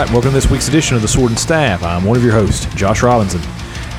[0.00, 1.82] right, welcome to this week's edition of the Sword and Staff.
[1.82, 3.42] I'm one of your hosts, Josh Robinson,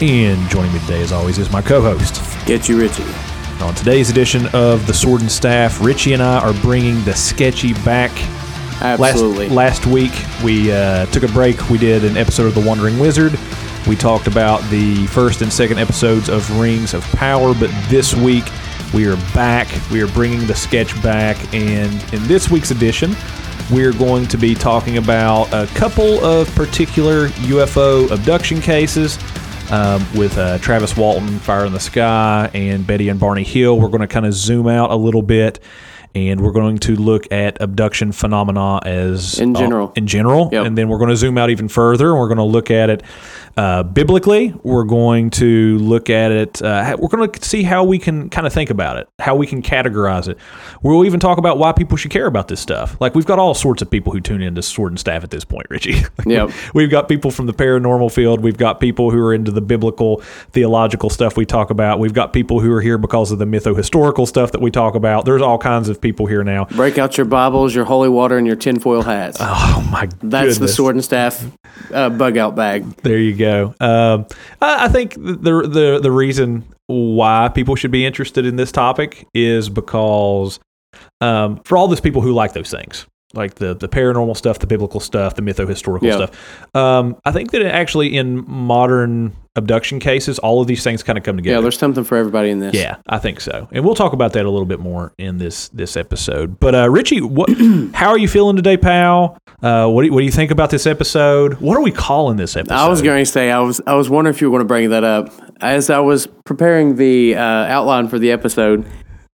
[0.01, 2.15] and joining me today, as always, is my co-host.
[2.41, 3.03] Sketchy Ritchie.
[3.61, 7.73] On today's edition of the Sword and Staff, Ritchie and I are bringing the sketchy
[7.85, 8.09] back.
[8.81, 9.49] Absolutely.
[9.49, 10.11] Last, last week,
[10.43, 11.69] we uh, took a break.
[11.69, 13.37] We did an episode of The Wandering Wizard.
[13.87, 18.45] We talked about the first and second episodes of Rings of Power, but this week
[18.91, 19.67] we are back.
[19.91, 23.15] We are bringing the sketch back, and in this week's edition,
[23.69, 29.17] we're going to be talking about a couple of particular UFO abduction cases.
[29.69, 33.79] Um, with uh, Travis Walton, Fire in the Sky, and Betty and Barney Hill.
[33.79, 35.61] We're going to kind of zoom out a little bit
[36.13, 39.89] and we're going to look at abduction phenomena as In general.
[39.89, 40.65] uh, in general, Yep.
[40.65, 42.09] and then we're going to zoom out even further.
[42.11, 43.03] and We're going to look at it
[43.57, 44.53] uh, biblically.
[44.63, 46.61] We're going to look at it.
[46.61, 49.45] Uh, we're going to see how we can kind of think about it, how we
[49.47, 50.37] can categorize it.
[50.81, 52.95] We'll even talk about why people should care about this stuff.
[52.99, 55.45] Like we've got all sorts of people who tune into Sword and Staff at this
[55.45, 56.01] point, Ritchie.
[56.25, 56.51] Yep.
[56.73, 58.41] We've got people from the paranormal field.
[58.41, 60.17] We've got people who are into the biblical,
[60.51, 61.99] theological stuff we talk about.
[61.99, 65.25] We've got people who are here because of the mytho-historical stuff that we talk about.
[65.25, 66.65] There's all kinds of people here now.
[66.65, 69.37] Break out your Bibles, your holy water, and your tinfoil hats.
[69.39, 70.19] Oh my god.
[70.21, 71.43] That's the sword and staff
[71.93, 72.85] uh, bug out bag.
[72.97, 73.73] There you go.
[73.79, 74.25] Um,
[74.61, 79.25] I, I think the the the reason why people should be interested in this topic
[79.33, 80.59] is because
[81.21, 84.67] um, for all those people who like those things, like the the paranormal stuff, the
[84.67, 86.15] biblical stuff, the mytho historical Yeah.
[86.27, 86.75] stuff.
[86.75, 91.23] Um, I think that actually in modern abduction cases, all of these things kind of
[91.23, 91.57] come together.
[91.57, 92.73] Yeah, there's something for everybody in this.
[92.73, 95.69] Yeah, I think so, and we'll talk about that a little bit more in this
[95.69, 96.59] this episode.
[96.59, 97.49] But uh, Ritchie, what?
[97.93, 99.37] how are you feeling today, pal?
[99.61, 101.55] Uh, what do you, what do you think about this episode?
[101.55, 102.75] What are we calling this episode?
[102.75, 104.67] I was going to say I was I was wondering if you were going to
[104.67, 108.87] bring that up as I was preparing the uh, outline for the episode.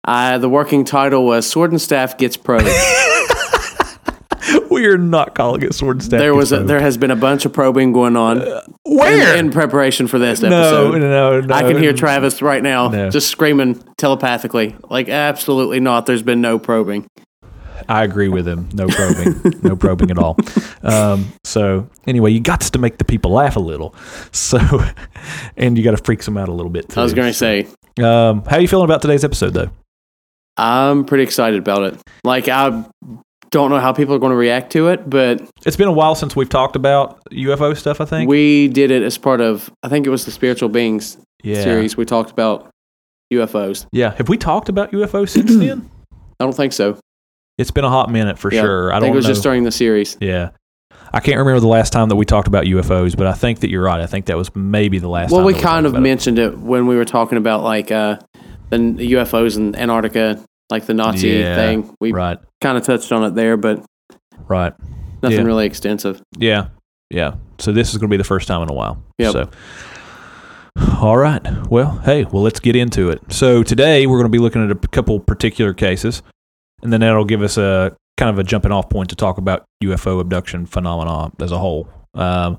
[0.03, 2.67] Uh, the working title was "Sword and Staff Gets Probed."
[4.75, 6.19] we are not calling it sword staff.
[6.19, 8.39] there was a, there has been a bunch of probing going on
[8.83, 10.99] where in, in preparation for this no, episode.
[10.99, 11.53] no, no.
[11.55, 13.09] I can hear Travis right now No.
[13.09, 16.05] just screaming telepathically, like absolutely not.
[16.05, 17.07] There's been no probing.
[17.89, 18.69] I agree with him.
[18.73, 20.37] No probing, no probing at all.
[20.83, 23.95] Um, so anyway, you got to make the people laugh a little.
[24.31, 24.59] So,
[25.57, 26.89] and you got to freak them out a little bit.
[26.89, 26.99] Too.
[26.99, 27.67] I was going to say
[27.99, 29.71] Um, how are you feeling about today's episode, though?
[30.57, 31.99] I'm pretty excited about it.
[32.23, 32.85] Like I
[33.51, 36.15] don't know how people are going to react to it, but It's been a while
[36.15, 37.99] since we've talked about UFO stuff.
[38.01, 38.29] I think.
[38.29, 41.61] we did it as part of I think it was the Spiritual Beings yeah.
[41.61, 41.95] series.
[41.97, 42.69] We talked about
[43.33, 43.85] UFOs.
[43.91, 44.13] Yeah.
[44.15, 45.89] Have we talked about UFOs since then?
[46.39, 46.97] I don't think so.
[47.57, 48.91] It's been a hot minute for Yeah, sure.
[48.91, 49.31] I, I don't think it was know.
[49.31, 50.17] just during the series.
[50.19, 50.49] yeah.
[51.13, 53.69] I can't remember the last time that we talked about UFOs, but I think that
[53.69, 53.99] you're right.
[53.99, 55.45] I think that was maybe the last Well, time.
[55.47, 56.03] we kind of about it.
[56.03, 58.17] mentioned it when we were talking about like uh,
[58.69, 61.93] the UFOs in Antarctica, like the Nazi Yeah, thing.
[61.99, 62.37] We Right.
[62.61, 63.83] Kind of touched on it there, but
[64.47, 64.73] Right.
[65.23, 65.43] nothing Yeah.
[65.45, 66.21] really extensive.
[66.37, 66.67] Yeah.
[67.09, 67.35] Yeah.
[67.59, 69.01] So this is going to be the first time in a while.
[69.19, 69.31] Yep.
[69.33, 69.49] So,
[71.01, 71.41] all right.
[71.69, 73.21] Well, hey, well, let's get into it.
[73.29, 76.21] So today we're going to be looking at a couple particular cases,
[76.81, 79.65] and then that'll give us a kind of a jumping off point to talk about
[79.83, 81.87] UFO abduction phenomena as a whole.
[82.13, 82.57] Um,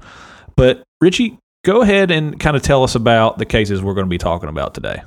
[0.56, 4.10] but Ritchie, go ahead and kind of tell us about the cases we're going to
[4.10, 5.02] be talking about today.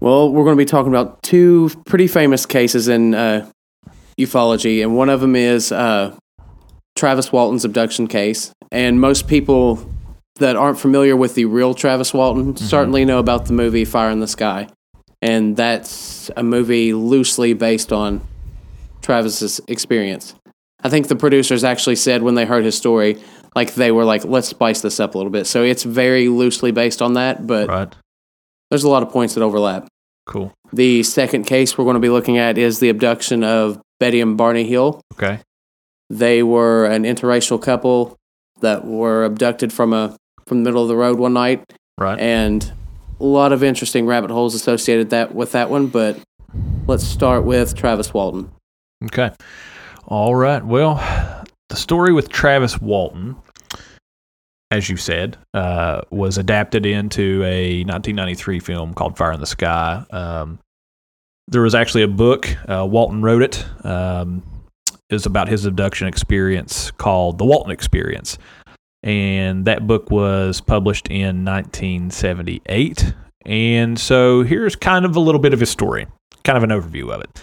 [0.00, 3.48] Well, we're going to be talking about two pretty famous cases in uh,
[4.18, 6.14] ufology, and one of them is uh,
[6.96, 8.52] Travis Walton's abduction case.
[8.72, 9.88] And most people
[10.38, 14.20] that aren't familiar with the real Travis Walton certainly know about the movie Fire in
[14.20, 14.68] the Sky,
[15.22, 18.20] and that's a movie loosely based on
[19.02, 20.34] Travis's experience.
[20.82, 23.18] I think the producers actually said when they heard his story,
[23.54, 26.70] like they were like, "Let's spice this up a little bit." So it's very loosely
[26.70, 27.94] based on that, but Right.
[28.70, 29.86] there's a lot of points that overlap.
[30.26, 30.52] Cool.
[30.72, 34.36] The second case we're going to be looking at is the abduction of Betty and
[34.36, 35.00] Barney Hill.
[35.14, 35.40] Okay.
[36.10, 38.16] They were an interracial couple
[38.60, 40.16] that were abducted from a
[40.46, 41.64] from the middle of the road one night,
[41.98, 42.18] Right.
[42.20, 42.72] and
[43.18, 45.88] a lot of interesting rabbit holes associated that with that one.
[45.88, 46.20] But
[46.86, 48.50] let's start with Travis Walton.
[49.06, 49.30] Okay.
[50.06, 50.64] All right.
[50.64, 50.96] Well,
[51.68, 53.36] the story with Travis Walton,
[54.70, 60.04] as you said, uh, was adapted into a 1993 film called Fire in the Sky.
[60.10, 60.58] Um,
[61.48, 62.48] there was actually a book.
[62.68, 63.64] Uh, Walton wrote it.
[63.84, 64.42] Um,
[65.08, 68.38] it was about his abduction experience called The Walton Experience.
[69.04, 73.14] And that book was published in 1978.
[73.44, 76.08] And so here's kind of a little bit of his story,
[76.42, 77.40] kind of an overview of it.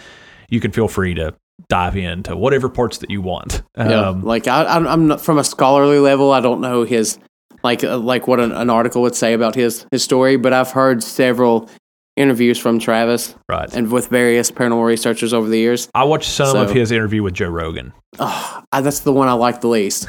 [0.50, 1.34] You can feel free to
[1.70, 3.64] dive into whatever parts that you want.
[3.78, 6.32] Yeah, Um, like I, I'm, I'm not, from a scholarly level.
[6.32, 7.20] I don't know his
[7.64, 10.72] like uh, like what an, an article would say about his his story, but I've
[10.72, 11.70] heard several
[12.16, 13.74] interviews from Travis right.
[13.74, 15.90] and with various paranormal researchers over the years.
[15.96, 17.92] I watched some of his interview with Joe Rogan.
[18.20, 20.08] Oh, I, that's the one I like the least.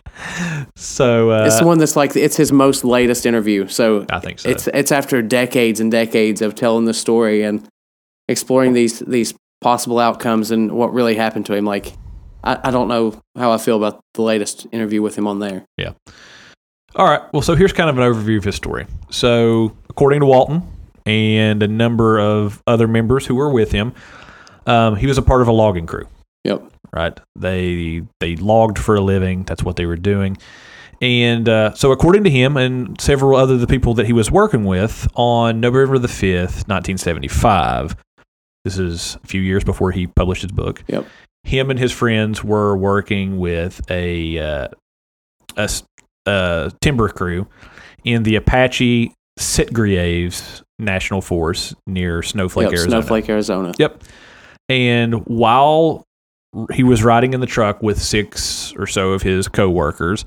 [0.76, 3.66] so uh, it's the one that's like it's his most latest interview.
[3.68, 4.48] So I think so.
[4.48, 7.66] it's it's after decades and decades of telling the story and
[8.28, 11.64] exploring these these possible outcomes and what really happened to him.
[11.64, 11.94] Like
[12.44, 15.66] I, I don't know how I feel about the latest interview with him on there.
[15.76, 15.92] Yeah.
[16.94, 17.20] All right.
[17.32, 18.86] Well, so here's kind of an overview of his story.
[19.10, 20.62] So, according to Walton
[21.04, 23.92] and a number of other members who were with him,
[24.66, 26.08] um, he was a part of a logging crew.
[26.44, 26.72] Yep.
[26.92, 27.18] Right.
[27.34, 29.42] They they logged for a living.
[29.42, 30.38] That's what they were doing.
[31.02, 34.64] And uh, so, according to him and several other the people that he was working
[34.64, 37.94] with, on November the fifth, nineteen seventy five,
[38.66, 40.82] this is a few years before he published his book.
[40.88, 41.06] Yep.
[41.44, 44.68] Him and his friends were working with a uh,
[45.56, 45.70] a
[46.26, 47.46] uh, timber crew
[48.02, 52.72] in the Apache Sitgreaves National Forest near Snowflake, yep.
[52.72, 52.90] Arizona.
[52.90, 53.72] Snowflake, Arizona.
[53.78, 54.02] Yep.
[54.68, 56.02] And while
[56.72, 60.24] he was riding in the truck with six or so of his coworkers,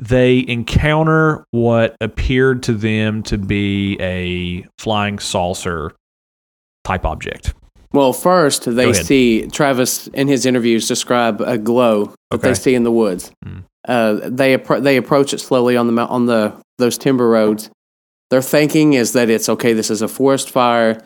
[0.00, 5.94] they encounter what appeared to them to be a flying saucer
[6.82, 7.54] type object.
[7.92, 12.48] Well, first they see Travis in his interviews describe a glow that Okay.
[12.48, 13.30] they see in the woods.
[13.44, 13.62] Mm.
[13.88, 17.70] Uh, they appro- they approach it slowly on the on the those timber roads.
[18.30, 19.72] Their thinking is that it's okay.
[19.72, 21.00] This is a forest fire.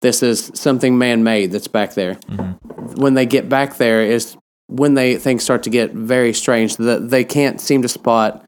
[0.00, 2.14] This is something man made that's back there.
[2.30, 2.98] Mhm.
[2.98, 4.34] When they get back there, is
[4.68, 6.76] when they things start to get very strange.
[6.78, 8.44] That they can't seem to spot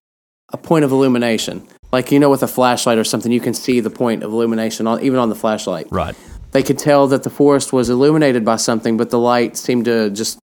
[0.52, 1.62] a point of illumination.
[1.92, 4.86] Like you know, with a flashlight or something, you can see the point of illumination
[4.86, 6.16] on even on the flashlight Right.
[6.54, 10.08] They could tell that the forest was illuminated by something, but the light seemed to
[10.10, 10.38] just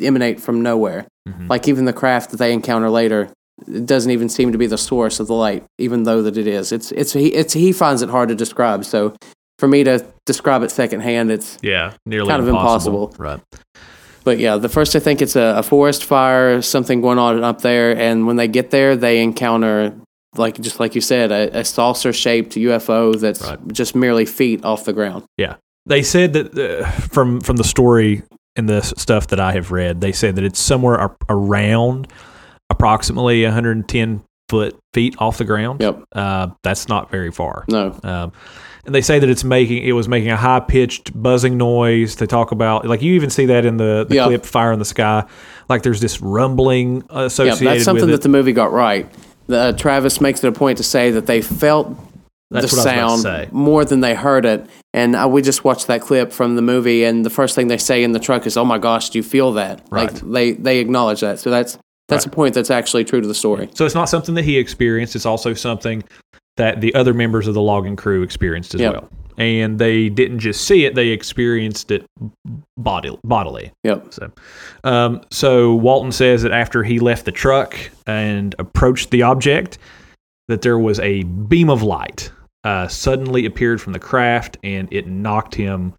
[0.00, 1.06] emanate from nowhere.
[1.28, 1.48] Mhm.
[1.48, 3.28] Like even the craft that they encounter later,
[3.68, 6.46] it doesn't even seem to be the source of the light, even though that it
[6.46, 6.72] is.
[6.72, 8.84] It's it's he it's he finds it hard to describe.
[8.84, 9.14] So
[9.58, 11.92] for me to describe it secondhand, it's Yeah.
[12.06, 13.14] Nearly Kind of impossible.
[13.18, 13.40] Right.
[14.24, 17.60] but yeah, the first I think it's a, a forest fire, something going on up
[17.60, 19.92] there, and when they get there, they encounter.
[20.36, 23.58] Like just like you said, a, a saucer-shaped UFO that's Right.
[23.72, 25.24] just merely feet off the ground.
[25.36, 25.56] Yeah,
[25.86, 28.22] they said that uh, from from the story
[28.56, 32.06] and the stuff that I have read, they said that it's somewhere ar- around
[32.68, 35.80] approximately 110 foot feet off the ground.
[35.80, 36.04] Yep.
[36.12, 37.64] Uh, that's not very far.
[37.68, 37.98] No.
[38.02, 38.32] Um,
[38.86, 42.16] and they say that it's making it was making a high pitched buzzing noise.
[42.16, 44.24] They talk about like you even see that in the, the Yeah.
[44.26, 45.24] clip "Fire in the Sky,"
[45.68, 47.62] like there's this rumbling associated.
[47.64, 49.06] Yeah, that's something that the movie got right.
[49.50, 51.96] Uh, Travis makes it a point to say that they felt
[52.50, 54.66] That's the what I was about to sound more than they heard it.
[54.92, 57.78] And uh, we just watched that clip from the movie, and the first thing they
[57.78, 60.12] say in the truck is, "Oh my gosh, do you feel that?" Right.
[60.12, 61.38] Like they they acknowledge that.
[61.38, 62.32] So that's that's Right.
[62.32, 63.68] a point that's actually true to the story.
[63.74, 65.14] So it's not something that he experienced.
[65.14, 66.02] It's also something
[66.56, 68.92] that the other members of the logging crew experienced as Yep.
[68.92, 69.08] well.
[69.40, 72.04] And they didn't just see it; they experienced it
[72.76, 73.72] body, bodily.
[73.84, 74.12] Yep.
[74.12, 74.30] So,
[74.84, 77.74] um, so Walton says that after he left the truck
[78.06, 79.78] and approached the object,
[80.48, 82.30] that there was a beam of light
[82.64, 85.94] uh, suddenly appeared from the craft, and it knocked him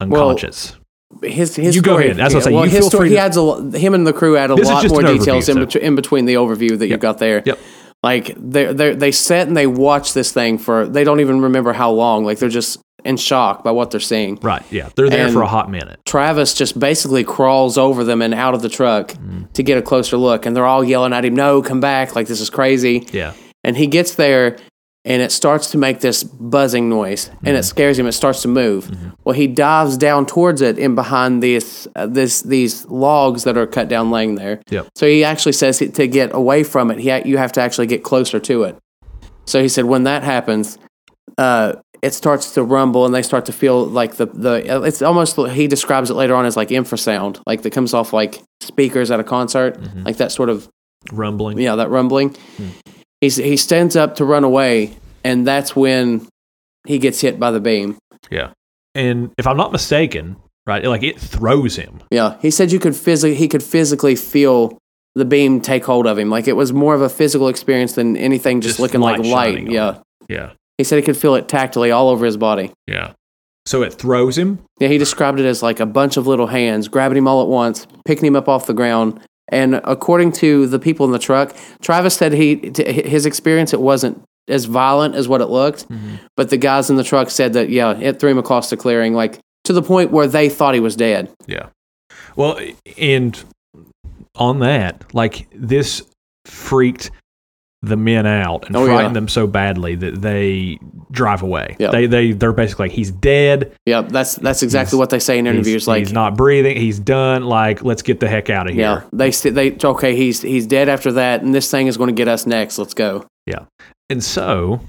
[0.00, 0.76] unconscious.
[1.22, 2.20] His his You go story, ahead.
[2.20, 3.08] As I say, well, you his feel story.
[3.08, 5.82] free He adds a him and the crew add a lot more details in, between
[5.82, 7.00] in between the overview that you Yep.
[7.00, 7.42] got there.
[7.44, 7.58] Yep.
[8.02, 11.72] Like they they they sit and they watch this thing for they don't even remember
[11.72, 12.24] how long.
[12.24, 14.36] Like they're just in shock by what they're seeing.
[14.42, 14.62] right?
[14.70, 15.98] Yeah, they're there And- for a hot minute.
[16.04, 19.52] Travis just basically crawls over them and out of the truck Mm.
[19.52, 22.14] to get a closer look, and they're all yelling at him, "No, come back!
[22.16, 23.32] Like this is crazy!" Yeah,
[23.64, 24.56] And he gets there,
[25.04, 27.56] and it starts to make this buzzing noise, and Mm-hmm.
[27.56, 28.06] it scares him.
[28.06, 28.90] It starts to move.
[29.24, 33.66] Well, he dives down towards it, and behind this, uh, this, these logs that are
[33.66, 34.60] cut down, laying there.
[34.70, 34.88] Yep.
[34.96, 37.86] So he actually says to get away from it, he ha- you have to actually
[37.86, 38.76] get closer to it.
[39.46, 40.78] So he said when that happens,
[41.38, 44.84] uh, it starts to rumble, and they start to feel like the the.
[44.84, 48.40] It's almost he describes it later on as like infrasound, like that comes off like
[48.60, 50.02] speakers at a concert, Mm-hmm.
[50.04, 50.68] like that sort of
[51.12, 51.58] rumbling.
[51.58, 52.36] yeah, that rumbling.
[52.56, 52.68] Hmm.
[53.20, 56.26] He's, he stands up to run away, and that's when
[56.86, 57.96] he gets hit by the beam.
[58.30, 58.50] Yeah.
[58.94, 62.00] And if I'm not mistaken, right, like it throws him.
[62.10, 64.78] Yeah, he said you could physically he could physically feel
[65.14, 66.30] the beam take hold of him.
[66.30, 69.28] Like it was more of a physical experience than anything just, Just looking light like
[69.28, 69.58] light.
[69.58, 69.98] on Yeah,
[70.28, 70.50] Yeah.
[70.78, 72.72] he said he could feel it tactily all over his body.
[72.86, 73.12] Yeah.
[73.66, 74.60] So it throws him.
[74.80, 77.48] Yeah, he described it as like a bunch of little hands grabbing him all at
[77.48, 79.20] once, picking him up off the ground.
[79.48, 84.22] And according to the people in the truck, Travis said he his experience it wasn't
[84.48, 86.16] as violent as what it looked, mm-hmm.
[86.36, 89.14] but the guys in the truck said that yeah, it threw him across the clearing,
[89.14, 91.30] like to the point where they thought he was dead.
[91.46, 91.68] Yeah.
[92.36, 92.58] Well,
[92.96, 93.42] and
[94.34, 96.02] on that, like this
[96.44, 97.10] freaked
[97.82, 99.08] the men out and Oh, yeah.
[99.08, 100.78] them so badly that they
[101.12, 101.76] drive away.
[101.78, 101.92] Yep.
[101.92, 103.72] They they they're basically like he's dead.
[103.86, 105.86] Yep, that's that's exactly He's- what they say in He's, interviews.
[105.88, 106.76] like, he's not breathing.
[106.76, 107.44] He's done.
[107.44, 108.82] Like let's get the heck out of here.
[108.82, 112.14] yeah, they they okay, he's he's dead after that, and this thing is going to
[112.14, 112.78] get us next.
[112.78, 113.26] Let's go.
[113.46, 113.66] Yeah,
[114.10, 114.80] and so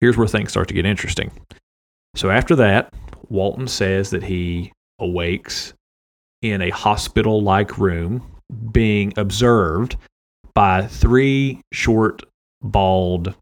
[0.00, 1.30] here's where things start to get interesting.
[2.16, 2.92] So after that,
[3.28, 5.74] Walton says that he awakes
[6.42, 8.20] in a hospital like room
[8.72, 9.96] being observed
[10.54, 12.22] by three short,
[12.62, 13.34] bald,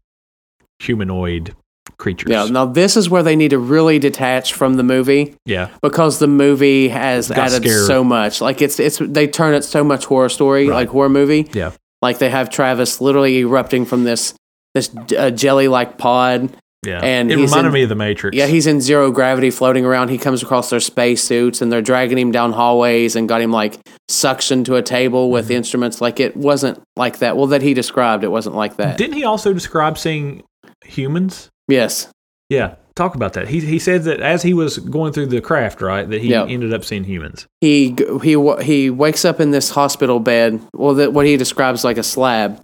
[0.79, 1.55] humanoid
[1.97, 2.29] creatures.
[2.31, 5.69] Yeah, now this is where they need to really detach from the movie Yeah.
[5.81, 7.85] because the movie has Got added scared.
[7.87, 8.41] so much.
[8.41, 10.75] Like it's it's they turn it so much horror story, Right.
[10.75, 11.47] like horror movie.
[11.53, 11.71] Yeah.
[12.01, 14.33] Like they have Travis literally erupting from this
[14.73, 16.55] this uh, jelly like pod.
[16.83, 16.99] Yeah.
[17.03, 18.35] And it reminded in- me of the Matrix.
[18.35, 20.09] Yeah, he's in zero gravity floating around.
[20.09, 23.77] He comes across their spacesuits, and they're dragging him down hallways and got him like
[24.09, 25.53] suctioned to a table with Mm-hmm.
[25.53, 26.01] instruments.
[26.01, 27.37] Like it wasn't like that.
[27.37, 28.97] Well, that he described, it wasn't like that.
[28.97, 30.43] Didn't he also describe seeing
[30.83, 31.49] humans?
[31.67, 32.07] yes.
[32.49, 32.75] Yeah.
[32.95, 33.47] Talk about that.
[33.47, 36.43] He he said that as he was going through the craft, right, that he Yeah.
[36.45, 37.47] ended up seeing humans.
[37.61, 41.97] he he he wakes up in this hospital bed well that what he describes like
[41.97, 42.61] a slab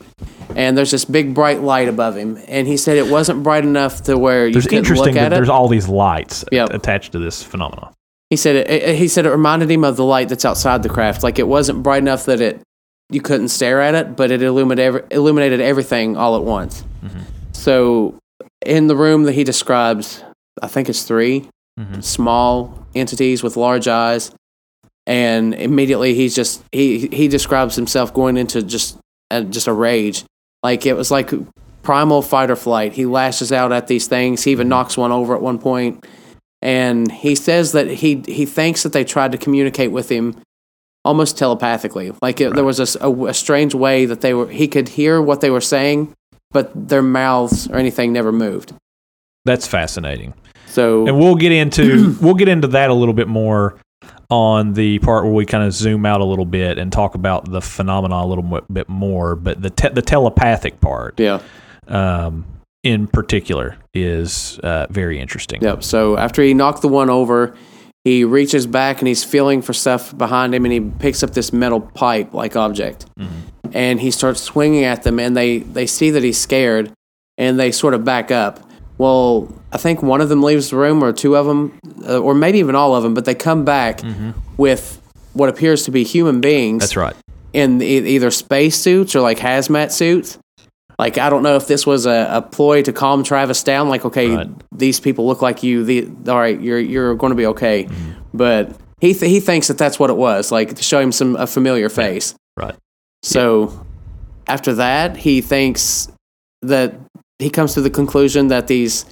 [0.57, 2.37] and there's this big bright light above him.
[2.47, 5.25] And he said it wasn't bright enough to where you There's couldn't interesting look that
[5.27, 5.35] at it.
[5.35, 6.71] there's all these lights Yep.
[6.71, 7.93] attached to this phenomenon.
[8.29, 10.89] he said it, it he said it reminded him of the light that's outside the
[10.89, 11.23] craft.
[11.23, 12.59] Like it wasn't bright enough that it
[13.09, 16.83] you couldn't stare at it but it illuminated every, illuminated everything all at once.
[17.53, 18.15] So
[18.65, 20.23] in the room that he describes
[20.61, 21.47] i think it's 3
[21.79, 22.03] Mhm.
[22.03, 24.31] small entities with large eyes.
[25.05, 28.97] And immediately he's just he he describes himself going into just
[29.31, 30.23] uh, just a rage
[30.63, 31.31] like it was like
[31.83, 32.93] primal fight or flight.
[32.93, 34.43] He lashes out at these things.
[34.43, 36.05] He even knocks one over at one point.
[36.61, 40.35] And he says that he he thinks that they tried to communicate with him
[41.05, 42.11] almost telepathically.
[42.21, 45.49] Like it, there was a strange way that they were he could hear what they
[45.49, 46.13] were saying
[46.51, 48.73] but their mouths or anything never moved.
[49.45, 50.33] That's fascinating.
[50.67, 53.77] so And we'll get into we'll get into that a little bit more
[54.29, 57.49] on the part where we kind of zoom out a little bit and talk about
[57.49, 59.35] the phenomena a little bit more.
[59.35, 61.41] But the te- the telepathic part, yeah
[61.87, 62.45] um,
[62.83, 65.61] in particular, is uh, very interesting.
[65.61, 65.83] Yep.
[65.83, 67.55] So after he knocked the one over,
[68.03, 71.51] he reaches back and he's feeling for stuff behind him, and he picks up this
[71.51, 73.05] metal pipe like object,
[73.73, 76.91] and he starts swinging at them, and they they see that he's scared,
[77.37, 78.66] and they sort of back up.
[78.97, 81.77] Well, I think one of them leaves the room, or two of them,
[82.07, 84.01] uh, or maybe even all of them, but they come back
[84.57, 85.01] with
[85.33, 87.15] what appears to be human beings That's right.
[87.53, 87.85] in e-
[88.15, 90.39] either space suits or like hazmat suits.
[90.97, 93.87] Like I don't know if this was a, a ploy to calm Travis down.
[93.87, 94.49] Like, okay, Right.
[94.75, 95.83] these people look like you.
[95.83, 97.83] The all right, you're you're going to be okay.
[97.83, 98.11] Mm-hmm.
[98.33, 100.51] But he th- he thinks that that's what it was.
[100.51, 102.33] Like to show him some a familiar face.
[102.55, 102.73] Right.
[103.21, 103.85] So
[104.47, 106.07] after that, he thinks
[106.63, 106.95] that
[107.39, 109.05] he comes to the conclusion that these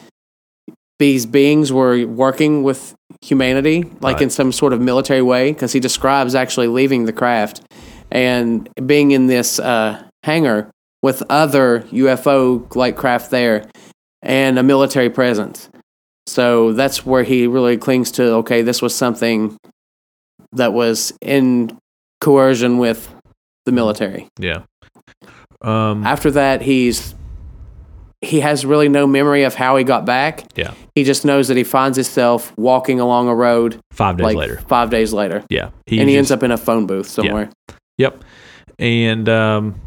[0.98, 4.22] these beings were working with humanity, like Right.
[4.24, 7.62] in some sort of military way, because he describes actually leaving the craft
[8.10, 10.72] and being in this uh, hangar
[11.04, 13.68] with other UFO like craft there
[14.22, 15.70] and a military presence.
[16.28, 19.58] So that's where he really clings to okay, this was something
[20.54, 21.78] that was in
[22.22, 23.14] coercion with
[23.66, 24.28] the military.
[24.40, 24.64] Yeah.
[25.62, 27.14] Um, After that, he's
[28.26, 30.44] he has really no memory of how he got back.
[30.56, 30.74] yeah.
[30.96, 34.58] He just knows that he finds himself walking along a road Five days like later.
[34.68, 35.70] five days later, Yeah.
[35.88, 37.50] and he ends up in a phone booth somewhere.
[37.98, 38.24] Yep.
[38.80, 39.80] And um,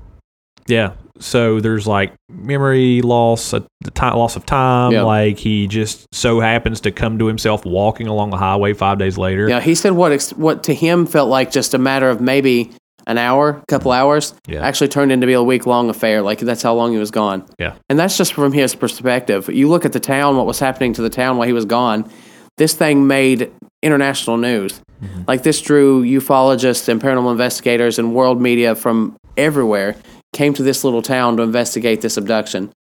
[0.67, 4.93] yeah, so there's like memory loss, a the time, loss of time.
[4.93, 5.05] Yep.
[5.05, 9.19] Like he just so happens to come to himself walking along the highway five days
[9.19, 9.49] later.
[9.49, 12.71] Yeah, he said what what to him felt like just a matter of maybe
[13.09, 14.63] an hour, a couple hours, Yeah.
[14.65, 16.23] actually turned into be a week long affair.
[16.23, 17.45] Like that's how long he was gone.
[17.59, 17.75] Yeah.
[17.89, 19.49] And that's just from his perspective.
[19.49, 22.09] You look at the town, what was happening to the town while he was gone.
[22.59, 23.51] This thing made
[23.83, 24.81] international news.
[25.03, 25.23] Mm-hmm.
[25.27, 29.97] Like this drew ufologists and paranormal investigators and world media from everywhere
[30.35, 32.71] came to this little town to investigate this abduction.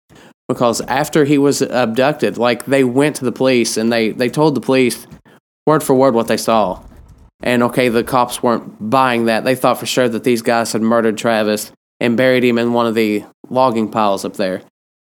[0.48, 4.54] Because after he was abducted, like they went to the police and they, they told
[4.54, 5.06] the police
[5.66, 6.82] word for word what they saw.
[7.42, 9.44] And okay, the cops weren't buying that.
[9.44, 12.86] They thought for sure that these guys had murdered Travis and buried him in one
[12.86, 14.62] of the logging piles up there.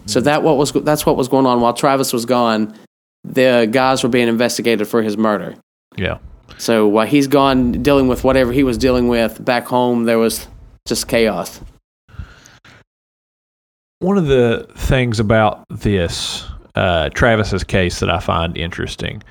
[0.05, 2.75] So that what was that's what was going on while Travis was gone.
[3.23, 5.55] The guys were being investigated for his murder.
[5.97, 6.19] Yeah.
[6.57, 10.47] So while he's gone dealing with whatever he was dealing with back home, there was
[10.87, 11.61] just chaos.
[13.99, 16.45] One of the things about this
[16.75, 19.21] uh, Travis's case that I find interesting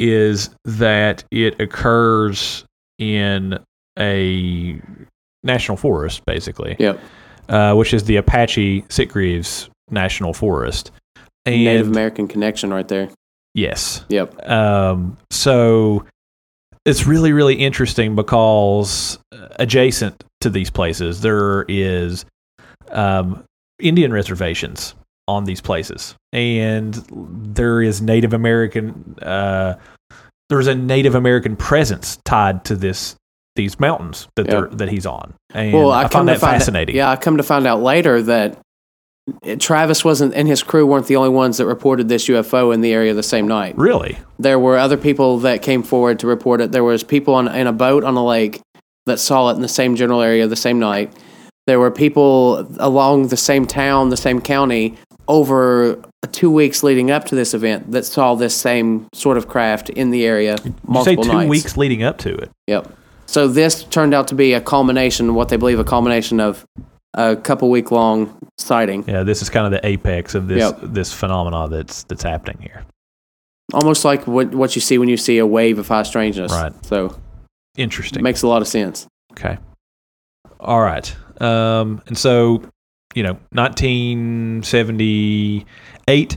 [0.00, 2.64] is that it occurs
[2.98, 3.58] in
[3.98, 4.80] a
[5.44, 6.76] national forest, basically.
[6.78, 6.98] Yep.
[7.48, 10.92] uh, which is the Apache Sitgreaves National Forest.
[11.44, 13.08] And Native American connection right there.
[13.54, 14.48] yes, Yep.
[14.48, 16.04] Um, so
[16.84, 19.18] it's really, really interesting because
[19.56, 22.24] adjacent to these places, there is
[22.90, 23.44] um,
[23.80, 24.94] Indian reservations
[25.30, 29.16] on these places, and there is Native American.
[29.22, 29.74] Uh,
[30.48, 33.16] there's a Native American presence tied to this
[33.56, 36.96] these mountains that they're that he's on, and Well, I, I, find that find fascinating.
[36.96, 38.58] yeah, I come to find out later that
[39.58, 42.92] Travis wasn't and his crew weren't the only ones that reported this UFO in the
[42.92, 43.76] area the same night.
[43.76, 44.18] Really?
[44.38, 46.72] There were other people that came forward to report it.
[46.72, 48.60] There was people on in a boat on a lake
[49.06, 51.12] that saw it in the same general area the same night.
[51.66, 54.96] There were people along the same town, the same county,
[55.30, 55.96] over
[56.32, 60.10] two weeks leading up to this event that saw this same sort of craft in
[60.10, 60.56] the area
[60.86, 61.48] multiple two nights.
[61.48, 62.50] weeks leading up to it.
[62.66, 62.92] Yep.
[63.26, 66.64] So this turned out to be a culmination, what they believe a culmination of
[67.14, 69.04] a couple week long sighting.
[69.06, 70.78] Yeah, this is kind of the apex of this Yep.
[70.82, 72.84] this phenomena that's that's happening here.
[73.72, 76.50] Almost like what what you see when you see a wave of high strangeness.
[76.52, 76.72] Right.
[76.84, 77.16] So
[77.76, 78.22] Interesting.
[78.24, 79.06] makes a lot of sense.
[79.32, 79.58] Okay.
[80.58, 81.14] All right.
[81.40, 82.62] Um, and so,
[83.14, 86.36] you know, 1978,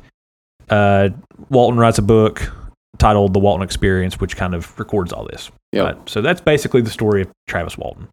[0.70, 1.10] uh,
[1.50, 2.52] Walton writes a book
[2.98, 5.52] titled The Walton Experience, which kind of records all this.
[5.72, 5.86] Yep.
[5.86, 6.10] Right.
[6.10, 8.08] So that's basically the story of Travis Walton.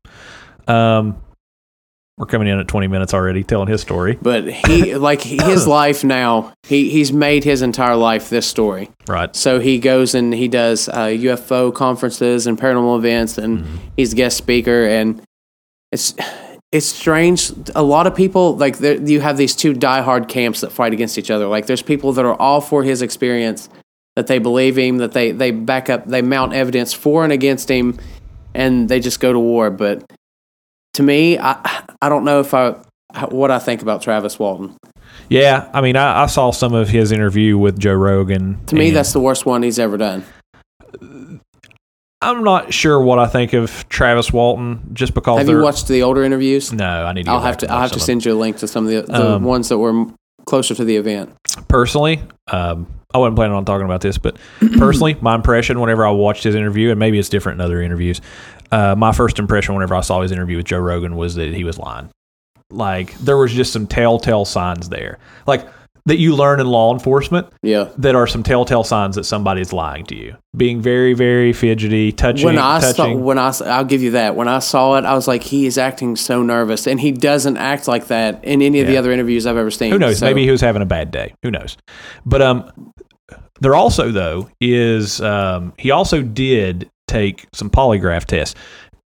[0.67, 1.21] Um,
[2.19, 4.19] we're coming in at 20 minutes already telling his story.
[4.21, 8.90] But he like his life now, he he's made his entire life this story.
[9.09, 9.35] Right.
[9.35, 13.77] So he goes and he does uh, UFO conferences and paranormal events, and Mm-hmm.
[13.96, 14.85] he's a guest speaker.
[14.87, 15.23] And
[15.92, 16.14] it's
[16.72, 17.52] it's strange.
[17.74, 21.18] A lot of people like there, you have these two diehard camps that fight against
[21.18, 21.46] each other.
[21.46, 23.68] Like there's people that are all for his experience,
[24.16, 27.68] that they believe him, that they they back up, they mount evidence for and against
[27.68, 27.98] him,
[28.54, 29.70] and they just go to war.
[29.70, 30.04] But
[30.94, 32.76] to me, I I don't know if I
[33.30, 34.76] what I think about Travis Walton.
[35.28, 35.68] Yeah.
[35.72, 38.64] I mean, I, I saw some of his interview with Joe Rogan.
[38.66, 40.24] To me, that's the worst one he's ever done.
[42.22, 46.02] I'm not sure what I think of Travis Walton just because Have you watched the
[46.02, 46.72] older interviews?
[46.72, 47.30] no, I need to.
[47.30, 47.70] I'll have to.
[47.72, 48.20] I'll have to some of them.
[48.20, 50.06] send you a link to some of the, the Um, ones that were
[50.44, 51.35] closer to the event.
[51.68, 54.37] personally, um, I wasn't planning on talking about this, but
[54.78, 58.20] personally, my impression whenever I watched his interview, and maybe it's different in other interviews,
[58.70, 61.64] uh, my first impression whenever I saw his interview with Joe Rogan was that he
[61.64, 62.11] was lying.
[62.70, 65.66] Like there was just some telltale signs there, like
[66.06, 67.88] that you learn in law enforcement Yeah.
[67.98, 72.44] that are some telltale signs that somebody's lying to you, being very, very fidgety, touching,
[72.46, 73.22] When I saw, touching.
[73.24, 74.36] when I, I'll give you that.
[74.36, 77.56] When I saw it, I was like, he is acting so nervous, and he doesn't
[77.58, 79.92] act like that in any of the other interviews I've ever seen.
[79.92, 80.18] Who knows?
[80.18, 81.34] So- Maybe he was having a bad day.
[81.42, 81.76] Who knows?
[82.24, 82.92] But um,
[83.60, 88.58] there also though is um, he also did take some polygraph tests,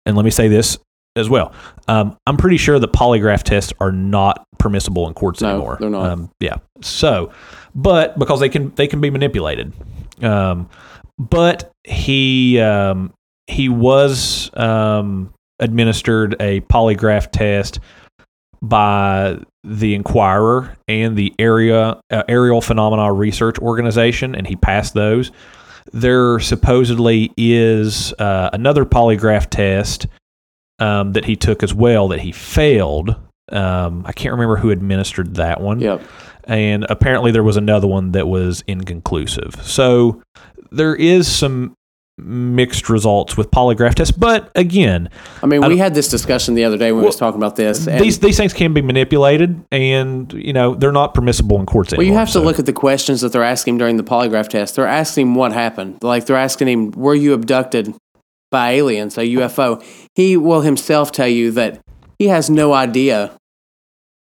[0.06, 0.78] and let me say this
[1.16, 1.52] as well.
[1.88, 5.76] Um, I'm pretty sure that polygraph tests are not permissible in courts No, anymore.
[5.80, 6.06] they're not.
[6.10, 6.56] Um, yeah.
[6.82, 7.32] So,
[7.74, 9.72] but because they can they can be manipulated.
[10.22, 10.68] Um,
[11.18, 13.12] but he um,
[13.46, 17.80] he was um, administered a polygraph test
[18.62, 25.32] by the Enquirer and the area uh, Aerial Phenomena Research Organization, and he passed those.
[25.92, 30.06] There supposedly is uh, another polygraph test
[30.80, 33.14] um, that he took as well that he failed.
[33.52, 36.02] Um, I can't remember who administered that one Yep.
[36.44, 39.56] and apparently there was another one that was inconclusive.
[39.62, 40.22] So
[40.70, 41.74] there is some
[42.16, 45.08] mixed results with polygraph tests, but again,
[45.42, 47.56] I mean, we don't- had this discussion the other day when we was talking about
[47.56, 47.86] this.
[47.86, 51.92] And, these these things can be manipulated, and you know they're not permissible in courts
[51.92, 52.12] well, anymore.
[52.12, 54.76] you have to look at the questions that they're asking during the polygraph test.
[54.76, 55.96] They're asking what happened.
[56.02, 57.94] Like they're asking him, "Were you abducted
[58.50, 59.82] by aliens, a UFO?"
[60.14, 61.80] He will himself tell you that
[62.18, 63.32] he has no idea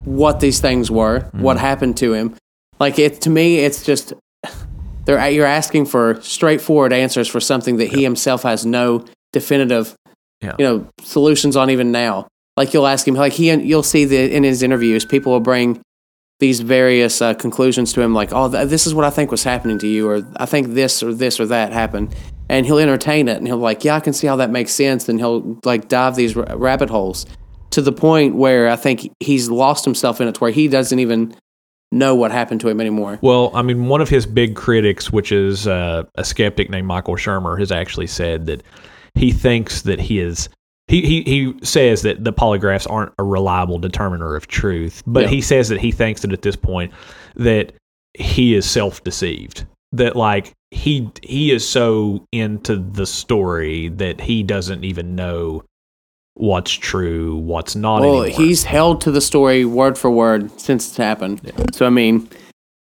[0.06, 1.42] what these things were, Mm-hmm.
[1.42, 2.36] what happened to him.
[2.80, 4.14] Like it to me, it's just
[5.06, 9.96] they're you're asking for straightforward answers for something that he himself has no definitive,
[10.42, 10.56] Yeah.
[10.60, 12.28] you know, solutions on even now.
[12.58, 15.82] Like you'll ask him, like he you'll see the in his interviews, people will bring
[16.40, 19.44] these various uh, conclusions to him, like, "Oh, th- this is what I think was
[19.44, 22.14] happening to you," or "I think this or this or that happened,"
[22.50, 24.72] and he'll entertain it, and he'll be like, "Yeah, I can see how that makes
[24.72, 27.26] sense," and he'll like dive these ra- rabbit holes
[27.72, 31.00] to the point where I think he's lost himself in it, to where he doesn't
[31.00, 31.34] even
[31.92, 33.20] know what happened to him anymore.
[33.22, 37.16] Well, I mean, one of his big critics, which is uh, a skeptic named Michael
[37.16, 38.64] Shermer, has actually said that
[39.16, 40.50] he thinks that he is.
[40.88, 45.30] He, he, he says that the polygraphs aren't a reliable determiner of truth, but Yeah.
[45.30, 46.92] he says that he thinks that at this point
[47.36, 47.72] that
[48.16, 49.66] he is self deceived.
[49.94, 55.64] That like he he is so into the story that he doesn't even know
[56.36, 58.02] what's true, what's not.
[58.02, 58.40] Well, anymore.
[58.40, 61.52] he's held to the story word for word since it's happened.
[61.74, 62.28] So I mean,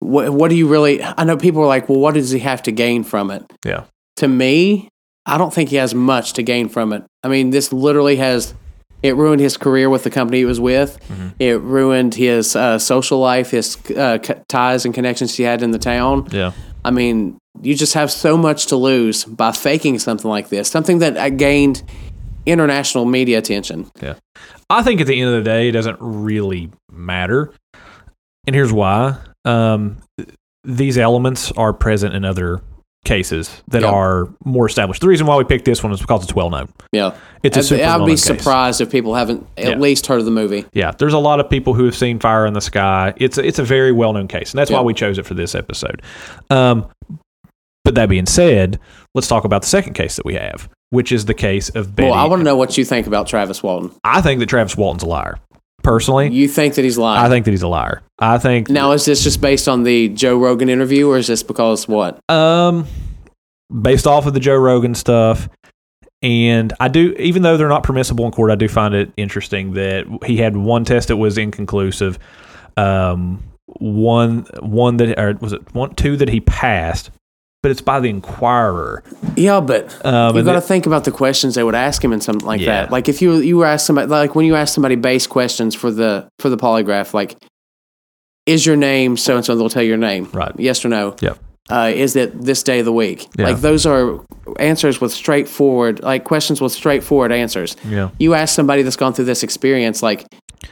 [0.01, 1.03] what, what do you really?
[1.03, 3.45] I know people are like, well, what does he have to gain from it?
[3.64, 3.85] Yeah.
[4.16, 4.88] To me,
[5.27, 7.05] I don't think he has much to gain from it.
[7.23, 8.55] I mean, this literally has.
[9.03, 10.99] It ruined his career with the company he was with.
[11.09, 11.29] Mm-hmm.
[11.38, 15.79] It ruined his uh, social life, his uh, ties and connections he had in the
[15.79, 16.27] town.
[16.33, 16.53] Yeah.
[16.87, 21.01] I mean, you just have so much to lose by faking something like this, something
[21.01, 21.83] that uh, gained
[22.46, 23.90] international media attention.
[24.01, 24.14] Yeah.
[24.70, 27.53] I think at the end of the day, it doesn't really matter.
[28.46, 29.18] And here's why.
[29.44, 29.96] Um,
[30.62, 32.61] these elements are present in other
[33.07, 33.88] cases that Yeah.
[33.90, 35.01] are more established.
[35.01, 36.69] The reason why we picked this one is because it's well known.
[36.92, 38.25] Yeah, It's a I'd, super I'd be case.
[38.25, 39.75] surprised if people haven't at Yeah.
[39.79, 40.66] least heard of the movie.
[40.75, 43.14] Yeah, there's a lot of people who have seen Fire in the Sky.
[43.16, 44.77] It's a, it's a very well known case, and that's Yeah.
[44.79, 46.03] why we chose it for this episode.
[46.51, 46.85] Um,
[47.85, 48.79] but that being said,
[49.14, 52.11] let's talk about the second case that we have, which is the case of Betty.
[52.11, 53.92] Well, I want to know what you think about Travis Walton.
[54.05, 55.38] I think that Travis Walton's a liar.
[55.87, 57.25] Personally, You think that he's lying?
[57.25, 58.03] I think that he's a liar.
[58.18, 61.44] I think now, is this just based on the Joe Rogan interview, or is this
[61.44, 62.18] because what?
[62.29, 62.88] Um,
[63.83, 65.49] based off of the Joe Rogan stuff,
[66.22, 69.75] and I do, even though they're not permissible in court, I do find it interesting
[69.75, 72.18] that he had one test that was inconclusive.
[72.77, 77.12] Um, one, one that, or was it one, two that he passed,
[77.66, 79.02] but it's by the Enquirer.
[79.35, 82.22] Yeah, but Um, you got to think about the questions they would ask him and
[82.22, 82.83] something like Yeah.
[82.83, 82.92] that.
[82.92, 85.90] Like if you you were asked somebody like when you ask somebody base questions for
[85.90, 87.35] the for the polygraph, like
[88.46, 89.57] is your name so and so?
[89.57, 90.52] They'll tell you your name, Right.
[90.57, 91.16] Yes or no.
[91.20, 91.38] Yep.
[91.68, 93.26] Uh, is it this day of the week?
[93.37, 93.46] Yeah.
[93.46, 94.20] Like those are
[94.61, 97.74] answers with straightforward, like questions with straightforward answers.
[97.88, 98.11] Yeah.
[98.20, 100.24] You ask somebody that's gone through this experience, like,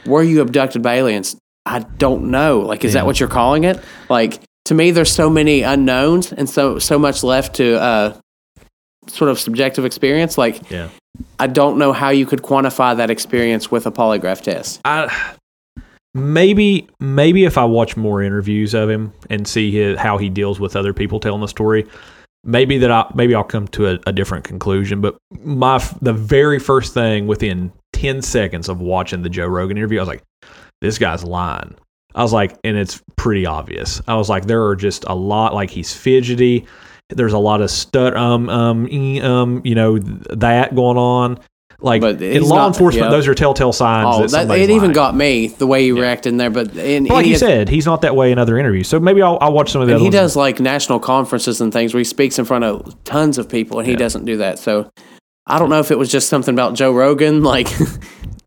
[0.05, 1.35] were you abducted by aliens?
[1.65, 2.59] I don't know.
[2.61, 3.01] Like, is Yeah.
[3.01, 3.81] that what you're calling it?
[4.09, 8.17] Like, to me, there's so many unknowns and so so much left to uh,
[9.07, 10.37] sort of subjective experience.
[10.37, 10.89] Like, Yeah.
[11.39, 14.81] I don't know how you could quantify that experience with a polygraph test.
[14.83, 15.35] I
[16.13, 20.59] maybe maybe if I watch more interviews of him and see his, how he deals
[20.59, 21.85] with other people telling the story,
[22.43, 24.99] maybe that I maybe I'll come to a, a different conclusion.
[24.99, 29.99] But my the very first thing within ten seconds of watching the Joe Rogan interview,
[29.99, 30.23] I was like,
[30.81, 31.75] this guy's lying.
[32.15, 34.01] I was like, and it's pretty obvious.
[34.07, 36.65] I was like, there are just a lot like he's fidgety.
[37.09, 38.85] There's a lot of stut um um
[39.21, 41.39] um you know that going on.
[41.81, 43.11] Like But in law not- enforcement, yeah.
[43.11, 44.91] those are telltale signs Oh, that that, it even lying.
[44.93, 46.49] got me the way he reacted in there.
[46.49, 48.87] But in, But like any you said, he's not that way in other interviews.
[48.87, 51.59] So maybe I'll, I'll watch some of the and other he does like national conferences
[51.59, 53.99] and things where he speaks in front of tons of people, and he Yeah.
[53.99, 54.57] doesn't do that.
[54.57, 54.89] So
[55.45, 57.67] I don't know if it was just something about Joe Rogan, like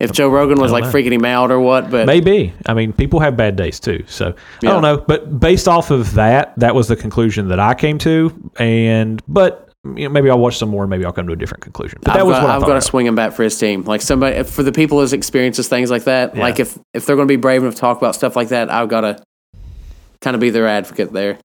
[0.01, 0.91] if Joe Rogan was like know.
[0.91, 1.91] freaking him out or what.
[1.91, 2.53] But Maybe.
[2.67, 4.05] I mean, people have bad days too.
[4.07, 4.99] So I don't know.
[4.99, 8.51] But based off of that, that was the conclusion that I came to.
[8.59, 10.85] And but you know, maybe I'll watch some more.
[10.85, 11.99] and Maybe I'll come to a different conclusion.
[12.03, 13.83] But that I've was got, what I've got to swing him back for his team.
[13.83, 16.35] Like somebody for the people who's experiences things like that.
[16.35, 16.43] Yeah.
[16.43, 18.71] Like if if they're going to be brave enough to talk about stuff like that,
[18.71, 19.23] I've got to
[20.21, 21.39] kind of be their advocate there.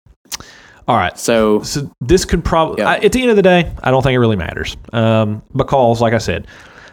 [0.87, 1.17] All right.
[1.17, 2.93] So So this could probably, Yeah.
[2.93, 4.75] at the end of the day, I don't think it really matters.
[4.91, 6.47] Um, because, like I said,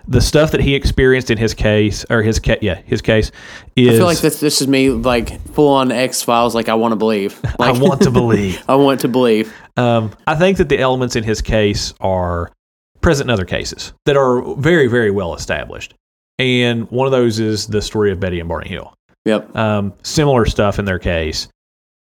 [0.09, 3.31] the stuff that he experienced in his case, or his ca- yeah, his case,
[3.77, 6.55] is I feel like this this is me like full on X Files.
[6.55, 7.41] Like I want to believe.
[7.59, 8.63] I want to believe.
[8.69, 9.53] I want to believe.
[9.77, 12.53] Um, I think that the elements in his case are
[13.01, 15.95] present in other cases that are very, very well established.
[16.39, 18.95] And one of those is the story of Betty and Barney Hill.
[19.27, 19.55] Yep.
[19.55, 21.49] Um, similar stuff in their case.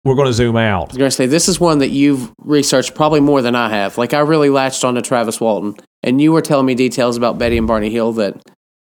[0.05, 0.89] We're going to zoom out.
[0.89, 3.69] I was going to say this is one that you've researched probably more than I
[3.69, 3.97] have.
[3.97, 7.37] Like I really latched on to Travis Walton, and you were telling me details about
[7.37, 8.41] Betty and Barney Hill that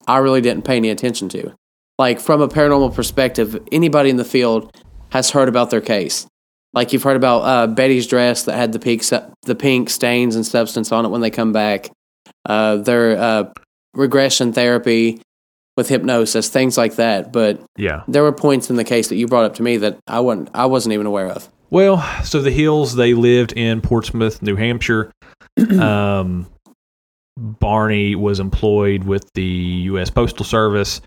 [0.06, 1.52] I really didn't pay any attention to.
[1.98, 4.74] Like from a paranormal perspective, anybody in the field
[5.10, 6.26] has heard about their case.
[6.72, 10.46] Like you've heard about uh, Betty's dress that had the pink the pink stains and
[10.46, 11.90] substance on it when they come back.
[12.46, 13.52] Uh, their uh,
[13.94, 15.20] regression therapy
[15.80, 17.32] with hypnosis, things like that.
[17.32, 18.02] But Yeah.
[18.06, 20.50] there were points in the case that you brought up to me that I wasn't
[20.54, 21.48] I wasn't even aware of.
[21.70, 25.10] Well, so the Hills, they lived in Portsmouth, New Hampshire.
[25.80, 26.46] um,
[27.38, 29.42] Barney was employed with the
[29.90, 30.10] U.S.
[30.10, 31.00] Postal Service.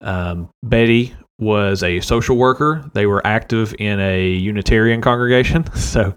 [0.00, 2.88] Um, Betty was a social worker.
[2.94, 5.64] They were active in a Unitarian congregation.
[5.74, 6.14] So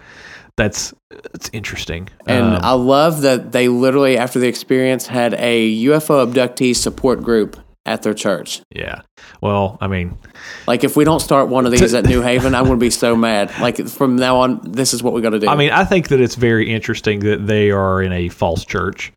[0.57, 0.93] that's
[1.33, 2.07] that's interesting.
[2.27, 7.21] And Um, I love that they literally, after the experience, had a UFO abductee support
[7.23, 8.61] group at their church.
[8.71, 9.01] yeah.
[9.41, 10.17] Well, I mean,
[10.67, 12.89] Like, if we don't start one of these at New Haven, I'm going to be
[12.89, 13.51] so mad.
[13.59, 15.47] Like, from now on, this is what we got to do.
[15.47, 19.11] I mean, I think that it's very interesting that they are in a false church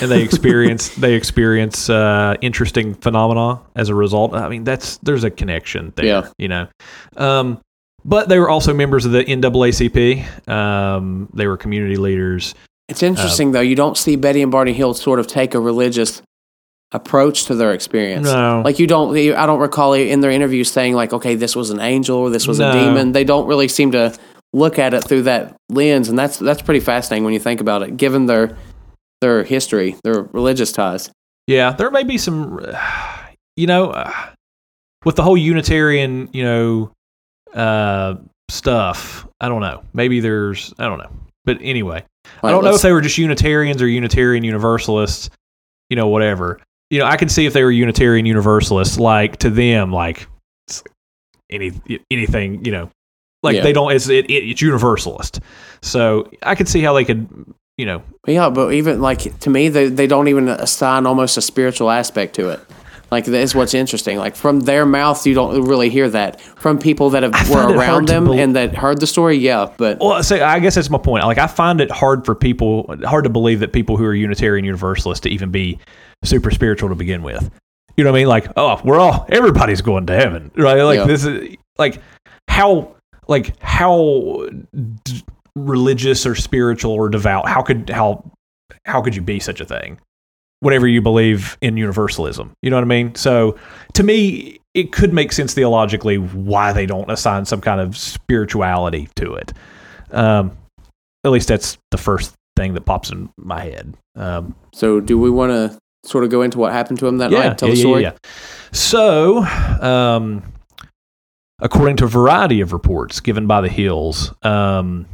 [0.00, 4.34] and they experience they experience uh, interesting phenomena as a result.
[4.34, 6.28] I mean, that's there's a connection there, Yeah.
[6.38, 6.68] you know.
[7.16, 7.60] Um,
[8.04, 10.48] but they were also members of the NAACP.
[10.48, 12.54] Um, they were community leaders.
[12.88, 13.60] it's interesting, though.
[13.60, 16.20] You don't see Betty and Barney Hill sort of take a religious
[16.92, 18.26] approach to their experience.
[18.26, 18.62] No.
[18.64, 21.80] Like you don't, I don't recall in their interviews saying like, okay, this was an
[21.80, 22.70] angel or this was No.
[22.70, 23.12] a demon.
[23.12, 24.14] They don't really seem to
[24.52, 27.82] look at it through that lens, and that's that's pretty fascinating when you think about
[27.82, 28.56] it, given their
[29.22, 31.10] their history, their religious ties.
[31.46, 32.60] Yeah, there may be some,
[33.56, 33.92] you know,
[35.04, 36.92] with the whole Unitarian, you know,
[37.54, 38.16] uh,
[38.50, 39.26] stuff.
[39.40, 39.82] I don't know.
[39.92, 41.10] Maybe there's, I don't know.
[41.44, 42.04] But anyway,
[42.42, 45.30] I don't know if they were just Unitarians or Unitarian Universalists,
[45.90, 46.60] you know, whatever.
[46.92, 50.28] You know, I can see if they were Unitarian Universalists, like to them, like
[51.48, 51.72] any
[52.10, 52.90] anything, you know,
[53.42, 53.62] like Yeah.
[53.62, 53.92] they don't.
[53.92, 55.40] It's it, it, it's Universalist.
[55.80, 57.26] So I could see how they could,
[57.78, 61.40] you know, Yeah, but even like to me, they they don't even assign almost a
[61.40, 62.60] spiritual aspect to it.
[63.10, 64.18] Like that's what's interesting.
[64.18, 66.42] Like from their mouth, you don't really hear that.
[66.42, 69.06] From people that have, were find it hard around them bel- and that heard the
[69.06, 69.72] story, yeah.
[69.78, 71.24] But Well, so I guess that's my point.
[71.24, 74.64] Like, I find it hard for people, hard to believe that people who are Unitarian
[74.66, 75.78] Universalists to even be
[76.24, 77.50] super spiritual to begin with.
[77.96, 78.28] You know what I mean?
[78.28, 80.82] Like, oh, we're all everybody's going to heaven, right?
[80.82, 81.04] Like Yeah.
[81.06, 82.00] this is like
[82.48, 82.94] how
[83.28, 84.48] like how
[85.04, 85.22] d-
[85.54, 87.48] religious or spiritual or devout?
[87.48, 88.30] How could how
[88.86, 89.98] how could you be such a thing?
[90.60, 93.14] Whatever you believe in universalism, you know what I mean.
[93.16, 93.58] So
[93.94, 99.08] to me, it could make sense theologically why they don't assign some kind of spirituality
[99.16, 99.52] to it.
[100.12, 100.56] Um,
[101.24, 103.94] at least that's the first thing that pops in my head.
[104.16, 107.30] Um, so, do we want to sort of go into what happened to him that
[107.30, 107.58] yeah, night?
[107.58, 108.02] Tell yeah, the yeah, story.
[108.02, 108.12] yeah.
[108.72, 109.38] So,
[109.80, 110.42] um,
[111.60, 115.06] according to a variety of reports given by the Hills, um,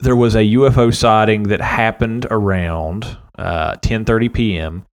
[0.00, 4.86] there was a UFO sighting that happened around uh, 10:30 p.m.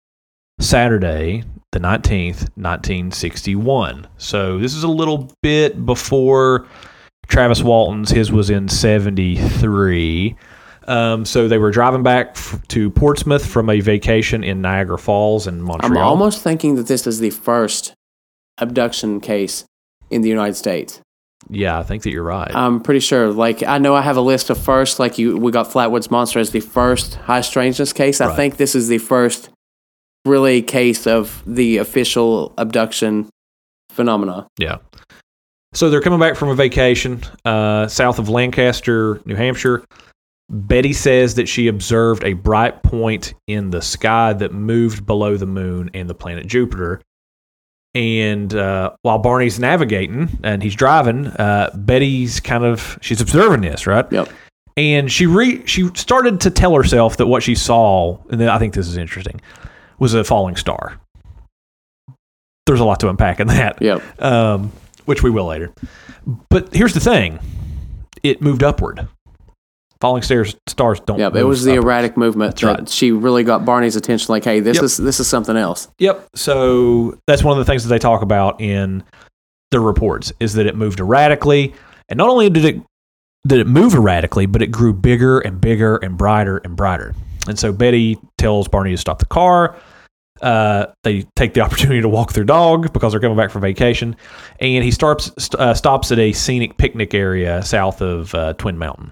[0.60, 4.08] Saturday, the 19th, 1961.
[4.18, 6.68] So this is a little bit before
[7.28, 8.12] Travis Walton's.
[8.12, 10.36] His was in 73.
[10.89, 15.45] Um, so they were driving back f- to Portsmouth from a vacation in Niagara Falls
[15.47, 15.91] and Montreal.
[15.91, 17.93] I'm almost thinking that this is the first
[18.58, 19.65] abduction case
[20.10, 20.99] in the United States.
[21.49, 22.54] yeah, I think that you're right.
[22.54, 23.32] I'm pretty sure.
[23.32, 24.99] Like I know I have a list of first.
[24.99, 28.19] Like you, we got Flatwoods Monster as the first high strangeness case.
[28.19, 28.36] I Right.
[28.36, 29.49] think this is the first
[30.25, 33.30] really case of the official abduction
[33.91, 34.47] phenomena.
[34.58, 34.78] Yeah.
[35.73, 39.84] So they're coming back from a vacation uh, south of Lancaster, New Hampshire.
[40.50, 45.46] Betty says that she observed a bright point in the sky that moved below the
[45.46, 47.02] moon and the planet Jupiter.
[47.96, 53.86] And uh, while Barney's navigating and he's driving, uh, Betty's kind of she's observing this,
[53.88, 54.06] right?
[54.12, 54.30] Yep.
[54.78, 58.74] And she re she started to tell herself that what she saw, and I think
[58.74, 59.42] this is interesting,
[59.98, 61.00] was a falling star.
[62.66, 64.22] There's a lot to unpack in that Yep.
[64.22, 64.72] um,
[65.06, 65.74] which we will later.
[66.50, 67.40] But here's the thing:
[68.24, 69.08] it moved upward.
[70.02, 71.20] Falling stairs stars don't.
[71.20, 71.36] Yep.
[71.36, 72.90] It was the erratic movement That's that right.
[72.90, 74.28] she really got Barney's attention.
[74.32, 74.84] Like, hey, this Yep.
[74.86, 75.90] is this is something else.
[76.00, 76.30] Yep.
[76.36, 79.04] So that's one of the things that they talk about in
[79.72, 81.74] the reports is that it moved erratically,
[82.08, 82.82] and not only did it
[83.46, 87.14] did it move erratically, but it grew bigger and bigger and brighter and brighter.
[87.48, 89.76] And so Betty tells Barney to stop the car.
[90.42, 94.16] Uh, they take the opportunity to walk their dog because they're coming back from vacation,
[94.62, 98.78] and he starts st- uh, stops at a scenic picnic area south of uh, Twin
[98.78, 99.12] Mountain.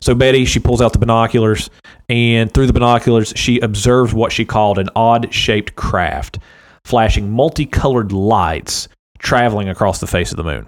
[0.00, 1.70] So Betty, she pulls out the binoculars,
[2.08, 6.38] and through the binoculars, she observes what she called an odd-shaped craft,
[6.84, 10.66] flashing multicolored lights traveling across the face of the moon.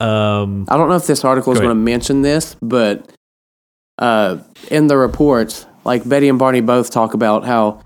[0.00, 3.08] Um, I don't know if this article is Go going to mention this, but
[3.98, 7.84] uh, in the reports, like Betty and Barney both talk about how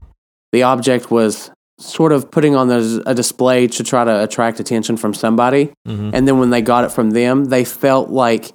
[0.53, 4.97] the object was sort of putting on a, a display to try to attract attention
[4.97, 5.73] from somebody.
[5.87, 6.11] mhm.
[6.15, 8.53] And then when they got it from them, they felt like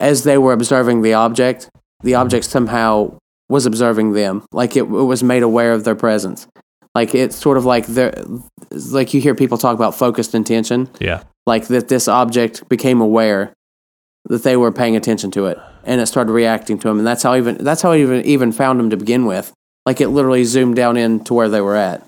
[0.00, 1.70] as they were observing the object,
[2.02, 3.16] the object somehow
[3.48, 4.44] was observing them.
[4.52, 6.46] Like it, it was made aware of their presence.
[6.94, 8.14] Like it's sort of like they're,
[8.70, 13.52] like you hear people talk about focused intention yeah, like that this object became aware
[14.24, 17.22] that they were paying attention to it and it started reacting to them and that's
[17.22, 19.52] how even that's how it even even found them to begin with
[19.84, 22.02] like it literally zoomed down in to where they were at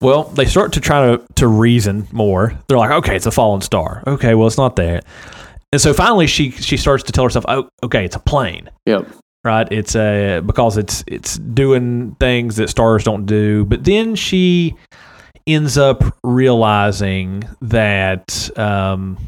[0.00, 2.58] Well, they start to try to, to reason more.
[2.66, 4.02] They're like, okay, it's a fallen star.
[4.06, 5.02] Okay, well, it's not there.
[5.72, 9.06] And so finally, she she starts to tell herself, oh, okay, it's a plane, yep
[9.44, 9.70] right?
[9.70, 13.64] It's a because it's it's doing things that stars don't do.
[13.64, 14.74] But then she
[15.46, 19.18] ends up realizing that um,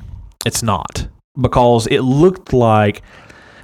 [0.44, 1.08] it's not
[1.40, 3.02] because it looked like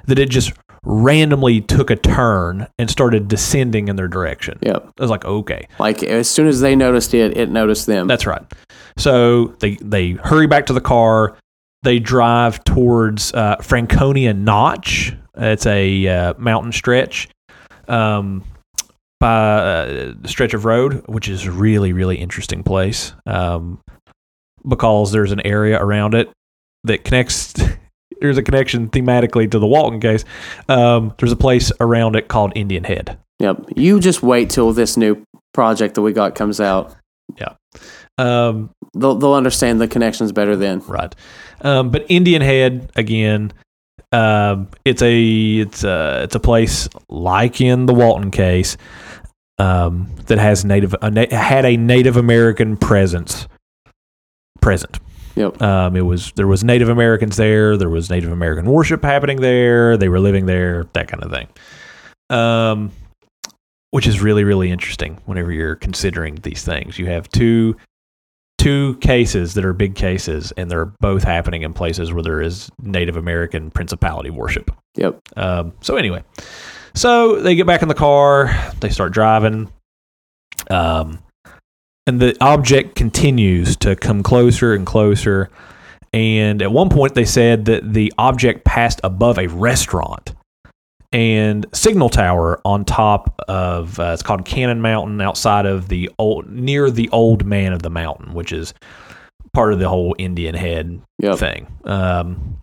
[0.07, 0.53] that it just
[0.85, 4.59] randomly took a turn and started descending in their direction.
[4.62, 8.07] yep I was like, okay, like as soon as they noticed it it noticed them
[8.07, 8.43] That's right.
[8.97, 11.37] So they they hurry back to the car.
[11.83, 15.14] They drive towards uh, Franconia Notch.
[15.37, 17.29] It's a uh, mountain stretch.
[17.87, 18.45] Um,
[19.21, 23.81] by uh, a stretch of road, which is a really, really interesting place um,
[24.67, 26.31] because there's an area around it
[26.85, 27.55] that connects.
[28.21, 30.25] There's a connection thematically to the Walton case.
[30.69, 33.17] Um, there's a place around it called Indian Head.
[33.38, 33.67] Yep.
[33.77, 35.23] You just wait till this new
[35.55, 36.97] project that we got comes out.
[37.37, 37.55] Yeah.
[38.17, 40.81] Um, They'll they'll understand the connections better then.
[40.81, 41.14] Right.
[41.62, 43.53] Um, but Indian Head again,
[44.12, 48.77] um, it's a it's a it's a place like in the Walton case
[49.59, 53.49] um, that has native a na- had a Native American presence
[54.61, 54.99] present.
[55.37, 55.61] Yep.
[55.62, 57.77] Um, it was there was Native Americans there.
[57.77, 59.97] There was Native American worship happening there.
[59.97, 60.87] They were living there.
[60.94, 61.49] That kind of thing.
[62.31, 62.92] Um,
[63.90, 65.21] which is really really interesting.
[65.27, 67.77] Whenever you're considering these things, you have two
[68.59, 72.71] two cases that are big cases, and they're both happening in places where there is
[72.83, 74.71] Native American principality worship.
[74.97, 75.21] Yep.
[75.37, 76.25] Um, so anyway,
[76.94, 79.73] so they get back in the car, they start driving,
[80.71, 81.21] um,
[82.07, 85.51] and the object continues to come closer and closer.
[86.12, 90.33] And at one point, they said that the object passed above a restaurant
[91.12, 96.49] and signal tower on top of uh, it's called Cannon Mountain outside of the old
[96.51, 98.75] near the old man of the mountain, which is
[99.55, 101.38] part of the whole Indian Head Yep.
[101.38, 101.66] thing.
[101.85, 102.59] Um,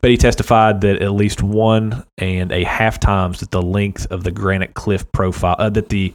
[0.00, 4.22] but he testified that at least one and a half times that the length of
[4.22, 6.14] the granite cliff profile uh, that the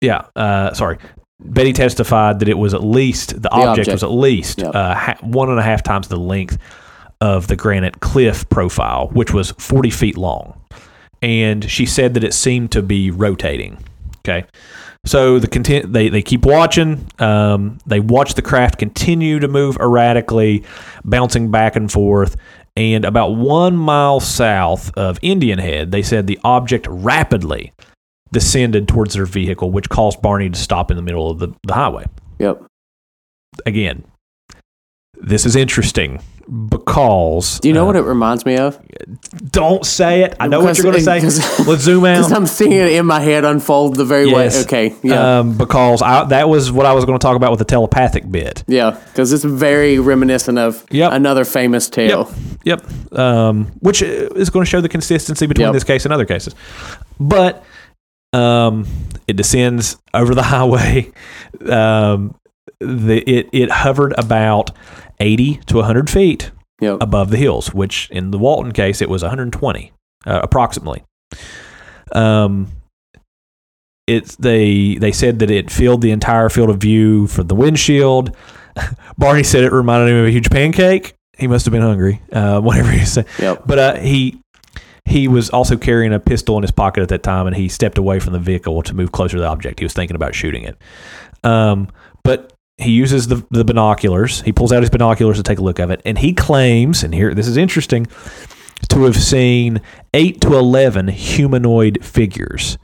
[0.00, 0.98] yeah uh, sorry
[1.38, 3.92] Betty testified that it was at least the, object, object.
[3.92, 4.74] was at least Yep.
[4.74, 6.56] uh, ha- one and a half times the length
[7.20, 10.58] of the granite cliff profile, which was 40 feet long.
[11.22, 13.78] And she said that it seemed to be rotating.
[14.18, 14.46] Okay.
[15.04, 17.06] So the content they, they keep watching.
[17.18, 20.64] Um, they watch the craft continue to move erratically,
[21.04, 22.36] bouncing back and forth.
[22.76, 27.72] And about one mile south of Indian Head, they said the object rapidly
[28.32, 31.72] descended towards their vehicle, which caused Barney to stop in the middle of the, the
[31.72, 32.04] highway.
[32.38, 32.64] Yep.
[33.64, 34.04] Again,
[35.20, 36.20] this is interesting
[36.68, 38.78] because Do you know uh, what it reminds me of?
[39.50, 40.36] Don't say it.
[40.38, 41.20] I know what you're going to say.
[41.64, 42.36] Let's zoom Because out.
[42.38, 44.56] I'm seeing it in my head unfold the very Yes.
[44.56, 44.62] way.
[44.62, 44.94] Okay.
[45.02, 45.38] Yeah.
[45.40, 48.30] Um, because I, that was what I was going to talk about with the telepathic
[48.30, 48.62] bit.
[48.68, 48.90] yeah.
[49.06, 51.12] Because it's very reminiscent of Yep.
[51.12, 52.32] another famous tale.
[52.64, 52.86] Yep.
[53.18, 55.72] Um, which is going to show the consistency between Yep.
[55.74, 56.54] this case and other cases.
[57.18, 57.64] But
[58.32, 58.86] um,
[59.26, 61.10] it descends over the highway.
[61.68, 62.36] Um,
[62.78, 64.70] the, it, it hovered about
[65.20, 66.50] 80 to 100 feet
[66.80, 66.98] Yep.
[67.00, 69.92] above the hills, which in the Walton case, it was 120
[70.26, 71.02] uh, approximately.
[72.12, 72.68] Um,
[74.06, 78.36] it's they they said that it filled the entire field of view for the windshield.
[79.18, 81.14] Barney said it reminded him of a huge pancake.
[81.36, 83.26] He must have been hungry, uh, whatever he said.
[83.38, 83.62] Yep.
[83.66, 84.40] But uh, he
[85.06, 87.98] he was also carrying a pistol in his pocket at that time, and he stepped
[87.98, 89.80] away from the vehicle to move closer to the object.
[89.80, 90.76] He was thinking about shooting it.
[91.42, 91.88] Um,
[92.22, 94.42] but he uses the, the binoculars.
[94.42, 97.14] He pulls out his binoculars to take a look of it, and he claims, and
[97.14, 98.06] here this is interesting,
[98.90, 99.80] to have seen
[100.14, 102.76] eight to eleven humanoid figures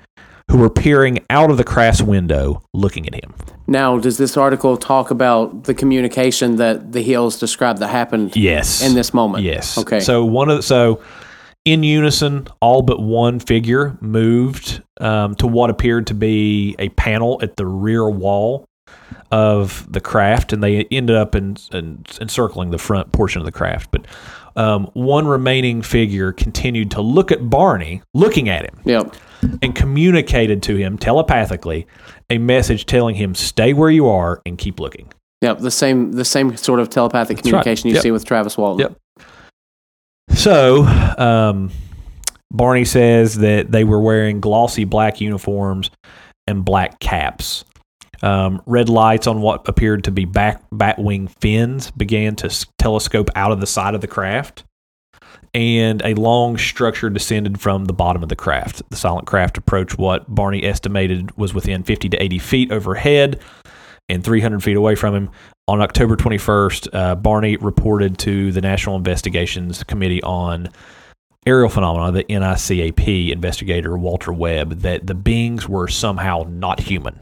[0.51, 3.35] who were peering out of the craft's window, looking at him.
[3.67, 8.83] Now, does this article talk about the communication that the Hills described that happened Yes.
[8.83, 9.45] in this moment?
[9.45, 9.79] Yes.
[9.79, 10.01] Okay.
[10.01, 11.01] So one of the, so
[11.65, 17.39] in unison, all but one figure moved um, to what appeared to be a panel
[17.43, 18.67] at the rear wall
[19.31, 23.53] of the craft, and they ended up in, in, encircling the front portion of the
[23.53, 23.91] craft.
[23.91, 24.07] But
[24.57, 29.15] um, one remaining figure continued to look at Barney, looking at him, Yep.
[29.63, 31.87] and communicated to him telepathically
[32.31, 35.11] a message telling him, "Stay where you are and keep looking."
[35.41, 35.59] Yep.
[35.61, 37.43] The same the same sort of telepathic right.
[37.43, 38.03] communication you Yep.
[38.03, 38.81] see with Travis Walton.
[38.81, 38.99] Yep.
[40.31, 41.71] So, um,
[42.51, 45.91] Barney says that they were wearing glossy black uniforms
[46.47, 47.65] and black caps.
[48.23, 53.31] Um, red lights on what appeared to be back batwing fins began to s- telescope
[53.35, 54.65] out of the side of the craft,
[55.55, 58.83] and a long structure descended from the bottom of the craft.
[58.91, 63.41] The silent craft approached what Barney estimated was within 50 to 80 feet overhead
[64.09, 65.31] and 300 feet away from him.
[65.69, 70.69] On October 21st, uh, Barney reported to the National Investigations Committee on
[71.47, 77.19] Aerial Phenomena, the NICAP investigator Walter Webb, that the beings were somehow not human.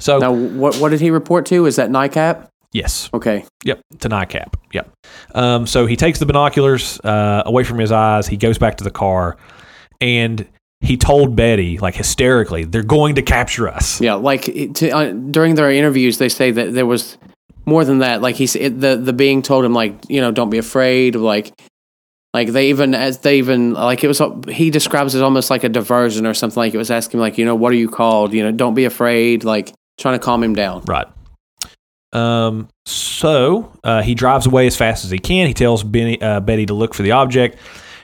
[0.00, 1.66] So, Now, what what did he report to?
[1.66, 2.48] Is that NICAP?
[2.72, 3.44] yes, Okay.
[3.64, 4.54] Yep, to NICAP.
[4.72, 4.90] Yep.
[5.34, 8.26] Um, so he takes the binoculars uh, away from his eyes.
[8.26, 9.36] He goes back to the car,
[10.00, 10.46] and
[10.80, 14.14] he told Betty, like hysterically, "They're going to capture us." Yeah.
[14.14, 14.42] Like
[14.74, 17.16] to, uh, during their interviews, they say that there was
[17.64, 18.20] more than that.
[18.20, 21.14] Like he said, the the being told him like you know don't be afraid.
[21.16, 21.52] Like
[22.34, 24.20] Like they even as they even like it was
[24.50, 27.46] he describes it almost like a diversion or something like it was asking like you
[27.46, 30.54] know what are you called you know don't be afraid like trying to calm him
[30.54, 30.82] down.
[30.86, 31.06] Right.
[32.12, 35.46] Um, so uh, he drives away as fast as he can.
[35.48, 37.58] He tells Benny, uh, Betty to look for the object.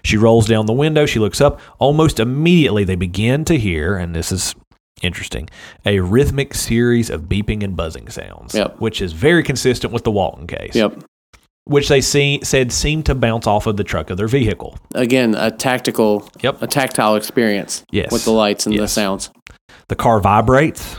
[0.04, 1.06] She rolls down the window.
[1.06, 1.60] She looks up.
[1.78, 4.54] Almost immediately, they begin to hear, and this is
[5.00, 5.48] interesting,
[5.86, 8.80] a rhythmic series of beeping and buzzing sounds, Yep.
[8.80, 11.04] which is very consistent with the Walton case, Yep.
[11.64, 14.76] which they see, said seemed to bounce off of the truck of their vehicle.
[14.94, 16.62] Again, a tactical, Yep.
[16.62, 17.84] a tactile experience.
[17.92, 18.10] Yes.
[18.12, 19.30] With the lights and the sounds.
[19.88, 20.96] The car vibrates.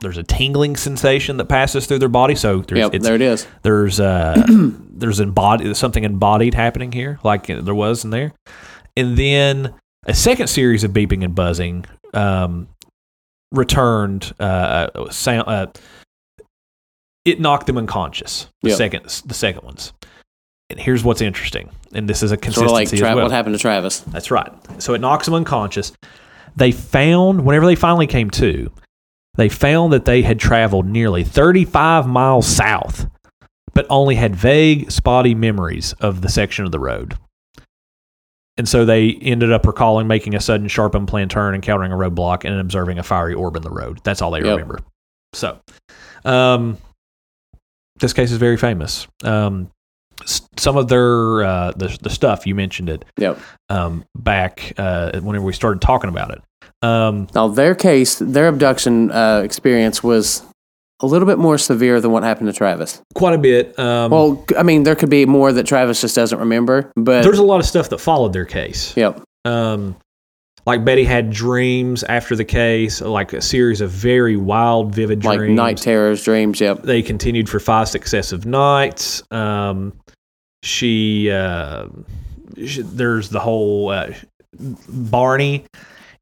[0.00, 2.34] There's a tingling sensation that passes through their body.
[2.36, 3.02] So there's, Yep.
[3.02, 3.46] there it is.
[3.62, 8.32] there's uh there's embodied something embodied happening here like there was in there
[8.96, 9.74] and then
[10.06, 11.84] a second series of beeping and buzzing
[12.14, 12.68] um
[13.52, 15.66] returned uh sound uh
[17.24, 18.78] it knocked them unconscious the Yep.
[18.78, 19.92] second the second ones
[20.70, 23.24] and here's what's interesting and this is a Sort consistency of like as Tra- well.
[23.24, 24.00] what happened to Travis.
[24.00, 24.52] That's right.
[24.78, 25.92] So it knocks them unconscious.
[26.56, 28.70] They found, whenever they finally came to,
[29.38, 33.06] they found that they had traveled nearly 35 miles south,
[33.72, 37.16] but only had vague, spotty memories of the section of the road.
[38.56, 42.44] And so they ended up recalling making a sudden, sharp, unplanned turn, encountering a roadblock,
[42.44, 44.00] and observing a fiery orb in the road.
[44.02, 44.46] That's all they Yep.
[44.50, 44.80] remember.
[45.32, 45.58] So,
[46.24, 46.76] um,
[48.00, 49.06] this case is very famous.
[49.22, 49.70] Um,
[50.56, 53.38] some of their uh, the the stuff you mentioned it Yep.
[53.68, 56.42] um, back uh, whenever we started talking about it.
[56.82, 60.42] Um, Now their case, their abduction uh, experience was
[61.00, 63.00] a little bit more severe than what happened to Travis.
[63.14, 63.78] quite a bit.
[63.78, 67.38] Um, Well, I mean, there could be more that Travis just doesn't remember, but there's
[67.38, 68.96] a lot of stuff that followed their case.
[68.96, 69.96] yep, Um,
[70.66, 75.38] like Betty had dreams after the case, like a series of very wild, vivid like
[75.38, 75.56] dreams.
[75.56, 76.60] night terrors, dreams.
[76.60, 79.22] Yep, they continued for five successive nights.
[79.30, 79.92] Um,
[80.64, 81.86] she, uh,
[82.66, 84.10] she, there's the whole uh,
[84.88, 85.64] Barney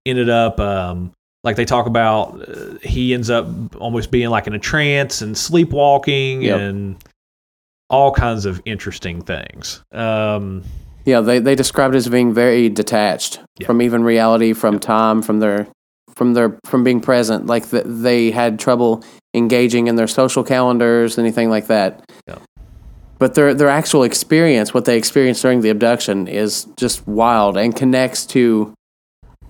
[0.07, 1.13] ended up um,
[1.45, 2.49] like they talk about.
[2.49, 3.47] Uh, he ends up
[3.77, 6.61] almost being like in a trance and sleepwalking Yep.
[6.61, 6.97] and
[7.91, 9.83] all kinds of interesting things.
[9.93, 10.63] Um,
[11.05, 11.21] yeah.
[11.21, 13.67] They they described it as being very detached Yeah.
[13.67, 15.69] from even reality, from time, from their
[16.17, 17.47] from their from being present.
[17.47, 19.05] Like the, they had trouble
[19.35, 22.03] engaging in their social calendars, anything like that.
[23.19, 27.75] But their their actual experience, what they experienced during the abduction, is just wild and
[27.75, 28.75] connects to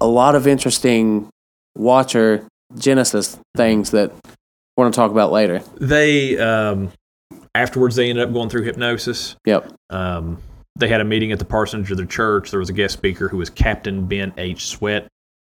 [0.01, 1.29] a lot of interesting
[1.77, 2.47] Watcher
[2.79, 4.13] Genesis things that
[4.77, 5.63] we're going to talk about later.
[5.81, 6.93] they um,
[7.55, 9.37] afterwards they ended up going through hypnosis.
[9.47, 9.73] Yep.
[9.91, 10.43] Um,
[10.79, 12.51] they had a meeting at the parsonage of their church.
[12.51, 14.67] There was a guest speaker who was Captain Ben H.
[14.67, 15.09] Swett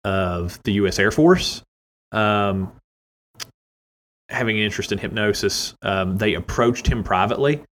[0.03, 0.99] of the U.S.
[0.99, 1.63] Air Force.
[2.11, 2.71] Um,
[4.29, 7.63] having an interest in hypnosis, um, they approached him privately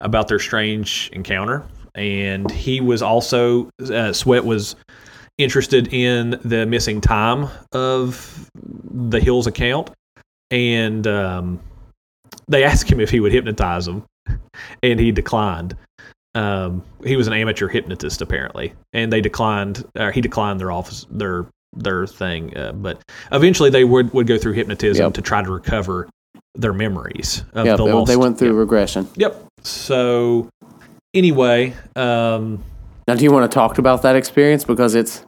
[0.00, 4.74] about their strange encounter, and he was also uh, Swett was
[5.42, 8.48] interested in the missing time of
[8.92, 9.90] the Hills account,
[10.50, 11.60] and um,
[12.48, 14.04] they asked him if he would hypnotize them,
[14.82, 15.76] and he declined.
[16.36, 19.84] Um, he was an amateur hypnotist apparently, and they declined.
[19.96, 22.56] Uh, he declined their office, their their thing.
[22.56, 23.00] Uh, but
[23.32, 25.14] eventually, they would would go through hypnotism Yep.
[25.14, 26.08] to try to recover
[26.54, 27.76] their memories of Yep.
[27.78, 28.08] the They, lost.
[28.08, 28.56] they went through Yep.
[28.58, 29.08] regression.
[29.16, 29.44] Yep.
[29.62, 30.48] So
[31.14, 32.62] anyway, um,
[33.08, 35.24] Now, do you want to talk about that experience because it's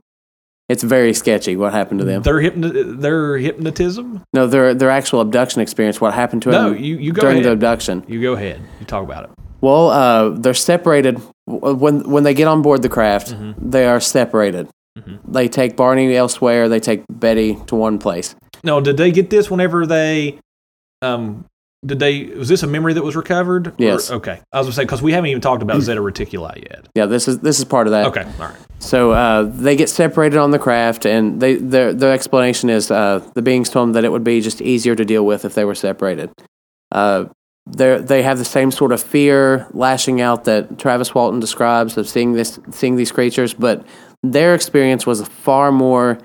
[0.68, 2.22] it's very sketchy what happened to them?
[2.22, 4.22] their hypno- their hypnotism.
[4.32, 6.00] No, their their actual abduction experience.
[6.00, 7.48] What happened to No, them you you go during ahead.
[7.48, 8.04] the abduction?
[8.08, 8.60] you go ahead.
[8.80, 9.30] You talk about it.
[9.60, 13.32] Well, uh, they're separated when when they get on board the craft.
[13.34, 13.70] Mm-hmm.
[13.70, 14.68] They are separated.
[15.26, 16.68] They take Barney elsewhere.
[16.68, 18.34] They take Betty to one place.
[18.62, 20.38] No, did they get this whenever they?
[21.00, 21.44] Um,
[21.84, 22.24] did they?
[22.26, 23.68] Was this a memory that was recovered?
[23.68, 24.10] Or- Yes.
[24.10, 24.40] okay.
[24.52, 26.86] I was gonna say because we haven't even talked about Zeta Reticuli yet.
[26.94, 28.06] Yeah, this is this is part of that.
[28.06, 28.24] Okay.
[28.40, 28.56] All right.
[28.78, 33.20] So uh, they get separated on the craft, and they their their explanation is uh,
[33.34, 35.64] the beings told them that it would be just easier to deal with if they
[35.64, 36.30] were separated.
[36.92, 37.24] Uh,
[37.66, 42.08] they they have the same sort of fear lashing out that Travis Walton describes of
[42.08, 43.84] seeing this seeing these creatures, but
[44.22, 46.18] their experience was far more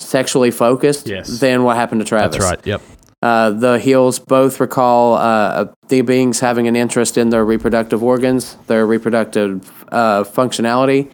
[0.00, 1.40] sexually focused Yes.
[1.40, 2.36] than what happened to Travis.
[2.36, 2.66] That's right.
[2.66, 2.82] Yep.
[3.22, 8.56] Uh, the Hills both recall uh, the beings having an interest in their reproductive organs,
[8.66, 11.10] their reproductive uh, functionality.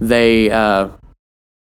[0.00, 0.88] They uh,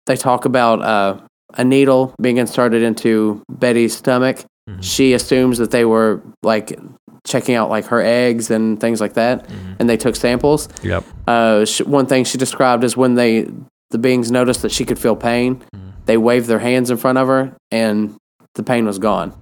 [0.05, 1.19] they talk about uh,
[1.55, 4.45] a needle being inserted into Betty's stomach.
[4.81, 6.79] She assumes that they were like
[7.27, 9.47] checking out like her eggs and things like that,
[9.79, 10.69] and they took samples.
[10.83, 11.03] Yep.
[11.27, 13.47] Uh, sh one thing she described is when they
[13.91, 15.61] the beings noticed that she could feel pain,
[16.05, 18.15] they waved their hands in front of her, and
[18.55, 19.33] the pain was gone.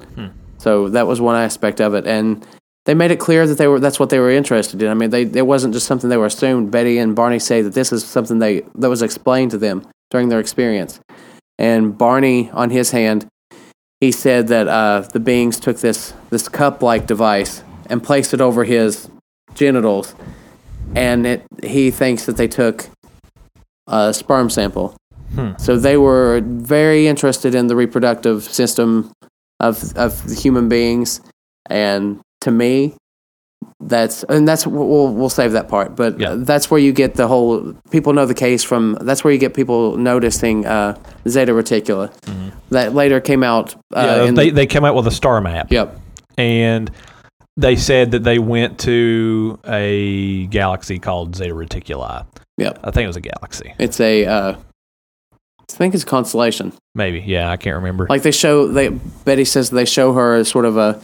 [0.57, 2.45] So that was one aspect of it, and
[2.85, 4.89] they made it clear that they were that's what they were interested in.
[4.89, 6.71] I mean, they it wasn't just something they were assumed.
[6.71, 10.29] Betty and Barney say that this is something they that was explained to them during
[10.29, 10.99] their experience.
[11.57, 13.27] And Barney, on his hand,
[13.99, 18.41] he said that uh, the beings took this this cup like device and placed it
[18.41, 19.09] over his
[19.55, 20.15] genitals,
[20.95, 22.89] and it he thinks that they took
[23.87, 24.95] a sperm sample.
[25.35, 25.51] Hmm.
[25.57, 29.11] So they were very interested in the reproductive system
[29.59, 31.21] of of human beings,
[31.69, 32.95] and to me,
[33.79, 35.95] that's and that's we'll we'll save that part.
[35.95, 36.35] But Yeah.
[36.37, 38.97] that's where you get the whole people know the case from.
[39.01, 42.11] That's where you get people noticing uh, Zeta Reticuli.
[42.69, 43.75] That later came out.
[43.93, 44.25] Uh, Mm-hmm.
[44.25, 45.71] yeah, they the, they came out with a star map.
[45.71, 45.97] yep.
[46.37, 46.89] and
[47.55, 52.25] they said that they went to a galaxy called Zeta Reticuli.
[52.57, 52.79] Yep.
[52.83, 53.73] I think it was a galaxy.
[53.79, 54.25] It's a.
[54.25, 54.55] Uh,
[55.75, 56.73] think it's constellation.
[56.95, 57.19] Maybe.
[57.19, 58.07] Yeah, I can't remember.
[58.09, 61.01] Like they show, they Betty says they show her sort of a,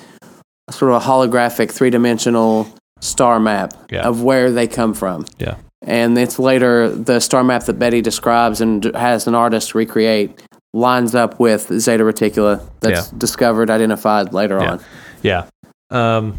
[0.72, 2.68] sort of a holographic three dimensional
[3.02, 4.08] star map Yeah.
[4.08, 5.26] of where they come from.
[5.40, 5.56] yeah.
[5.82, 10.42] and it's later the star map that Betty describes and has an artist recreate
[10.74, 13.18] lines up with Zeta Reticuli that's Yeah.
[13.18, 14.72] discovered, identified later Yeah.
[14.72, 14.80] on.
[15.24, 15.44] Yeah.
[15.90, 16.38] Um,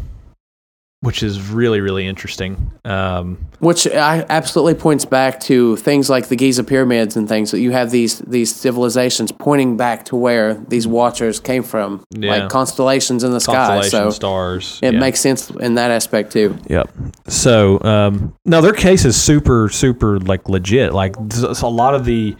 [1.01, 2.71] which is really, really interesting.
[2.85, 7.59] Um, Which I absolutely points back to things like the Giza pyramids and things that
[7.59, 12.31] you have these these civilizations pointing back to where these watchers came from, Yeah.
[12.31, 13.81] like constellations in the sky.
[13.81, 14.79] So stars.
[14.83, 14.99] it yeah.
[14.99, 16.57] makes sense in that aspect too.
[16.67, 16.89] Yep.
[17.27, 20.93] So, um, no, their case is super, super like legit.
[20.93, 22.35] Like a lot of the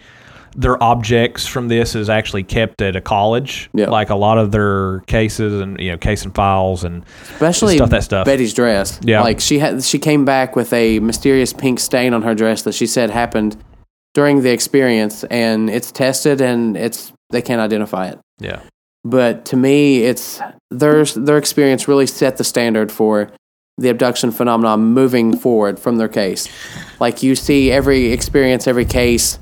[0.56, 3.70] their objects from this is actually kept at a college.
[3.74, 3.90] Yeah.
[3.90, 7.90] Like a lot of their cases and you know case and files and Especially Stuff
[7.92, 8.26] that stuff.
[8.26, 9.00] Betty's dress.
[9.04, 9.22] Yeah.
[9.22, 12.74] Like she had she came back with a mysterious pink stain on her dress that
[12.74, 13.56] she said happened
[14.14, 18.20] during the experience and it's tested and it's they can't identify it.
[18.40, 18.60] yeah,
[19.06, 23.32] But to me it's their their experience really set the standard for
[23.78, 26.50] the abduction phenomenon moving forward from their case.
[27.00, 29.40] Like you see every experience, every case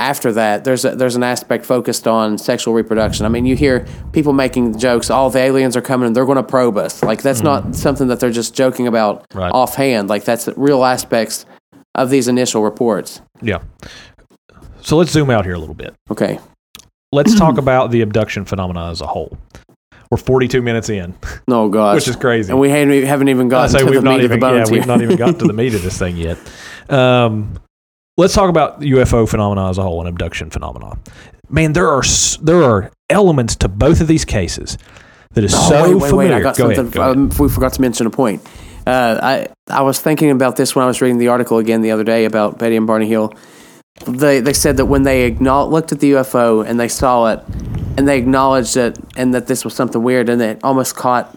[0.00, 3.26] after that, there's a, there's an aspect focused on sexual reproduction.
[3.26, 6.36] I mean, you hear people making jokes, "Oh, the aliens are coming and they're going
[6.36, 9.50] to probe us." Like that's not something that they're just joking about Right.
[9.52, 10.08] offhand.
[10.08, 11.46] Like that's real aspects
[11.94, 13.20] of these initial reports.
[13.42, 13.62] yeah.
[14.82, 15.94] So let's zoom out here a little bit.
[16.10, 16.38] Okay,
[17.12, 19.36] Let's talk about the abduction phenomena as a whole.
[20.10, 21.14] We're 42 minutes in,
[21.46, 22.50] no gosh, which is crazy.
[22.50, 24.40] and we haven't, haven't even I gotten say to we've the not meat even of
[24.40, 26.38] the yeah bones we've not even gotten to the meat of this thing yet.
[26.88, 27.54] Um,
[28.20, 30.98] let's talk about UFO phenomena as a whole and abduction phenomena.
[31.48, 32.02] Man, there are
[32.42, 34.78] there are elements to both of these cases
[35.32, 36.30] that is Oh, so wait, wait, familiar.
[36.30, 36.36] wait!
[36.36, 37.00] I got go something.
[37.00, 37.16] ahead.
[37.16, 38.46] Um, we forgot to mention a point.
[38.86, 41.90] Uh, I I was thinking about this when I was reading the article again the
[41.90, 43.34] other day about Betty and Barney Hill.
[44.06, 47.40] They they said that when they looked at the UFO and they saw it,
[47.96, 51.36] and they acknowledged it, and that this was something weird, and it almost caught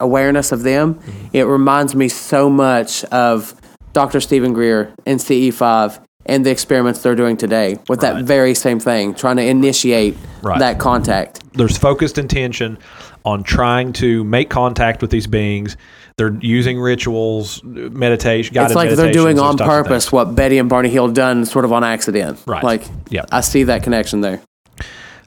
[0.00, 0.94] awareness of them.
[0.94, 1.26] Mm-hmm.
[1.32, 3.54] It reminds me so much of
[3.92, 4.20] Dr.
[4.20, 9.14] Stephen Greer and CE5 and the experiments they're doing today with that very same thing,
[9.14, 10.58] trying to initiate Right.
[10.58, 11.40] that contact.
[11.54, 12.78] There's focused intention
[13.24, 15.76] on trying to make contact with these beings.
[16.16, 20.88] They're using rituals, meditation, guided it's like they're doing on purpose what Betty and Barney
[20.90, 22.38] Hill done sort of on accident.
[22.46, 22.62] Right.
[22.62, 23.24] Like, Yeah.
[23.32, 24.40] I see that connection there.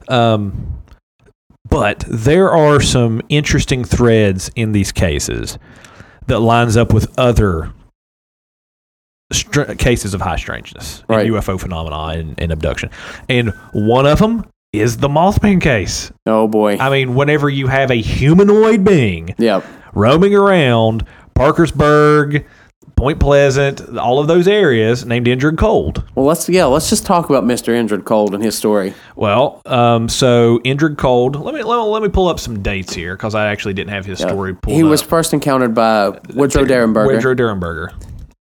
[0.08, 0.74] Um,
[1.68, 5.58] but there are some interesting threads in these cases
[6.26, 7.72] that lines up with other
[9.32, 11.26] str- cases of high strangeness Right.
[11.26, 12.90] and UFO phenomena and, and abduction.
[13.28, 16.12] And one of them is the Mothman case.
[16.26, 16.76] Oh boy.
[16.78, 19.64] I mean, whenever you have a humanoid being yep.
[19.94, 21.04] roaming around
[21.34, 22.44] Parkersburg,
[22.96, 26.02] Point Pleasant, all of those areas named Indrid Cold.
[26.16, 27.72] Well, let's yeah, let's just talk about Mr.
[27.72, 28.92] Indrid Cold and his story.
[29.14, 31.36] Well, um, so Indrid Cold.
[31.36, 33.92] Let me let me, let me pull up some dates here because I actually didn't
[33.92, 34.76] have his story pulled.
[34.76, 35.08] He was up.
[35.08, 37.92] first encountered by Woodrow Derenberger Woodrow Derenberger.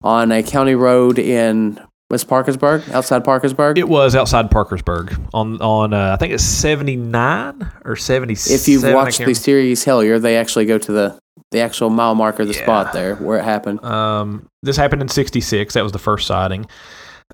[0.03, 1.79] On a county road in
[2.09, 3.77] West Parkersburg, outside Parkersburg.
[3.77, 8.33] It was outside Parkersburg on on uh, I think it's seventy nine or seventy.
[8.33, 11.19] if you've watched the series Hellier, they actually go to the
[11.51, 12.63] the actual mile marker, the Yeah.
[12.63, 13.83] spot there where it happened.
[13.83, 15.73] Um, this happened in '66.
[15.73, 16.65] That was the first sighting.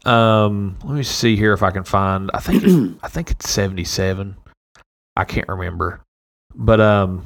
[0.06, 2.32] Um, let me see here if I can find.
[2.34, 2.64] I think
[3.04, 4.36] I think it's '77.
[5.16, 6.02] I can't remember,
[6.56, 7.24] but um,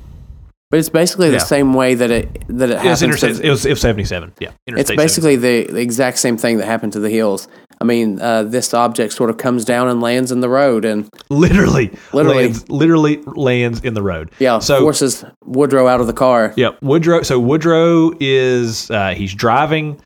[0.70, 1.34] But it's basically Yeah.
[1.36, 3.02] the same way that it that it it was happens.
[3.04, 3.36] interstate.
[3.38, 4.34] to- It was, it was '77.
[4.40, 7.48] Yeah, it's basically the, the exact same thing that happened to the hills.
[7.80, 11.08] I mean, uh, this object sort of comes down and lands in the road, and
[11.30, 12.46] literally, Literally.
[12.48, 14.32] lands, literally lands in the road.
[14.40, 16.52] yeah, So- forces Woodrow out of the car.
[16.58, 16.80] Yep.
[16.82, 17.22] Woodrow.
[17.22, 20.02] So Woodrow is uh, he's driving.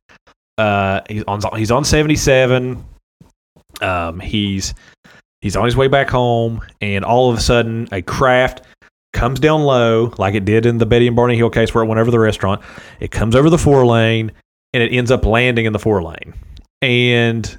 [0.59, 2.83] Uh, he's on he's on seventy seven.
[3.81, 4.75] Um, he's
[5.41, 8.61] he's on his way back home, and all of a sudden, a craft
[9.13, 11.87] comes down low, like it did in the Betty and Barney Hill case where it
[11.87, 12.61] went over the restaurant.
[12.99, 14.31] It comes over the four lane
[14.73, 16.33] and it ends up landing in the four lane.
[16.81, 17.57] And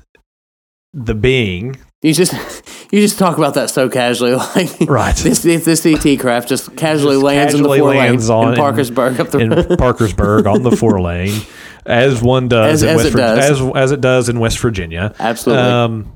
[0.95, 2.33] the being, You just
[2.93, 5.15] you just talk about that so casually, like Right.
[5.17, 8.53] This this, ET craft just casually Just lands casually in the four lands lane on-
[8.55, 11.41] in Parkersburg up the in Parkersburg on the four lane,
[11.87, 13.61] as one does As- in as West it Vir- does.
[13.61, 15.15] as as it does in West Virginia.
[15.19, 15.63] Absolutely.
[15.65, 16.13] Um,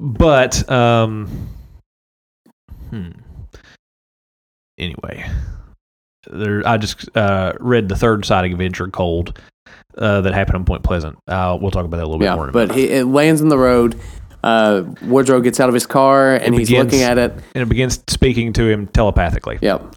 [0.00, 1.48] but um,
[2.90, 3.10] hmm.
[4.78, 5.28] Anyway,
[6.30, 6.62] there.
[6.66, 9.38] I just uh, read the third sighting of Indrid Cold
[9.96, 11.18] uh, that happened on Point Pleasant.
[11.26, 12.50] Uh, we'll talk about that a little bit more.
[12.50, 13.98] but he, it lands in the road.
[14.42, 17.32] Uh, Woodrow gets out of his car and he's looking at it.
[17.32, 19.58] and it begins speaking to him telepathically.
[19.60, 19.96] Yep.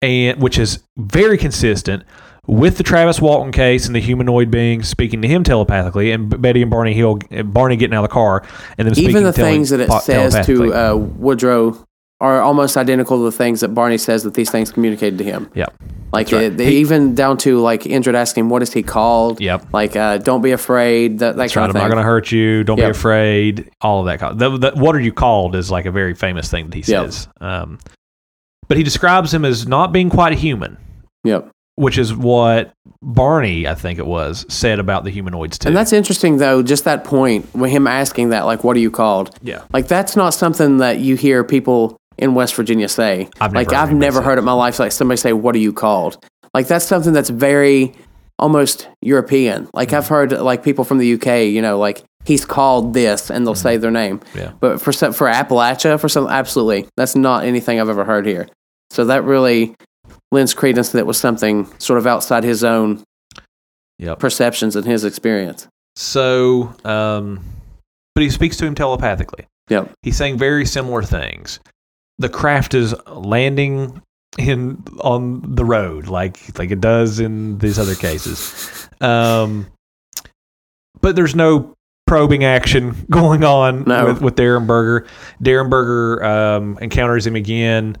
[0.00, 2.02] and which is very consistent
[2.46, 6.62] with the Travis Walton case and the humanoid being speaking to him telepathically, and Betty
[6.62, 8.44] and Barney Hill, Barney getting out of the car,
[8.78, 11.84] and then Even the things that it po- says to uh, Woodrow
[12.20, 15.50] are almost identical to the things that Barney says that these things communicated to him.
[15.54, 15.74] Yep.
[16.12, 16.44] Like right.
[16.44, 19.38] it, they He- even down to like Indrid asking what is he called.
[19.40, 19.66] Yep.
[19.72, 21.18] Like uh, don't be afraid.
[21.18, 21.64] That that That's right.
[21.66, 22.64] kind I'm not going to hurt you.
[22.64, 23.70] Don't be afraid.
[23.82, 24.38] All of that.
[24.38, 27.04] The, the, what are you called is like a very famous thing that he Yep.
[27.06, 27.28] says.
[27.40, 27.78] Um,
[28.68, 30.78] but he describes him as not being quite human,
[31.24, 31.50] Yep.
[31.74, 35.68] which is what Barney, I think it was, said about the humanoids too.
[35.68, 36.62] And that's interesting though.
[36.62, 39.36] Just that point with him asking that, like, what are you called?
[39.42, 39.64] yeah.
[39.72, 43.28] Like that's not something that you hear people in West Virginia say.
[43.40, 44.78] I've like heard I've never heard it in my life.
[44.78, 46.22] Like somebody say, "What are you called?"
[46.54, 47.94] Like that's something that's very
[48.38, 49.68] almost European.
[49.74, 49.96] Like Mm-hmm.
[49.96, 53.54] I've heard like people from the UK, you know, like he's called this, and they'll
[53.54, 54.18] say their name.
[54.20, 54.38] Mm-hmm.
[54.38, 54.52] Yeah.
[54.60, 58.48] But for some, for Appalachia, for some, absolutely, that's not anything I've ever heard here.
[58.90, 59.74] So that really
[60.32, 63.02] lends credence that it was something sort of outside his own
[63.98, 64.18] Yep.
[64.18, 65.66] perceptions and his experience.
[65.96, 67.40] So, um,
[68.14, 69.46] but he speaks to him telepathically.
[69.70, 69.90] Yep.
[70.02, 71.60] He's saying very similar things.
[72.18, 74.00] The craft is landing
[74.38, 78.88] in on the road like like it does in these other cases.
[79.00, 79.66] Um,
[81.00, 81.74] but there's no
[82.06, 84.06] probing action going on No.
[84.06, 85.06] with, with Derenberger.
[85.42, 87.96] Darren Berger um, encounters him again.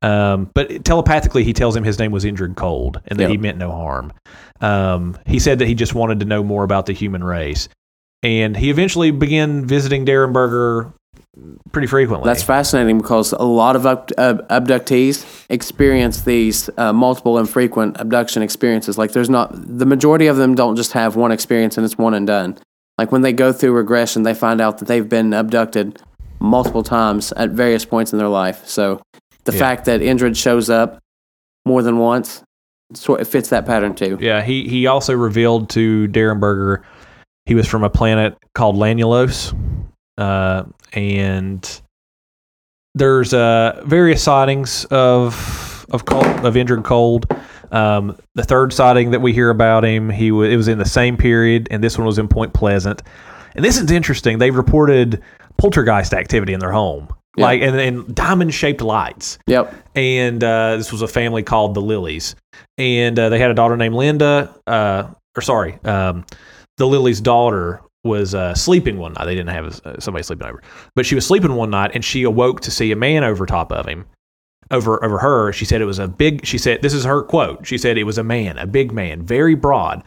[0.00, 3.30] Um, but telepathically, he tells him his name was Indrid Cold and that Yep.
[3.32, 4.12] he meant no harm.
[4.60, 7.68] Um, he said that he just wanted to know more about the human race.
[8.22, 10.92] And he eventually began visiting Derenberger
[11.72, 12.26] pretty frequently.
[12.26, 17.96] That's fascinating because a lot of up, uh, abductees experience these uh, multiple and frequent
[18.00, 18.98] abduction experiences.
[18.98, 22.14] Like, there's not the majority of them don't just have one experience and it's one
[22.14, 22.58] and done.
[22.98, 26.02] Like when they go through regression, they find out that they've been abducted
[26.40, 28.66] multiple times at various points in their life.
[28.66, 29.00] So
[29.44, 29.58] the Yeah.
[29.58, 30.98] fact that Indrid shows up
[31.64, 32.42] more than once
[32.94, 34.18] sort of fits that pattern too.
[34.20, 36.82] Yeah, he, he also revealed to Derenberger
[37.46, 39.54] he was from a planet called Lanulos.
[40.18, 41.80] Uh, and
[42.94, 47.26] there's uh, various sightings of of cold, of Indrid Cold.
[47.70, 50.84] Um, the third sighting that we hear about him, he wa it was in the
[50.84, 53.02] same period, and this one was in Point Pleasant.
[53.54, 54.38] And this is interesting.
[54.38, 55.22] They've reported
[55.56, 57.44] poltergeist activity in their home, Yeah.
[57.44, 59.74] like and, and diamond shaped lights Yep.
[59.96, 62.34] and uh, this was a family called the Lilies,
[62.76, 64.54] and uh, they had a daughter named Linda.
[64.66, 66.24] Uh, or sorry, um,
[66.78, 69.24] the Lily's daughter was uh, sleeping one night.
[69.24, 70.62] They didn't have uh, somebody sleeping over,
[70.94, 73.72] but she was sleeping one night, and she awoke to see a man over top
[73.72, 74.06] of him.
[74.70, 76.44] Over over her, she said it was a big.
[76.44, 77.66] She said this is her quote.
[77.66, 80.04] She said it was a man, a big man, very broad.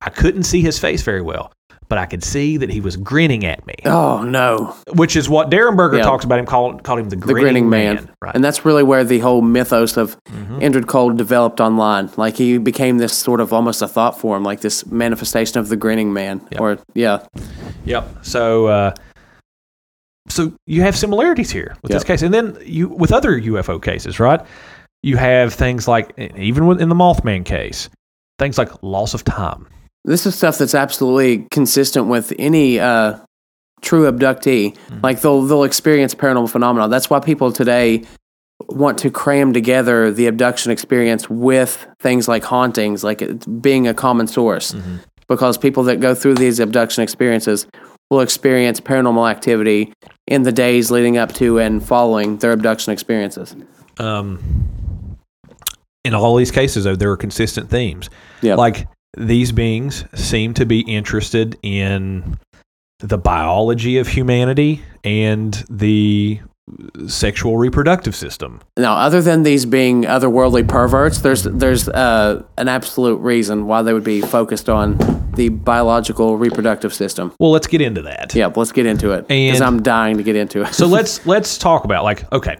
[0.00, 1.52] I couldn't see his face very well,
[1.90, 5.50] but I could see that he was grinning at me, Oh no, which is what
[5.50, 6.04] Derenberger Yeah.
[6.04, 6.46] talks about him.
[6.46, 8.28] Called called him the the grinning, grinning man, Right.
[8.30, 8.36] Mm-hmm.
[8.36, 10.16] and that's really where the whole mythos of
[10.60, 12.08] Indrid Cold developed online.
[12.16, 15.76] Like he became this sort of almost a thought form, like this manifestation of the
[15.76, 16.40] grinning man.
[16.52, 16.60] Yep.
[16.60, 17.26] Or yeah,
[17.84, 18.08] Yep.
[18.22, 18.94] So, uh,
[20.28, 24.20] so you have similarities here with this case, and then you with other UFO cases,
[24.20, 24.40] right?
[25.02, 27.88] You have things like even with- in the Mothman case,
[28.38, 29.66] things like loss of time.
[30.04, 33.18] This is stuff that's absolutely consistent with any uh,
[33.80, 34.76] true abductee.
[35.02, 36.88] Like they'll they'll experience paranormal phenomena.
[36.88, 38.04] That's why people today
[38.68, 43.94] want to cram together the abduction experience with things like hauntings, like it being a
[43.94, 44.74] common source.
[45.28, 47.66] Because people that go through these abduction experiences
[48.10, 49.92] will experience paranormal activity
[50.26, 53.54] in the days leading up to and following their abduction experiences.
[53.98, 55.18] Um,
[56.04, 58.10] in all these cases, though, there are consistent themes.
[58.42, 58.56] Yeah.
[58.56, 62.38] Like these beings seem to be interested in
[63.00, 66.40] the biology of humanity and the
[67.06, 68.60] sexual reproductive system.
[68.76, 73.92] Now, other than these being otherworldly perverts, there's there's uh, an absolute reason why they
[73.92, 74.98] would be focused on
[75.34, 77.32] the biological reproductive system.
[77.40, 78.34] Well, let's get into that.
[78.34, 80.74] Yep, let's get into it because I'm dying to get into it.
[80.74, 82.56] so let's let's talk about like okay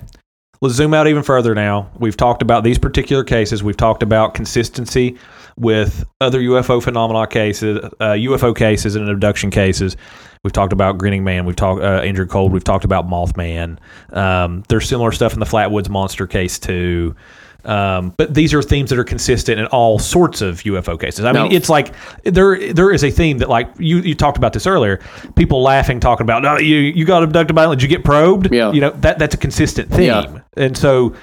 [0.61, 1.91] let's zoom out even further now.
[1.99, 3.63] We've talked about these particular cases.
[3.63, 5.17] We've talked about consistency
[5.61, 9.97] with other UFO phenomena cases, uh, UFO cases, and abduction cases.
[10.43, 11.45] We've talked about Grinning Man.
[11.45, 12.51] We've talked uh, Indrid Cold.
[12.53, 13.77] We've talked about Mothman.
[14.17, 17.15] Um, there's similar stuff in the Flatwoods Monster case too.
[17.63, 21.27] Um, but these are themes that are consistent in all sorts of UFO cases.
[21.27, 21.93] I mean, it's like
[22.25, 24.99] there there is a theme that like you you talked about this earlier.
[25.37, 27.83] People laughing, talking about, no, you you got abducted by aliens.
[27.83, 28.51] Did you get probed?
[28.51, 28.73] Yeah.
[28.73, 30.07] You know that that's a consistent theme.
[30.07, 30.41] Yeah.
[30.57, 31.15] And so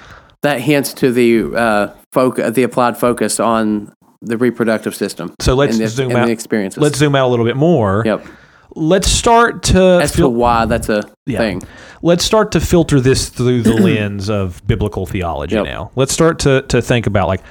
[0.42, 5.32] That hints to the uh, foc- the applied focus on the reproductive system.
[5.40, 6.26] so let's the, zoom out.
[6.26, 6.80] the experiences.
[6.82, 8.02] Let's zoom out a little bit more.
[8.04, 8.26] Yep.
[8.74, 11.38] Let's start to As to why that's a Yeah.
[11.38, 11.62] thing.
[12.02, 15.64] let's start to filter this through the lens of biblical theology Yep.
[15.64, 15.90] now.
[15.96, 17.42] Let's start to to think about like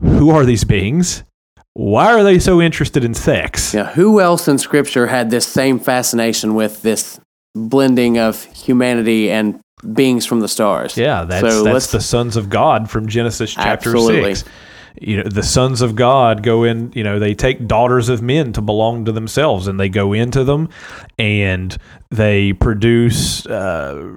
[0.00, 1.22] who are these beings?
[1.74, 3.74] Why are they so interested in sex?
[3.74, 3.90] Yeah.
[3.92, 7.20] Who else in Scripture had this same fascination with this
[7.54, 9.60] blending of humanity and
[9.94, 10.96] beings from the stars?
[10.96, 14.34] Yeah, that's So that's the sons of God from Genesis chapter Absolutely.
[14.34, 14.48] six.
[14.98, 16.92] You know, the sons of God go in.
[16.94, 20.44] You know, they take daughters of men to belong to themselves, and they go into
[20.44, 20.68] them,
[21.18, 21.76] and
[22.10, 24.12] they produce uh,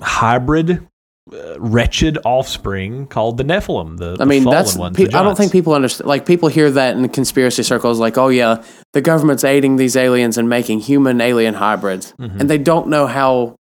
[0.00, 0.86] hybrid,
[1.32, 3.98] uh, wretched offspring called the Nephilim.
[3.98, 4.76] The, I mean, fallen that's.
[4.76, 6.08] ones, pe- I don't think people understand.
[6.08, 10.38] Like people hear that in conspiracy circles, like, "Oh yeah, the government's aiding these aliens
[10.38, 13.57] and making human alien hybrids," and they don't know how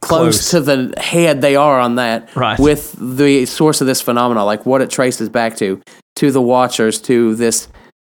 [0.00, 0.48] close.
[0.48, 0.50] Close.
[0.50, 2.58] to the head they are on that Right.
[2.58, 5.80] with the source of this phenomena, like what it traces back to,
[6.16, 7.68] to the Watchers, to this,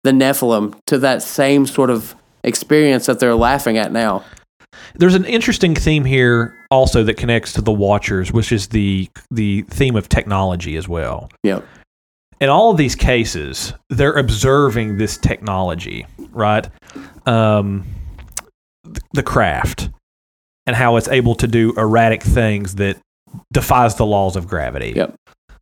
[0.05, 2.15] the Nephilim, to that same sort of
[2.45, 4.25] experience that they're laughing at now.
[4.95, 9.63] There's an interesting theme here also that connects to the Watchers, which is the the
[9.63, 11.31] theme of technology as well.
[11.45, 11.65] Yep.
[12.41, 16.69] in all of these cases, they're observing this technology, right?
[17.27, 17.85] Um,
[19.15, 19.89] the craft
[20.67, 22.99] and how it's able to do erratic things that
[23.53, 24.93] defies the laws of gravity.
[24.97, 25.15] Yep.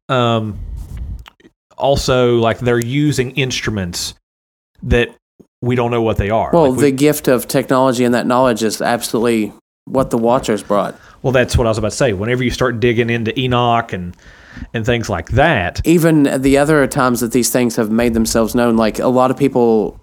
[0.09, 0.59] Um,
[1.77, 4.15] also, like they're using instruments
[4.83, 5.15] that
[5.63, 6.51] we don't know what they are.
[6.53, 9.53] Well, Like, the gift of technology and that knowledge is absolutely
[9.87, 10.99] what the Watchers brought.
[11.23, 12.13] well, that's what I was about to say.
[12.13, 14.17] Whenever you start digging into Enoch and
[14.73, 18.77] and things like that, even the other times that these things have made themselves known,
[18.77, 20.01] like a lot of people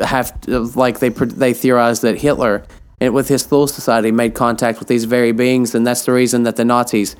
[0.00, 0.36] have,
[0.74, 2.64] like they they theorize that Hitler,
[3.00, 6.42] and with his Thule Society, made contact with these very beings, and that's the reason
[6.44, 7.16] that the Nazis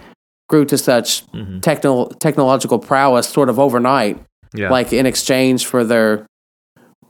[0.48, 1.60] grew to such Mhm.
[1.60, 4.22] techno- technological prowess, sort of overnight,
[4.54, 6.26] yeah, like in exchange for their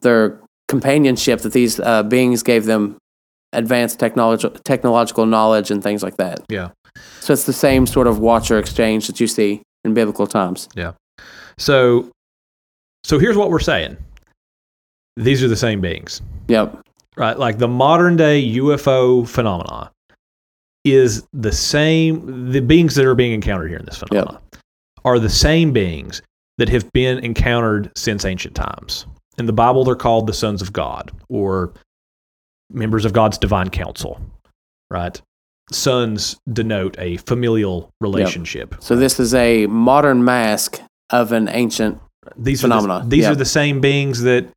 [0.03, 2.97] their companionship that these uh, beings gave them
[3.53, 6.41] advanced technology technological knowledge and things like that.
[6.49, 6.69] yeah.
[7.21, 10.69] So it's the same sort of watcher exchange that you see in biblical times.
[10.75, 10.93] Yeah.
[11.59, 12.11] So,
[13.05, 13.97] so here's what we're saying.
[15.17, 16.81] These are the same beings, Yep.
[17.17, 17.39] Right?
[17.39, 19.91] Like the modern day UFO phenomena
[20.85, 22.53] is the same.
[22.53, 24.41] The beings that are being encountered here in this phenomena
[25.05, 26.23] are the same beings
[26.59, 29.07] that have been encountered since ancient times.
[29.39, 31.73] In the Bible, they're called the sons of God or
[32.71, 34.21] members of God's divine council,
[34.91, 35.21] right?
[35.71, 38.75] Sons denote a familial relationship.
[38.81, 42.01] So this is a modern mask of an ancient.
[42.37, 42.95] these phenomena.
[42.95, 43.33] Are the, these Yeah.
[43.33, 44.49] are the same beings that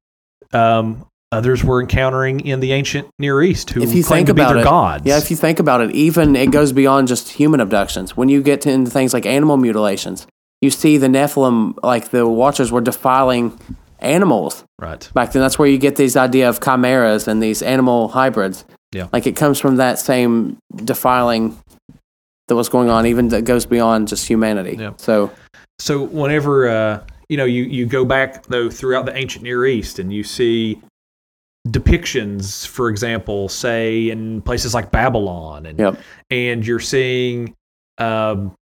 [0.53, 4.33] um, others were encountering in the ancient Near East, who If you claimed think to
[4.33, 5.03] be about their it, gods.
[5.05, 5.17] yeah.
[5.17, 8.17] If you think about it, even it goes beyond just human abductions.
[8.17, 10.25] When you get to into things like animal mutilations,
[10.61, 13.57] you see the Nephilim, like the Watchers, were defiling
[13.99, 15.09] animals right.
[15.13, 15.41] back then.
[15.41, 18.65] That's where you get these idea of chimeras and these animal hybrids.
[18.91, 19.07] Yeah.
[19.13, 21.57] Like it comes from that same defiling
[22.47, 24.77] that was going on, even that goes beyond just humanity.
[24.79, 24.93] Yeah.
[24.97, 25.31] So
[25.77, 29.99] So whenever uh, you know you you go back though throughout the ancient Near East
[29.99, 30.81] and you see
[31.71, 35.97] depictions, for example, say in places like Babylon, and Yep.
[36.29, 37.53] and you're seeing.
[37.97, 38.53] Um,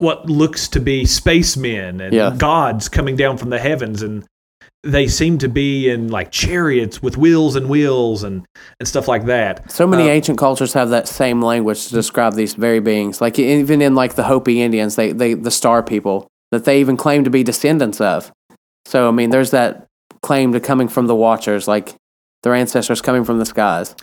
[0.00, 2.32] what looks to be spacemen and Yeah.
[2.38, 4.24] gods coming down from the heavens and
[4.84, 8.44] they seem to be in like chariots with wheels and wheels and,
[8.78, 9.72] and stuff like that.
[9.72, 13.20] So many Uh, ancient cultures have that same language to describe these very beings.
[13.20, 16.96] Like even in like the Hopi Indians, they, they the star people that they even
[16.96, 18.30] claim to be descendants of.
[18.86, 19.86] So I mean, there's that
[20.22, 21.94] claim to coming from the Watchers, like
[22.42, 23.94] their ancestors coming from the skies.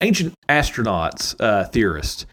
[0.00, 2.26] ancient astronauts uh, theorists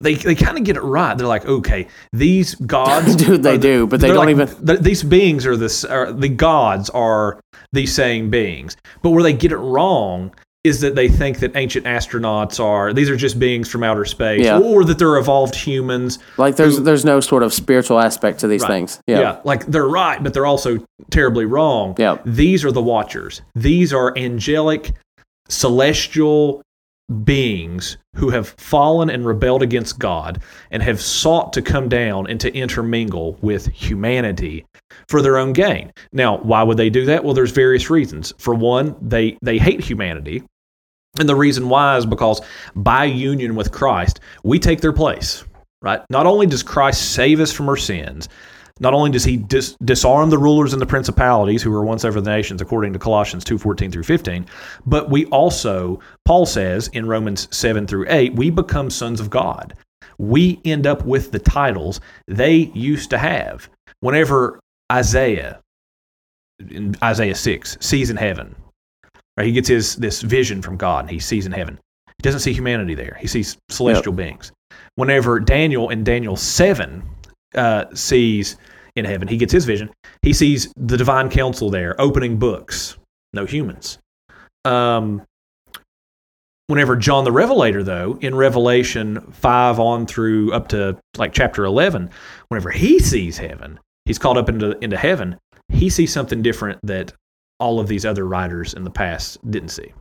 [0.00, 3.62] they, they kind of get it right they're like okay these gods Dude, they the-
[3.62, 4.66] do, but they don't like- even.
[4.66, 7.40] th- these beings are this are the gods are
[7.72, 10.34] these same beings but where they get it wrong
[10.64, 14.44] is that they think that ancient astronauts are these are just beings from outer space
[14.44, 14.58] Yeah.
[14.58, 18.48] or that they're evolved humans Like there's who- there's no sort of spiritual aspect to
[18.48, 18.68] these Right.
[18.68, 19.00] things.
[19.06, 19.36] Yeah.
[19.44, 22.16] like they're right but they're also terribly wrong Yeah.
[22.24, 24.92] these are the watchers these are angelic
[25.48, 26.62] celestial
[27.24, 30.40] beings who have fallen and rebelled against God
[30.70, 34.64] and have sought to come down and to intermingle with humanity
[35.08, 35.92] for their own gain.
[36.14, 37.22] Now, why would they do that?
[37.22, 38.32] Well, there's various reasons.
[38.38, 40.44] For one, they they hate humanity.
[41.18, 42.40] And the reason why is because
[42.74, 45.44] by union with Christ, we take their place,
[45.80, 46.02] right?
[46.10, 48.28] Not only does Christ save us from our sins,
[48.80, 52.20] not only does he dis- disarm the rulers and the principalities who were once over
[52.20, 54.46] the nations, according to Colossians 2 14 through 15,
[54.86, 59.74] but we also, Paul says in Romans 7 through 8, we become sons of God.
[60.18, 63.68] We end up with the titles they used to have.
[64.00, 64.58] Whenever
[64.90, 65.60] Isaiah,
[66.58, 68.56] in Isaiah 6, sees in heaven,
[69.36, 71.78] right, he gets his this vision from God and he sees in heaven.
[72.06, 74.18] He doesn't see humanity there, he sees celestial yep.
[74.18, 74.52] beings.
[74.96, 77.02] Whenever Daniel in Daniel 7
[77.54, 78.56] uh, sees
[78.96, 79.28] in heaven.
[79.28, 79.90] He gets his vision.
[80.22, 82.96] He sees the divine council there opening books,
[83.32, 83.98] no humans.
[84.64, 85.22] Um,
[86.68, 92.10] whenever John the Revelator, though, in Revelation 5 on through up to like chapter 11,
[92.48, 95.36] whenever he sees heaven, he's called up into, into heaven,
[95.68, 97.12] he sees something different that
[97.58, 99.92] all of these other writers in the past didn't see.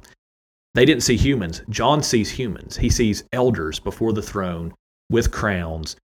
[0.73, 1.61] They didn't see humans.
[1.69, 2.77] John sees humans.
[2.77, 4.73] He sees elders before the throne
[5.09, 5.95] with crowns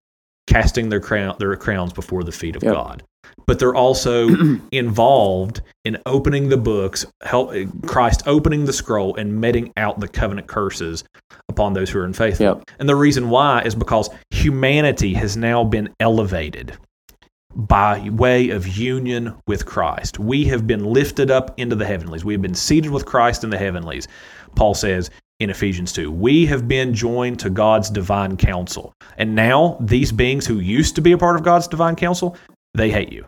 [0.46, 2.74] casting their crown their crowns before the feet of yep.
[2.74, 3.02] God.
[3.46, 4.28] But they're also
[4.72, 7.52] involved in opening the books, help
[7.86, 11.04] Christ opening the scroll and meting out the covenant curses
[11.48, 12.46] upon those who are unfaithful.
[12.46, 12.70] Yep.
[12.78, 16.76] And the reason why is because humanity has now been elevated
[17.54, 20.18] by way of union with Christ.
[20.18, 22.24] We have been lifted up into the heavenlies.
[22.24, 24.08] We have been seated with Christ in the heavenlies.
[24.54, 26.12] Paul says, in Ephesians 2.
[26.12, 28.92] We have been joined to God's divine council.
[29.16, 32.36] And now, these beings who used to be a part of God's divine council,
[32.74, 33.26] they hate you.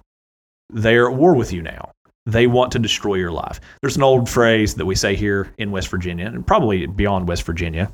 [0.71, 1.91] They're at war with you now.
[2.27, 3.61] They want to destroy your life.
[3.81, 7.43] There's an old phrase that we say here in West Virginia, and probably beyond West
[7.45, 7.91] Virginia,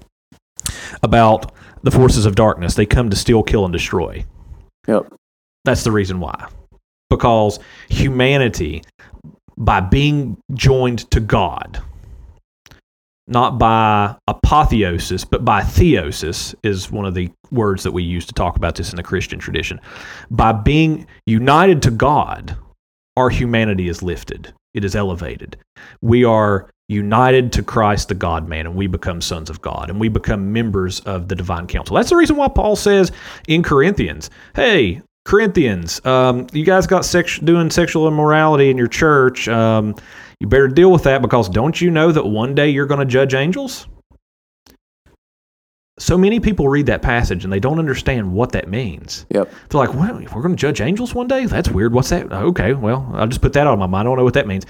[1.02, 2.74] about the forces of darkness.
[2.74, 4.24] They come to steal, kill, and destroy.
[4.86, 5.14] Yep.
[5.68, 6.48] That's the reason why.
[7.10, 7.58] Because
[7.90, 8.82] humanity,
[9.58, 11.82] by being joined to God,
[13.26, 18.32] not by apotheosis, but by theosis, is one of the words that we use to
[18.32, 19.78] talk about this in the Christian tradition.
[20.30, 22.56] By being united to God,
[23.18, 25.58] our humanity is lifted, it is elevated.
[26.00, 30.00] We are united to Christ, the God man, and we become sons of God, and
[30.00, 31.96] we become members of the divine council.
[31.96, 33.12] That's the reason why Paul says
[33.46, 39.46] in Corinthians, hey, Corinthians, um, you guys got sex- doing sexual immorality in your church.
[39.46, 39.94] Um,
[40.40, 43.04] you better deal with that because don't you know that one day you're going to
[43.04, 43.86] judge angels?
[45.98, 49.26] So many people read that passage and they don't understand what that means.
[49.28, 49.52] Yep.
[49.68, 51.44] They're like, well, we're going to judge angels one day?
[51.44, 51.92] That's weird.
[51.92, 52.32] What's that?
[52.32, 54.08] Okay, well, I'll just put that on my mind.
[54.08, 54.64] I don't know what that means.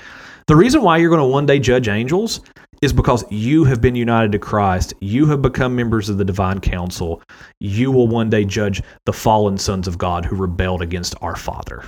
[0.49, 2.41] The reason why you're going to one day judge angels
[2.83, 4.95] is because you have been united to Christ.
[5.01, 7.23] You have become members of the divine council.
[7.61, 11.85] You will one day judge the fallen sons of God who rebelled against our Father.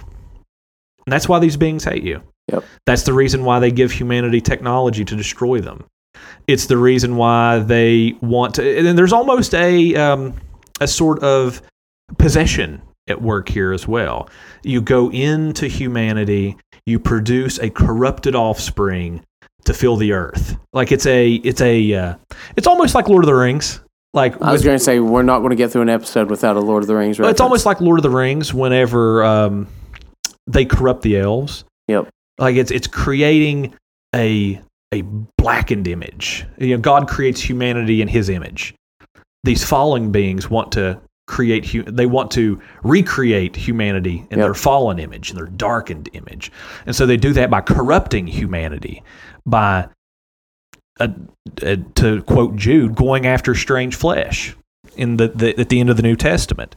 [1.07, 2.23] And that's why these beings hate you.
[2.53, 2.65] Yep.
[2.87, 5.85] That's the reason why they give humanity technology to destroy them.
[6.47, 8.89] It's the reason why they want to.
[8.89, 10.35] And there's almost a um,
[10.81, 11.63] a sort of
[12.19, 14.29] possession at work here as well.
[14.63, 19.25] You go into humanity, you produce a corrupted offspring
[19.65, 20.57] to fill the earth.
[20.73, 22.15] Like it's a it's a uh,
[22.57, 23.81] it's almost like Lord of the Rings.
[24.13, 26.57] Like I was going to say, we're not going to get through an episode without
[26.57, 27.19] a Lord of the Rings.
[27.19, 27.35] Reference.
[27.35, 28.53] It's almost like Lord of the Rings.
[28.53, 29.69] Whenever um,
[30.49, 32.09] they corrupt the elves, yep,
[32.39, 33.75] like it's it's creating
[34.15, 34.61] a
[34.93, 35.03] a
[35.39, 36.45] blackened image.
[36.59, 38.75] You know, God creates humanity in His image.
[39.45, 41.87] These fallen beings want to create.
[41.87, 44.47] They want to recreate humanity in yep.
[44.47, 46.51] their fallen image, in their darkened image,
[46.87, 49.05] and so they do that by corrupting humanity,
[49.47, 49.89] by
[50.99, 51.09] uh,
[51.63, 54.55] uh, to quote Jude, going after strange flesh
[54.97, 56.77] in the, the at the end of the New Testament.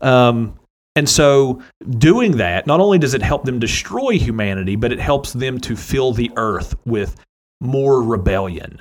[0.00, 0.58] Um,
[0.96, 1.60] and so,
[1.98, 5.74] doing that, not only does it help them destroy humanity, but it helps them to
[5.74, 7.16] fill the earth with
[7.60, 8.80] more rebellion,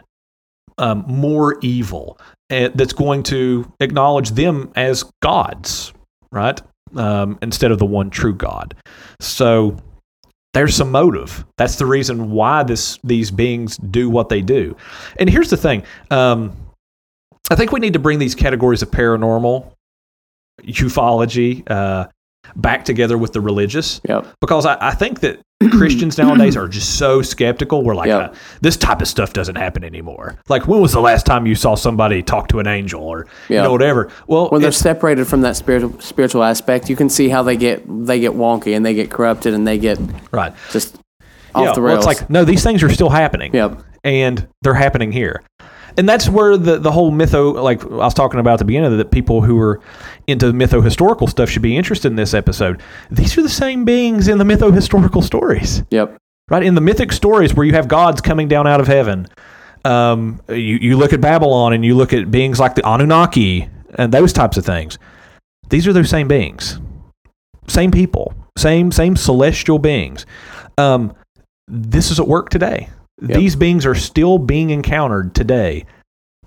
[0.78, 2.20] um, more evil
[2.52, 5.92] uh, that's going to acknowledge them as gods,
[6.32, 6.62] right?
[6.96, 8.76] Um, instead of the one true God.
[9.20, 9.78] So,
[10.54, 11.46] there's some motive.
[11.58, 14.76] That's the reason why this these beings do what they do.
[15.20, 15.84] And here's the thing.
[16.12, 16.56] Um,
[17.50, 19.72] I think we need to bring these categories of paranormal
[20.62, 22.08] ufology uh,
[22.56, 24.02] back together with the religious.
[24.08, 24.28] Yep.
[24.40, 25.42] Because I, I think that
[25.72, 27.84] Christians nowadays are just so skeptical.
[27.84, 28.32] We're like, yep.
[28.32, 30.38] uh, this type of stuff doesn't happen anymore.
[30.50, 33.50] Like, when was the last time you saw somebody talk to an angel or yep.
[33.50, 34.12] you know whatever?
[34.28, 37.84] Well, when they're separated from that spiritual spiritual aspect, you can see how they get
[38.06, 40.00] they get wonky and they get corrupted and they get
[40.32, 40.98] right just
[41.56, 42.06] off yeah, the rails.
[42.06, 43.54] Well, it's like no, these things are still happening.
[43.54, 43.82] Yep.
[44.04, 45.44] And they're happening here.
[45.98, 48.92] and that's where the the whole mytho, like I was talking about at the beginning,
[48.92, 49.80] of that people who are
[50.28, 52.82] into mytho historical stuff should be interested in this episode.
[53.12, 56.18] These are the same beings in the mytho historical stories, Yep.
[56.50, 56.64] right?
[56.64, 59.28] In the mythic stories where you have gods coming down out of heaven.
[59.86, 64.14] Um, you you look at Babylon and you look at beings like the Anunnaki and
[64.14, 64.98] those types of things.
[65.70, 66.80] These are those same beings,
[67.68, 70.26] same people, same same celestial beings.
[70.78, 71.14] Um,
[71.68, 72.90] this is at work today.
[73.22, 73.38] Yep.
[73.38, 75.86] These beings are still being encountered today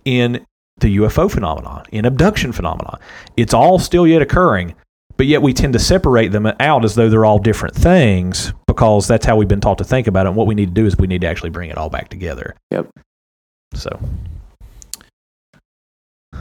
[0.04, 0.44] in
[0.78, 2.98] the UFO phenomenon, in abduction phenomenon.
[3.36, 4.74] It's all still yet occurring,
[5.16, 9.08] but yet we tend to separate them out as though they're all different things because
[9.08, 10.30] that's how we've been taught to think about it.
[10.30, 12.08] And what we need to do is we need to actually bring it all back
[12.10, 12.54] together.
[12.70, 12.90] Yep.
[13.74, 14.00] So,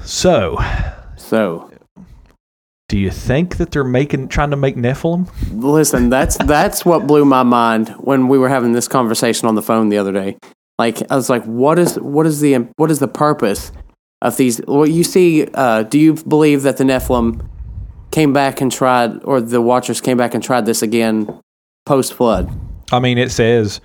[0.04, 0.58] so
[1.16, 1.72] So
[2.90, 5.30] do you think that they're making trying to make Nephilim?
[5.54, 9.62] listen, that's that's what blew my mind when we were having this conversation on the
[9.62, 10.38] phone the other day.
[10.78, 13.72] Like I was like, what is what is the what is the purpose
[14.22, 14.62] of these?
[14.68, 17.48] Well, you see, uh, do you believe that the Nephilim
[18.12, 21.40] came back and tried, or the Watchers came back and tried this again
[21.86, 22.50] post flood?
[22.92, 23.82] I mean, it says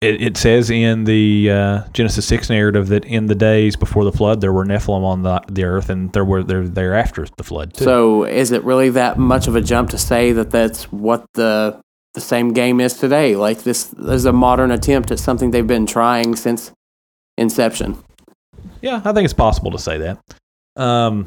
[0.00, 4.12] it, it says in the uh, Genesis six narrative that in the days before the
[4.12, 7.44] flood there were Nephilim on the the earth, and there were there there after the
[7.44, 7.84] flood too.
[7.84, 11.80] So is it really that much of a jump to say that that's what the
[12.14, 13.36] the same game is today?
[13.36, 16.72] Like this is a modern attempt at something they've been trying since
[17.36, 18.02] inception.
[18.82, 20.18] Yeah, I think it's possible to say that.
[20.76, 21.26] Um,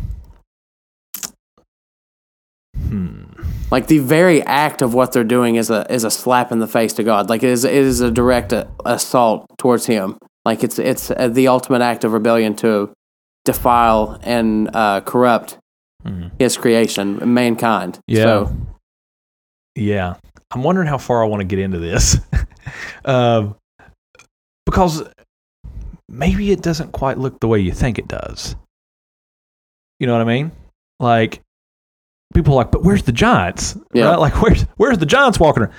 [2.78, 3.24] hmm.
[3.72, 6.68] Like the very act of what they're doing is a is a slap in the
[6.68, 7.30] face to God.
[7.30, 10.18] Like it is it is a direct uh assault towards Him.
[10.46, 12.94] Like it's it's uh, the ultimate act of rebellion to
[13.46, 15.58] defile and uh, corrupt
[16.06, 16.32] Mhm.
[16.38, 18.00] His creation, mankind.
[18.08, 18.24] Yeah.
[18.24, 18.56] So,
[19.76, 20.16] Yeah.
[20.52, 22.18] I'm wondering how far I want to get into this.
[23.06, 23.56] um,
[24.66, 25.04] because
[26.14, 28.56] maybe it doesn't quite look the way you think it does.
[30.00, 30.52] You know what I mean?
[31.00, 31.42] Like,
[32.34, 33.78] people are like, but where's the giants?
[33.94, 34.10] Yeah.
[34.12, 34.20] Right?
[34.20, 35.74] Like, where's, where's the giants walking around?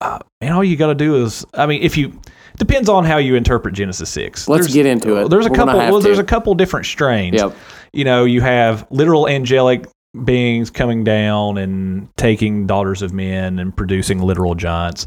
[0.00, 2.20] Uh, man, all you got to do is, I mean, if you,
[2.56, 4.48] depends on how you interpret Genesis 6.
[4.48, 5.28] Let's There's- get into it.
[5.28, 6.22] There's a We're couple, well, there's to.
[6.22, 7.54] a couple different strains yep.
[7.92, 9.86] you know, you have literal angelic
[10.24, 15.06] beings coming down and taking daughters of men and producing literal giants.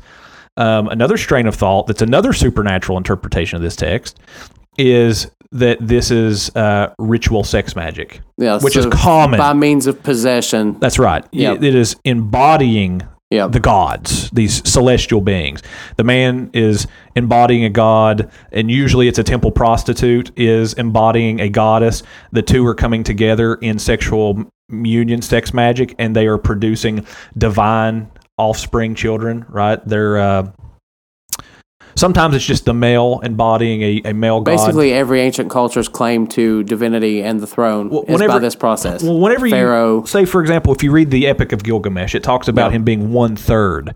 [0.58, 4.20] Um, another strain of thought that's another supernatural interpretation of this text
[4.78, 8.60] is that this is uh, ritual sex magic, Yeah.
[8.60, 9.38] which so is common.
[9.38, 10.78] by means of possession.
[10.80, 11.26] That's right.
[11.32, 11.64] Yep.
[11.64, 13.02] It is embodying
[13.32, 13.52] Yep.
[13.54, 15.62] the gods, these celestial beings.
[15.98, 21.50] The man is embodying a god, and usually it's a temple prostitute is embodying a
[21.50, 22.04] goddess.
[22.32, 27.06] The two are coming together in sexual union, sex magic, and they are producing
[27.38, 29.46] divine offspring children.
[29.50, 29.80] Right?
[29.86, 30.52] They're uh,
[31.96, 34.52] sometimes it's just the male embodying a, a male god.
[34.52, 39.04] Basically, every ancient culture's claim to divinity and the throne Well, is by this process.
[39.04, 40.02] Well, whenever Pharaoh.
[40.02, 42.78] you say, for example, if you read the Epic of Gilgamesh, it talks about Yeah.
[42.78, 43.96] him being one third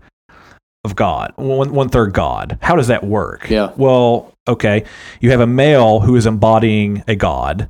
[0.84, 2.58] of God, one one third God.
[2.62, 3.50] How does that work?
[3.50, 3.72] Yeah.
[3.76, 4.84] Well, okay,
[5.20, 7.68] you have a male who is embodying a god,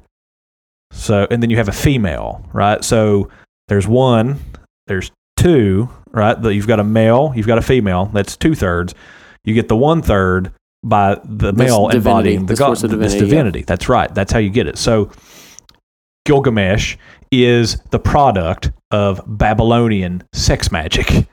[0.92, 2.84] so and then you have a female, right?
[2.84, 3.28] So
[3.66, 4.38] there's one,
[4.86, 6.40] there's two, right?
[6.40, 8.06] The- You've got a male, you've got a female.
[8.06, 8.94] That's two thirds.
[9.44, 10.52] You get the one third
[10.82, 11.96] by the This male divinity,
[12.34, 13.64] embodying the this god, of this divinity, yeah.
[13.66, 14.14] That's right.
[14.14, 14.78] That's how you get it.
[14.78, 15.10] So
[16.26, 16.96] Gilgamesh
[17.30, 21.26] is the product of Babylonian sex magic.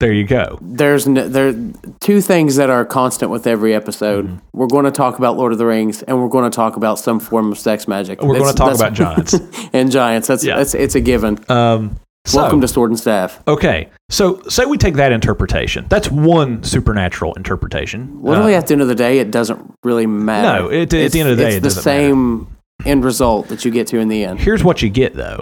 [0.00, 0.58] There you go.
[0.60, 1.54] there's n- there
[2.00, 4.26] two things that are constant with every episode.
[4.26, 4.36] Mm-hmm.
[4.52, 6.98] We're going to talk about Lord of the Rings, and we're going to talk about
[6.98, 8.20] some form of sex magic.
[8.20, 9.34] We're going to talk about giants.
[9.72, 10.26] and giants.
[10.26, 10.56] That's Yeah.
[10.56, 11.38] that's it's a given.
[11.48, 13.42] Um, so, Welcome to Sword and Staff.
[13.48, 13.88] okay.
[14.10, 15.86] So say we take that interpretation.
[15.88, 18.18] That's one supernatural interpretation.
[18.22, 20.62] Literally, Uh, at the end of the day, it doesn't really matter.
[20.64, 22.46] No, it- at the It's- end of the day, it's it the same
[22.84, 24.38] end result that you get to in the end.
[24.40, 25.40] Here's what you get though.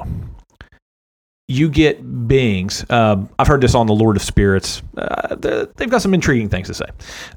[1.49, 2.85] You get beings.
[2.91, 4.83] Um, I've heard this on the Lord of Spirits.
[4.97, 5.35] Uh,
[5.76, 6.85] they've got some intriguing things to say.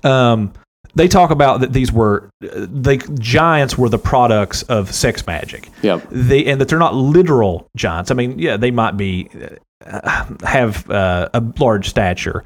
[0.03, 0.53] Um,
[0.95, 5.69] they talk about that these were the giants were the products of sex magic.
[5.81, 6.07] Yep.
[6.11, 8.11] They and that they're not literal giants.
[8.11, 9.29] I mean, yeah, they might be
[9.85, 12.43] uh, have uh, a large stature,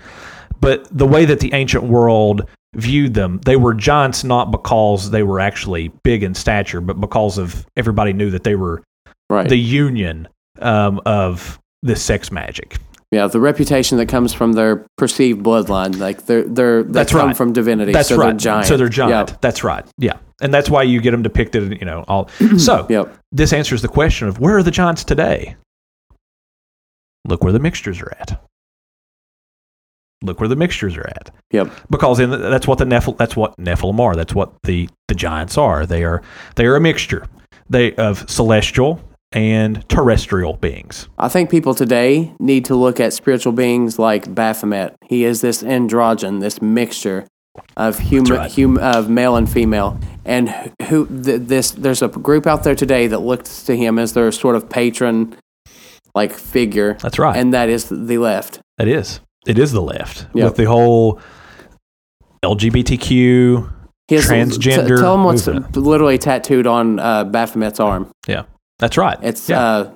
[0.60, 5.24] but the way that the ancient world viewed them, they were giants not because they
[5.24, 8.84] were actually big in stature, but because of everybody knew that they were
[9.30, 9.50] Right.
[9.50, 10.30] the union
[10.62, 12.78] um, of this sex magic.
[13.12, 17.28] Yeah, the reputation that comes from their perceived bloodline, like they're they're they That's come
[17.28, 17.38] right.
[17.38, 17.92] from divinity.
[17.94, 18.28] That's so right.
[18.32, 18.68] They're giant.
[18.68, 19.30] So they're giant.
[19.30, 19.42] Yep.
[19.42, 19.86] That's right.
[19.98, 21.80] Yeah, and that's why you get them depicted.
[21.80, 22.30] You know, all.
[22.58, 23.18] So Yep.
[23.32, 25.56] this answers the question of where are the giants today?
[27.26, 28.42] Look where the mixtures are at.
[30.24, 31.30] look where the mixtures are at.
[31.52, 31.72] Yep.
[31.90, 34.16] Because in the, that's what the Nephil, that's what Nephilim are.
[34.16, 35.86] That's what the the giants are.
[35.86, 36.22] They are
[36.56, 37.26] they are a mixture
[37.70, 39.00] they of celestial
[39.32, 41.08] and terrestrial beings.
[41.18, 44.96] I think people today need to look at spiritual beings like Baphomet.
[45.08, 47.26] He is this androgen, this mixture
[47.76, 48.52] of human, right.
[48.54, 50.50] hum, of male and female, and
[50.90, 51.72] who th- this.
[51.72, 55.36] There's a group out there today that looks to him as their sort of patron,
[56.16, 56.94] like figure.
[57.02, 57.36] That's right.
[57.36, 58.60] and that is the left.
[58.78, 59.20] That is.
[59.48, 60.44] It is the left Yep.
[60.46, 61.20] with the whole
[62.44, 63.74] LGBTQ.
[64.10, 65.76] Has- Transgender t- tell him what's movement.
[65.76, 68.10] literally tattooed on uh, Baphomet's arm.
[68.26, 68.44] Yeah,
[68.80, 69.18] that's right.
[69.22, 69.62] It's yeah.
[69.62, 69.92] uh,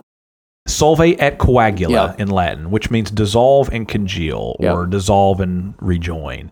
[0.68, 2.16] solve et coagula Yeah.
[2.18, 4.74] in Latin, which means dissolve and congeal Yeah.
[4.74, 6.52] or dissolve and rejoin.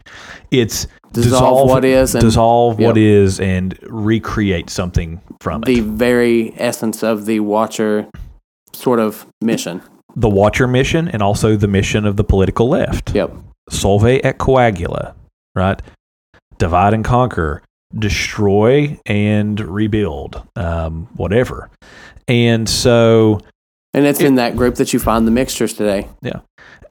[0.52, 2.98] It's Dissolve what is and- dissolve what Yep.
[2.98, 5.76] is and recreate something from the it.
[5.76, 8.08] The very essence of the Watcher
[8.74, 9.82] sort of mission.
[10.16, 13.16] The Watcher mission and also the mission of the political left.
[13.16, 13.32] Yep.
[13.72, 15.14] Solve et coagula,
[15.56, 15.82] right?
[16.60, 17.64] Divide and conquer,
[17.98, 21.70] destroy and rebuild, um, whatever.
[22.30, 23.40] And so
[23.94, 26.08] And it's in that group that you find the mixtures today.
[26.22, 26.40] Yeah.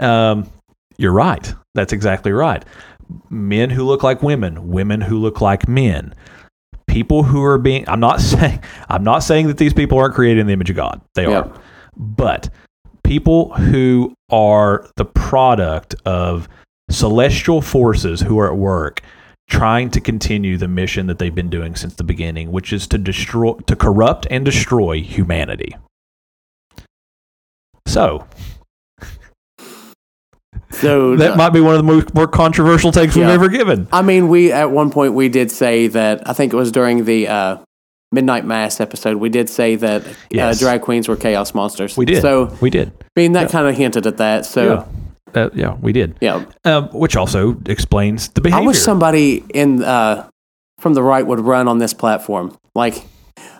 [0.01, 0.51] Um,
[0.99, 1.55] you're right.
[1.75, 2.65] That's exactly right.
[3.31, 6.13] Men who look like women, women who look like men,
[6.89, 7.89] people who are being.
[7.89, 8.61] I'm not saying.
[8.89, 11.01] I'm not saying that these people aren't created in the image of God.
[11.15, 11.43] They Yeah.
[11.43, 11.53] are,
[11.97, 12.51] but
[13.05, 16.49] people who are the product of
[16.91, 19.03] celestial forces who are at work
[19.49, 22.99] trying to continue the mission that they've been doing since the beginning which is to
[22.99, 25.75] destroy to corrupt and destroy humanity
[27.87, 28.27] so
[30.71, 33.89] So that might be one of the most, more controversial takes we've ever given.
[33.91, 36.29] I mean, we at one point we did say that.
[36.29, 37.57] I think it was during the uh,
[38.13, 39.17] Midnight Mass episode.
[39.17, 40.57] We did say that Yes.
[40.57, 41.97] uh, drag queens were chaos monsters.
[41.97, 42.23] We did.
[42.23, 42.93] So, we did.
[43.17, 44.47] I mean, that kind of hinted at that.
[44.47, 44.85] So, yeah,
[45.35, 46.17] uh, yeah, we did.
[46.21, 46.45] yeah.
[46.65, 48.63] Um, which also explains the behavior.
[48.63, 50.29] I wish somebody in uh,
[50.79, 52.57] from the right would run on this platform.
[52.75, 53.05] Like,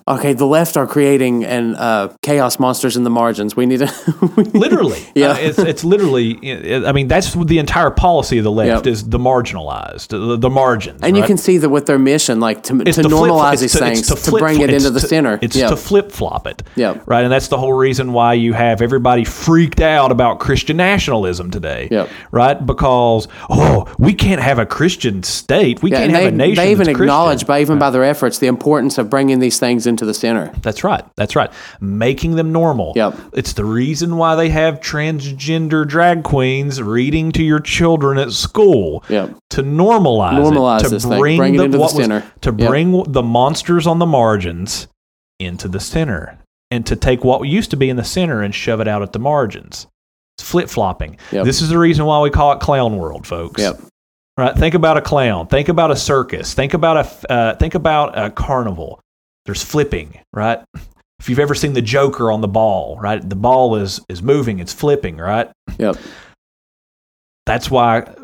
[0.09, 3.55] okay, the left are creating and uh, chaos monsters in the margins.
[3.57, 3.93] We need to
[4.55, 5.29] literally, Yeah.
[5.33, 6.39] Uh, it's it's literally.
[6.87, 8.93] I mean, that's the entire policy of the left Yep.
[8.93, 12.63] is the marginalized, the, the margins, And you can see that with their mission, like
[12.65, 15.39] to, to to normalize these to- things, to flip- bring it into the center.
[15.43, 15.69] It's yeah.
[15.69, 16.63] to flip flop it.
[16.77, 16.99] Yeah.
[17.07, 17.23] Right.
[17.23, 21.89] And that's the whole reason why you have everybody freaked out about Christian nationalism today.
[21.91, 22.09] Yep.
[22.31, 22.67] Right.
[22.67, 25.83] Because, oh, we can't have a Christian state.
[25.83, 26.57] We yeah, can't have they, a nation.
[26.65, 29.98] they even acknowledge, by even by their efforts, the importance of bringing these things into
[30.05, 30.53] the center.
[30.63, 31.05] That's right.
[31.17, 31.51] That's right.
[31.81, 32.93] Making them normal.
[32.97, 33.15] Yep.
[33.33, 39.05] It's the reason why they have transgender drag queens reading to your children at school.
[39.09, 39.37] Yep.
[39.51, 41.19] To normalize, Normalize it, to this thing.
[41.19, 42.21] bring, Bring it the, into the what was- center.
[42.43, 42.69] to Yep.
[42.69, 44.89] bring the monsters on the margins
[45.41, 46.39] into the center,
[46.71, 49.13] and to take what used to be in the center and shove it out at
[49.13, 49.87] the margins.
[50.37, 51.17] It's flip flopping.
[51.33, 51.45] Yep.
[51.45, 53.61] This is the reason why we call it clown world, folks.
[53.63, 53.81] Yep.
[54.37, 54.55] Right.
[54.57, 55.49] Think about a clown.
[55.49, 56.55] Think about a circus.
[56.55, 56.97] Think about
[57.27, 59.01] a uh, think about a carnival.
[59.49, 60.63] There's flipping, right?
[61.21, 63.27] If you've ever seen the Joker on the ball, right?
[63.27, 64.59] The ball is is moving.
[64.59, 65.51] It's flipping, right?
[65.79, 65.97] Yep.
[67.47, 68.15] That's why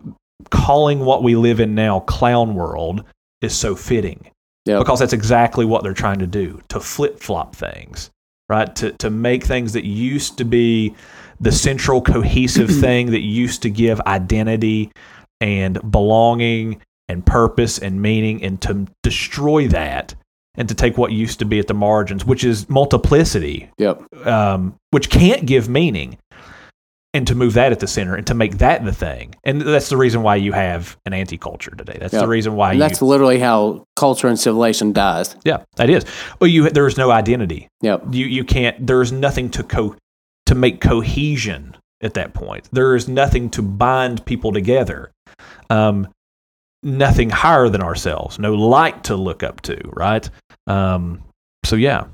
[0.50, 3.04] calling what we live in now clown world
[3.40, 4.30] is so fitting.
[4.66, 4.80] Yep.
[4.80, 8.10] Because that's exactly what they're trying to do to flip flop things,
[8.50, 8.76] right?
[8.76, 10.94] To, to make things that used to be
[11.40, 14.92] the central cohesive thing that used to give identity
[15.40, 20.14] and belonging and purpose and meaning, and to destroy that
[20.56, 24.02] and to take what used to be at the margins, which is multiplicity, Yep.
[24.26, 26.16] um, which can't give meaning,
[27.12, 29.34] and to move that at the center and to make that the thing.
[29.44, 31.96] And that's the reason why you have an anti culture today.
[32.00, 32.22] That's Yep.
[32.22, 32.78] the reason why you.
[32.78, 35.36] that's literally how culture and civilization dies.
[35.44, 36.04] yeah, that is.
[36.40, 37.68] Well, you there's no identity.
[37.82, 38.02] Yep.
[38.12, 38.84] You you can't.
[38.86, 39.94] There's nothing to co
[40.46, 42.68] to make cohesion at that point.
[42.72, 45.10] There is nothing to bind people together.
[45.70, 46.08] Um,
[46.84, 48.38] nothing higher than ourselves.
[48.38, 49.76] No light to look up to.
[49.92, 50.28] Right.
[50.66, 51.22] Um.
[51.64, 52.04] So yeah.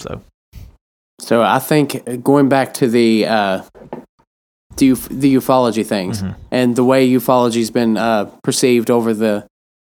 [0.00, 0.20] So
[1.20, 3.62] So I think going back to the uh,
[4.76, 6.34] the, the ufology things Mhm.
[6.50, 9.46] and the way ufology's been uh, perceived over the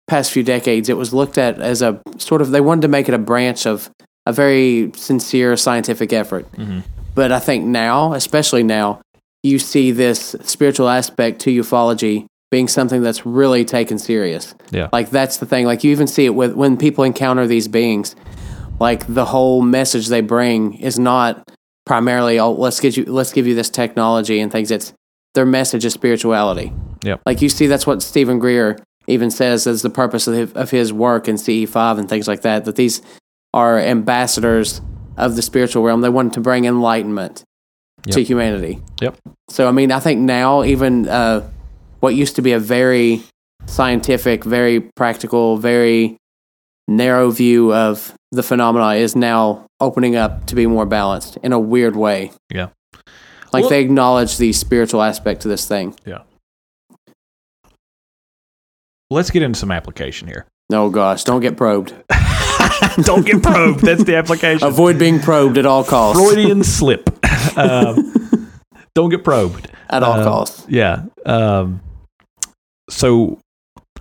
[0.08, 3.08] past few decades, it was looked at as a sort of they wanted to make
[3.10, 3.90] it a branch of
[4.28, 6.46] a very sincere scientific effort.
[6.54, 6.84] Mhm.
[7.16, 9.02] But I think now, especially now,
[9.42, 14.56] you see this spiritual aspect to ufology being something that's really taken serious.
[14.72, 14.90] yeah.
[14.94, 15.66] Like that's the thing.
[15.66, 18.16] Like you even see it with when people encounter these beings.
[18.80, 21.50] Like the whole message they bring is not
[21.86, 24.70] primarily, oh, let's get you, let's give you this technology and things.
[24.70, 24.94] It's
[25.34, 26.74] their message is spirituality.
[27.04, 27.18] Yeah.
[27.26, 28.78] Like you see, that's what Steven Greer
[29.08, 32.42] even says is the purpose of his, of his work in CE5 and things like
[32.42, 32.66] that.
[32.66, 33.02] That these
[33.54, 34.82] are ambassadors
[35.18, 36.02] of the spiritual realm.
[36.02, 37.44] They want to bring enlightenment
[38.12, 38.82] to humanity.
[39.02, 39.18] Yep.
[39.50, 41.50] So I mean, I think now even uh,
[42.00, 43.22] what used to be a very
[43.66, 46.18] scientific, very practical, very
[46.88, 51.60] narrow view of the phenomena is now opening up to be more balanced in a
[51.60, 52.32] weird way.
[52.54, 52.70] Yeah.
[53.54, 55.96] Like Well- they acknowledge the spiritual aspect to this thing.
[56.06, 56.20] Yeah.
[59.10, 60.46] Let's get into some application here.
[60.72, 61.94] Oh gosh, don't get probed.
[63.04, 63.82] Don't get probed.
[63.82, 64.68] That's the application.
[64.68, 66.22] Avoid being probed at all costs.
[66.22, 67.10] Freudian slip.
[67.58, 68.12] Um,
[68.96, 69.72] don't get probed.
[69.90, 70.66] At all Um, costs.
[70.68, 71.04] Yeah.
[71.26, 71.80] Um,
[72.90, 73.40] so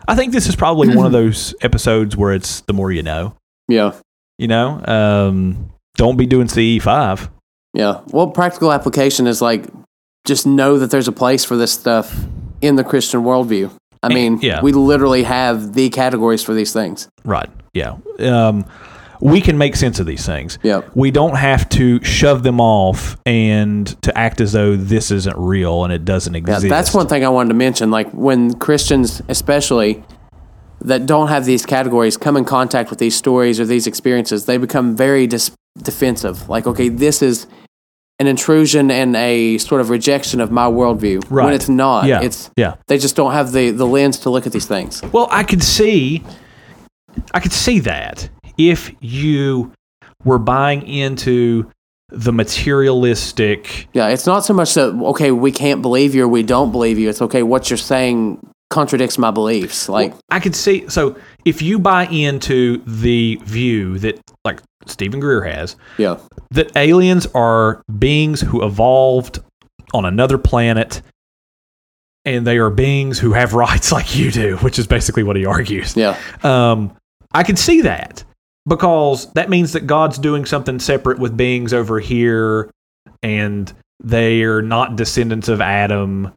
[0.09, 3.35] I think this is probably one of those episodes where it's the more you know.
[3.69, 3.95] Yeah.
[4.39, 7.31] You know, um, don't be doing CE five.
[7.73, 8.01] Yeah.
[8.09, 9.67] Well, practical application is like
[10.27, 12.15] just know that there's a place for this stuff
[12.61, 13.71] in the Christian worldview.
[14.03, 14.61] I And- mean, yeah.
[14.63, 17.09] we literally have the categories for these things.
[17.25, 17.49] Right.
[17.73, 17.97] Yeah.
[18.21, 18.65] Um,
[19.25, 20.59] we can make sense of these things.
[20.63, 20.83] Yeah.
[20.95, 25.83] We don't have to shove them off and to act as though this isn't real
[25.83, 26.65] and it doesn't exist.
[26.65, 27.91] Yeah, that's one thing I wanted to mention.
[27.91, 30.05] Like when Christians, especially
[30.83, 34.59] that don't have these categories, come in contact with these stories or these experiences, they
[34.59, 35.53] become very dis-
[35.83, 36.47] defensive.
[36.51, 37.47] Like, okay, this is
[38.19, 41.25] an intrusion and a sort of rejection of my worldview.
[41.31, 41.47] Right.
[41.47, 42.05] When it's not.
[42.05, 42.21] Yeah.
[42.21, 42.75] It's Yeah.
[42.89, 45.03] they just don't have the, the lens to look at these things.
[45.03, 46.23] Well, I could see,
[47.33, 48.29] I could see that
[48.59, 49.73] if you
[50.25, 51.71] were buying into
[52.09, 53.89] the materialistic.
[53.93, 56.99] Yeah, it's not so much that okay, we can't believe you or we don't believe
[56.99, 57.09] you.
[57.09, 59.89] It's okay, what you're saying contradicts my beliefs.
[59.89, 60.89] Like, I could see.
[60.89, 66.19] So if you buy into the view that, like Steven Greer has, yeah,
[66.51, 69.41] that aliens are beings who evolved
[69.93, 71.03] on another planet.
[72.27, 75.45] And they are beings who have rights like you do, which is basically what he
[75.45, 75.95] argues.
[75.95, 76.97] yeah, Um,
[77.33, 78.25] I could see that
[78.67, 82.71] because that means that God's doing something separate with beings over here,
[83.23, 83.73] and
[84.03, 86.33] they are not descendants of Adam.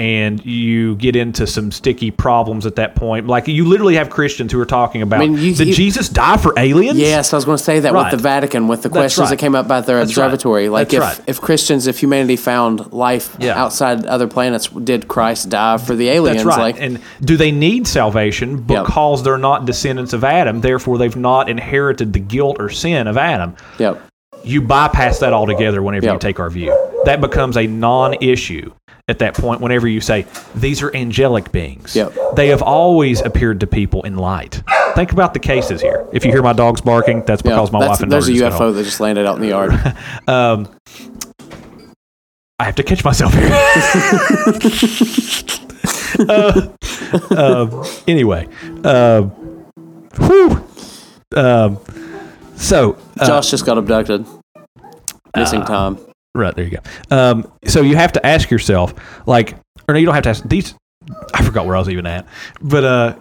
[0.00, 3.26] And you get into some sticky problems at that point.
[3.26, 6.38] Like you literally have Christians who are talking about mean, you- did you- Jesus die
[6.38, 6.98] for aliens?
[6.98, 7.34] yes.
[7.34, 8.04] I was going to say that Right.
[8.10, 9.30] with the Vatican, with the That's questions right.
[9.30, 10.24] that came up about their That's right.
[10.24, 10.70] observatory.
[10.70, 11.28] Like, That's if right.
[11.28, 13.60] if Christians, if humanity found life Yeah.
[13.62, 16.44] outside other planets, did Christ die for the aliens?
[16.44, 16.74] That's right.
[16.76, 20.62] Like, and do they need salvation because they're not descendants of Adam?
[20.62, 23.54] Therefore, they've not inherited the guilt or sin of Adam.
[23.78, 23.94] yeah,
[24.42, 26.12] you bypass that altogether whenever Yeah.
[26.14, 26.74] you take our view.
[27.04, 28.70] That becomes a non issue
[29.10, 30.24] at that point whenever you say,
[30.54, 31.94] these are angelic beings.
[31.94, 32.14] Yep.
[32.36, 34.62] They have always appeared to people in light.
[34.94, 36.06] Think about the cases here.
[36.12, 37.50] If you hear my dogs barking, that's yeah.
[37.50, 38.72] because my That's- wife and there's a just got home.
[38.72, 39.72] UFO that just landed out in the yard.
[40.26, 40.68] Um,
[42.58, 43.48] I have to catch myself here.
[46.28, 46.68] uh,
[47.36, 48.46] um, anyway,
[48.84, 49.22] uh,
[50.18, 50.62] whew.
[51.34, 51.78] Um,
[52.56, 54.26] so uh, Josh just got abducted.
[55.34, 55.98] Missing uh, time.
[56.34, 57.16] Right there you go.
[57.16, 58.94] Um, so you have to ask yourself,
[59.26, 59.56] like,
[59.88, 60.74] or no, you don't have to ask these.
[61.34, 62.26] I forgot where I was even at,
[62.60, 63.16] but uh,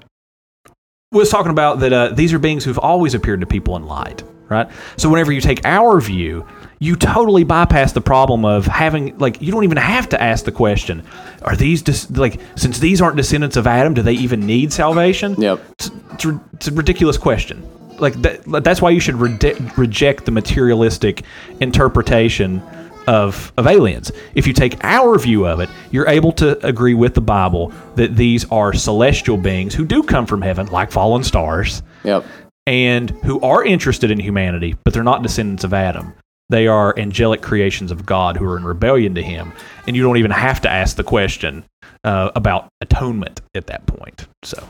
[1.12, 4.22] was talking about that uh, these are beings who've always appeared to people in light,
[4.48, 4.70] right?
[4.98, 6.46] So whenever you take our view,
[6.78, 10.52] you totally bypass the problem of having like you don't even have to ask the
[10.52, 11.04] question:
[11.42, 15.34] Are these dis- like since these aren't descendants of Adam, do they even need salvation?
[15.42, 15.62] Yep.
[15.80, 17.68] It's, it's, a- it's a ridiculous question.
[17.98, 21.24] Like that, that's why you should rede- reject the materialistic
[21.60, 22.62] interpretation
[23.10, 24.12] of of aliens.
[24.36, 28.16] If you take our view of it, you're able to agree with the Bible that
[28.16, 32.24] these are celestial beings who do come from heaven, like fallen stars, Yep.
[32.68, 36.14] and who are interested in humanity, but they're not descendants of Adam.
[36.50, 39.54] They are angelic creations of God who are in rebellion to Him,
[39.88, 41.64] and you don't even have to ask the question
[42.04, 44.28] uh, about atonement at that point.
[44.44, 44.64] So,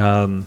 [0.00, 0.46] um,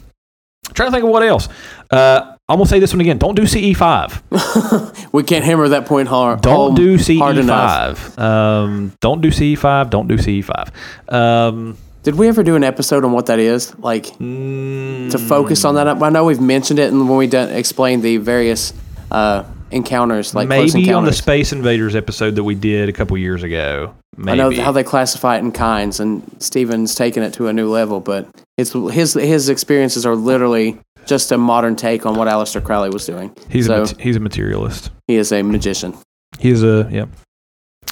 [0.73, 1.47] trying to think of what else.
[1.89, 3.17] Uh, I'm gonna say this one again.
[3.17, 4.23] Don't do CE five.
[5.11, 6.41] We can't hammer that point hard.
[6.41, 8.19] Don't do CE5.
[8.19, 9.89] Um, don't do CE five.
[9.89, 10.71] Don't do CE five.
[11.07, 13.77] Um, Did we ever do an episode on what that is?
[13.79, 15.87] Like mm, to focus on that.
[15.87, 18.73] I know we've mentioned it, and when we done, explained the various
[19.09, 21.13] uh, encounters, like close maybe on the.
[21.13, 23.95] Space Invaders episode that we did a couple years ago.
[24.27, 27.69] I know how they classify it in kinds, and Steven's taken it to a new
[27.69, 27.99] level.
[27.99, 28.27] But
[28.57, 33.05] it's his his experiences are literally just a modern take on what Aleister Crowley was
[33.05, 33.35] doing.
[33.49, 34.91] He's so a mat- he's a materialist.
[35.07, 35.97] he is a magician.
[36.39, 37.05] He's a yeah.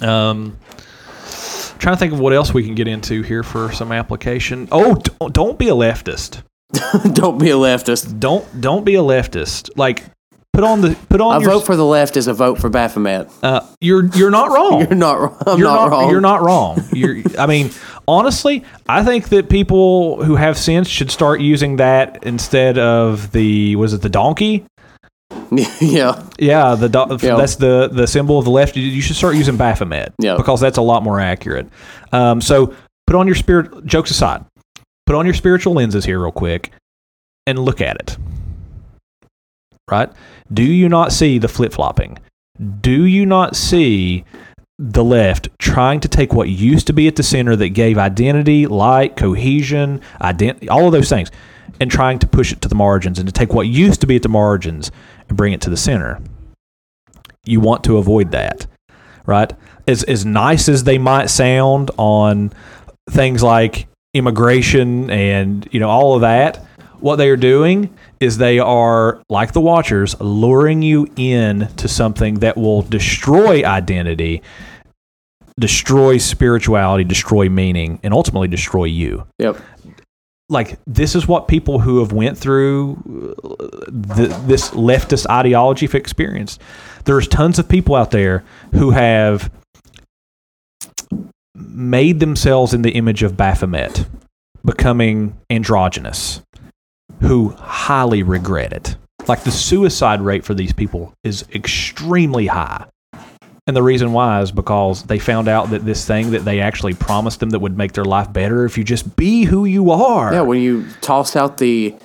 [0.02, 0.58] Um,
[1.80, 4.68] trying to think of what else we can get into here for some application.
[4.72, 6.44] Oh, don't, don't be a leftist.
[7.14, 8.20] Don't be a leftist.
[8.20, 9.70] Don't don't be a leftist.
[9.78, 10.04] Like
[10.58, 12.68] put on the put on A your vote for the left is a vote for
[12.68, 13.30] Baphomet.
[13.44, 14.80] uh, you're you're not wrong.
[14.88, 15.20] You're not.
[15.20, 15.38] wrong.
[15.46, 16.10] I'm you're not, wrong.
[16.10, 16.84] You're not wrong.
[16.94, 17.18] You're.
[17.38, 17.70] I mean,
[18.08, 23.76] honestly, I think that people who have sense should start using that instead of the
[23.76, 24.66] was it the donkey?
[25.80, 26.24] yeah.
[26.40, 27.36] Yeah, the do- Yeah.
[27.36, 28.76] that's the the symbol of the left.
[28.76, 30.14] You- You should start using Baphomet.
[30.20, 30.38] Yeah.
[30.38, 31.68] because that's a lot more accurate.
[32.12, 32.74] Um, so
[33.06, 33.86] put on your spirit.
[33.86, 34.44] Jokes aside,
[35.06, 36.72] put on your spiritual lenses here, real quick,
[37.46, 38.18] and look at it.
[39.90, 40.10] Right?
[40.52, 42.18] Do you not see the flip flopping?
[42.82, 44.26] Do you not see
[44.80, 48.68] the left trying to take what used to be at the center that gave identity,
[48.68, 51.32] light, cohesion, identity, all of those things,
[51.80, 54.16] and trying to push it to the margins and to take what used to be
[54.16, 54.92] at the margins
[55.30, 56.20] and bring it to the center?
[57.46, 58.68] You want to avoid that,
[59.26, 59.52] right?
[59.88, 62.52] As as nice as they might sound on
[63.10, 66.67] things like immigration and you know all of that,
[67.00, 72.36] what they are doing is they are like the watchers luring you in to something
[72.36, 74.42] that will destroy identity
[75.60, 79.26] destroy spirituality destroy meaning and ultimately destroy you.
[79.40, 79.58] Yep.
[80.50, 82.96] like this is what people who have went through
[83.44, 86.62] uh, the, this leftist ideology have experienced.
[87.06, 89.52] There's tons of people out there who have
[91.56, 94.06] made themselves in the image of baphomet
[94.64, 96.42] becoming androgynous
[97.22, 98.96] who highly regret it
[99.28, 102.86] like the suicide rate for these people is extremely high
[103.66, 106.94] and the reason why is because they found out that this thing that they actually
[106.94, 110.34] promised them that would make their life better if you just be who you are
[110.34, 111.96] Yeah, when you toss out the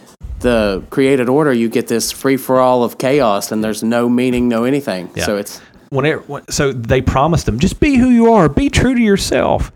[0.40, 4.48] the created order, you get this free for all of chaos, and there's no meaning,
[4.48, 5.09] no anything.
[5.14, 5.24] Yeah.
[5.24, 5.60] So it's
[5.90, 9.70] whenever when- so they promised them just be who you are be true to yourself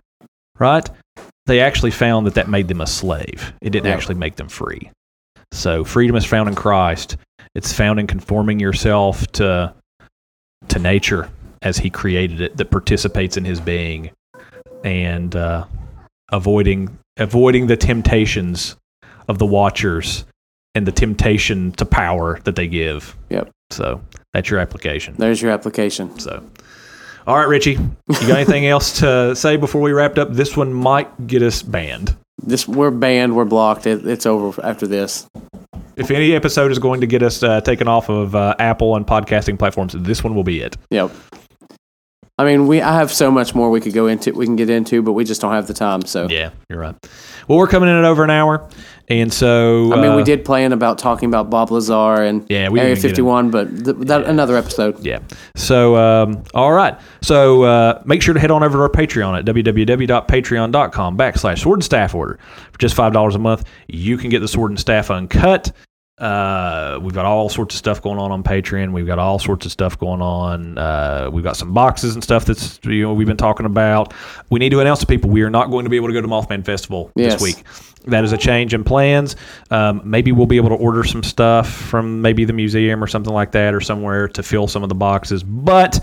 [0.59, 0.89] right
[1.47, 3.93] they actually found that that made them a slave it didn't Yeah.
[3.95, 4.91] actually make them free
[5.57, 7.17] so freedom is found in christ
[7.55, 9.73] it's found in conforming yourself to
[10.69, 11.29] to nature
[11.63, 14.11] as he created it that participates in his being
[14.85, 15.65] and uh,
[16.31, 18.77] avoiding avoiding the temptations
[19.29, 20.25] of the watchers
[20.75, 23.51] and the temptation to power that they give Yep.
[23.71, 24.01] so
[24.33, 26.19] that's your application there's your application.
[26.19, 26.45] so,
[27.27, 30.33] all right, Ritchie, you got anything else to say before we wrapped up?
[30.33, 32.15] This one might get us banned.
[32.43, 33.87] This we're banned, we're blocked.
[33.87, 35.29] It, it's over after this.
[35.97, 39.07] If any episode is going to get us uh, taken off of uh, Apple and
[39.07, 40.77] podcasting platforms, this one will be it.
[40.91, 41.11] Yep.
[42.39, 44.69] I mean, we I have so much more we could go into, we can get
[44.69, 46.03] into, but we just don't have the time.
[46.03, 46.95] So Yeah, you're right.
[47.49, 48.69] Well, we're coming in at over an hour,
[49.09, 52.69] and so I mean, uh, we did plan about talking about Bob Lazar and Yeah,
[52.69, 55.05] we Area 51, but th- that another episode.
[55.05, 55.21] Yeah.
[55.55, 56.99] So, um, all right.
[57.23, 61.79] So, uh, make sure to head on over to our Patreon at www.patreon.com backslash sword
[61.79, 62.39] and staff order.
[62.73, 65.73] For just $5 a month, you can get the sword and staff uncut.
[66.19, 68.93] Uh, we've got all sorts of stuff going on on Patreon.
[68.93, 70.79] We've got all sorts of stuff going on.
[70.79, 74.15] Uh, we've got some boxes and stuff that's, you know, we've been talking about.
[74.49, 76.23] We need to announce to people we are not going to be able to go
[76.23, 77.35] to Mothman Festival Yes.
[77.35, 77.65] this week.
[78.07, 79.37] That is a change in plans.
[79.71, 83.35] Um, maybe we'll be able to order some stuff from maybe the museum or something
[83.35, 85.43] like that or somewhere to fill some of the boxes.
[85.43, 86.03] But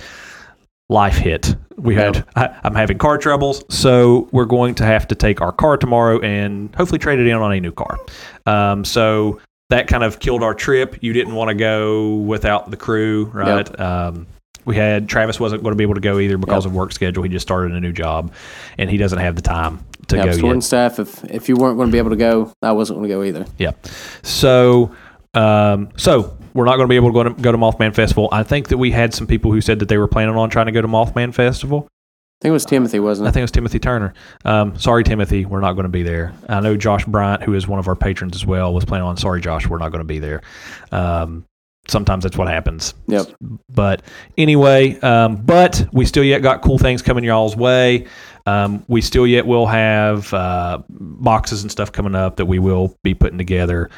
[0.89, 1.55] life hit.
[1.77, 5.51] We had I, I'm having car troubles, so we're going to have to take our
[5.51, 7.97] car tomorrow and hopefully trade it in on a new car.
[8.45, 9.39] Um, so
[9.73, 10.97] that kind of killed our trip.
[11.01, 13.79] You didn't want to go without the crew, right?
[13.79, 14.27] Um,
[14.65, 16.71] we had Travis wasn't going to be able to go either because Yep.
[16.71, 17.23] of work schedule.
[17.23, 18.31] He just started a new job,
[18.77, 20.63] and he doesn't have the time to Yeah, go sword yet.
[20.63, 20.99] staff.
[20.99, 23.23] If if you weren't going to be able to go, I wasn't going to go
[23.23, 23.45] either.
[23.57, 23.71] Yeah.
[24.21, 24.91] So,
[25.33, 28.29] um, so we're not going to be able to go to, go to Mothman Festival.
[28.31, 30.67] I think that we had some people who said that they were planning on trying
[30.67, 31.87] to go to Mothman Festival.
[32.43, 33.29] I think it was Timothy, wasn't it?
[33.29, 34.13] I think it was Timothy Turner.
[34.43, 36.33] Um, sorry, Timothy, we're not going to be there.
[36.49, 39.15] I know Josh Bryant, who is one of our patrons as well, was planning on.
[39.15, 40.41] Sorry, Josh, we're not going to be there.
[40.91, 41.45] Um,
[41.87, 42.95] sometimes that's what happens.
[43.07, 43.27] Yep.
[43.69, 44.01] But
[44.37, 48.07] anyway, um, but we still yet got cool things coming y'all's way.
[48.45, 52.93] Um, we still yet will have uh, boxes and stuff coming up that we will
[53.03, 53.89] be putting together,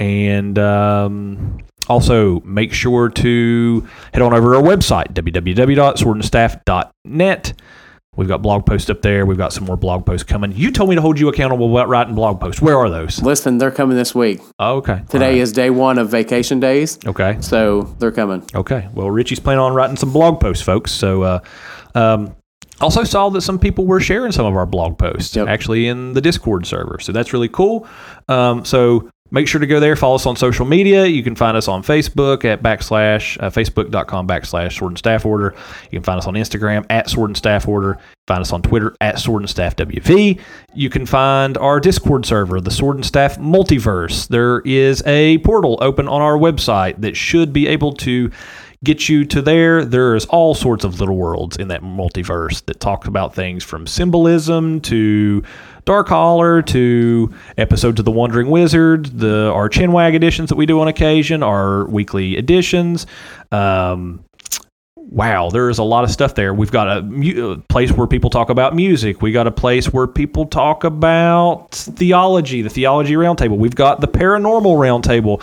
[0.00, 1.58] and um,
[1.88, 7.52] also make sure to head on over to our website www.swordandstaff.net.
[8.14, 9.24] We've got blog posts up there.
[9.24, 10.52] We've got some more blog posts coming.
[10.52, 12.60] You told me to hold you accountable about writing blog posts.
[12.60, 13.22] Where are those?
[13.22, 14.38] Listen, they're coming this week.
[14.58, 15.00] Oh, okay.
[15.08, 15.38] Today right.
[15.38, 17.38] is day one of vacation days, okay.
[17.40, 18.44] so they're coming.
[18.54, 18.86] Okay.
[18.92, 20.92] Well, Ritchie's planning on writing some blog posts, folks.
[20.92, 21.40] So, uh,
[21.94, 22.36] um,
[22.82, 25.48] also saw that some people were sharing some of our blog posts Yep.
[25.48, 26.98] actually in the Discord server.
[27.00, 27.86] So that's really cool.
[28.28, 29.96] Um, so make sure to go there.
[29.96, 31.06] Follow us on social media.
[31.06, 35.54] You can find us on Facebook at backslash uh, facebook.com backslash sword and staff order.
[35.90, 37.98] You can find us on Instagram at sword and staff order.
[38.26, 40.38] Find us on Twitter at sword and staff WV.
[40.74, 44.28] You can find our Discord server, the sword and staff multiverse.
[44.28, 48.30] There is a portal open on our website that should be able to
[48.84, 49.84] get you to there.
[49.84, 54.80] There's all sorts of little worlds in that multiverse that talk about things from symbolism
[54.82, 55.42] to
[55.84, 60.80] Dark Holler to episodes of The Wandering Wizard, the our Chinwag editions that we do
[60.80, 63.06] on occasion, our weekly editions.
[63.50, 64.24] Um,
[65.12, 66.54] wow, there's a lot of stuff there.
[66.54, 69.20] We've got a, mu- a place where people talk about music.
[69.20, 73.58] We got a place where people talk about theology, the theology roundtable.
[73.58, 75.42] We've got the paranormal roundtable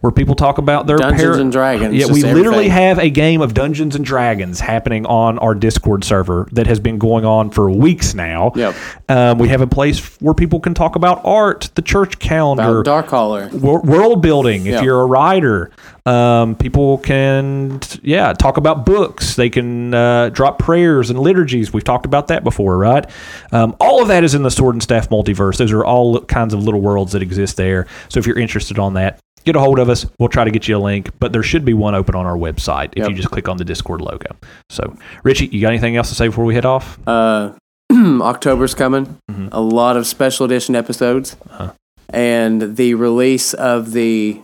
[0.00, 2.70] where people talk about their Dungeons and Dragons, Yeah, we literally everything.
[2.70, 6.98] have a game of Dungeons and Dragons happening on our Discord server that has been
[6.98, 8.52] going on for weeks now.
[8.56, 8.74] Yep.
[9.08, 12.84] Um, we have a place where people can talk about art, the church calendar, About
[12.84, 13.50] Dark Holler.
[13.52, 14.82] wor- world building if Yeah.
[14.82, 15.70] you're a writer
[16.06, 21.84] um, people can yeah talk about books they can uh, drop prayers and liturgies we've
[21.84, 23.04] talked about that before right
[23.52, 26.54] um, all of that is in the sword and staff multiverse those are all kinds
[26.54, 29.78] of little worlds that exist there so if you're interested on that get a hold
[29.78, 32.14] of us we'll try to get you a link but there should be one open
[32.14, 33.10] on our website if Yep.
[33.10, 34.34] you just click on the discord logo
[34.68, 37.52] so ritchie you got anything else to say before we head off Uh,
[37.92, 39.18] October's coming.
[39.30, 39.48] Mm-hmm.
[39.52, 41.72] A lot of special edition episodes, Uh-huh.
[42.08, 44.40] and the release of the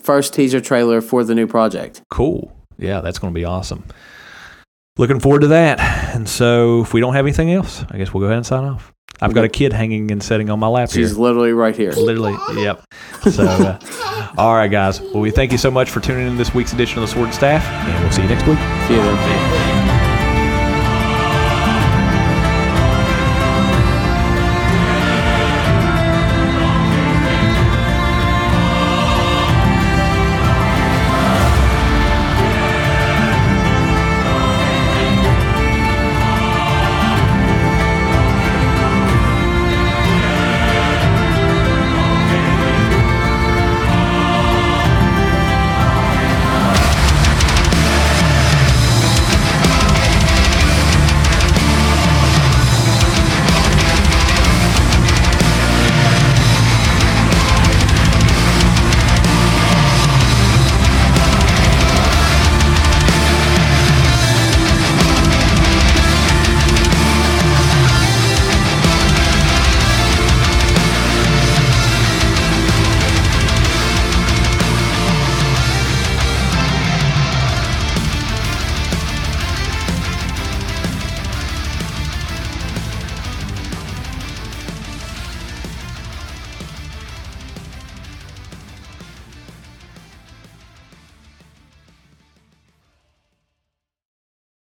[0.00, 2.00] first teaser trailer for the new project.
[2.10, 2.50] Cool.
[2.78, 3.84] Yeah, that's going to be awesome.
[4.96, 5.78] Looking forward to that.
[6.14, 8.64] And so, if we don't have anything else, I guess we'll go ahead and sign
[8.64, 8.92] off.
[9.20, 11.18] I've got a kid hanging and sitting on my lap She's here.
[11.18, 11.92] literally right here.
[11.92, 12.82] Literally, yep.
[13.30, 15.00] So, uh, all right, guys.
[15.00, 17.26] Well, we thank you so much for tuning in this week's edition of the Sword
[17.26, 18.58] and Staff, and we'll see you next week.
[18.86, 19.77] See you then.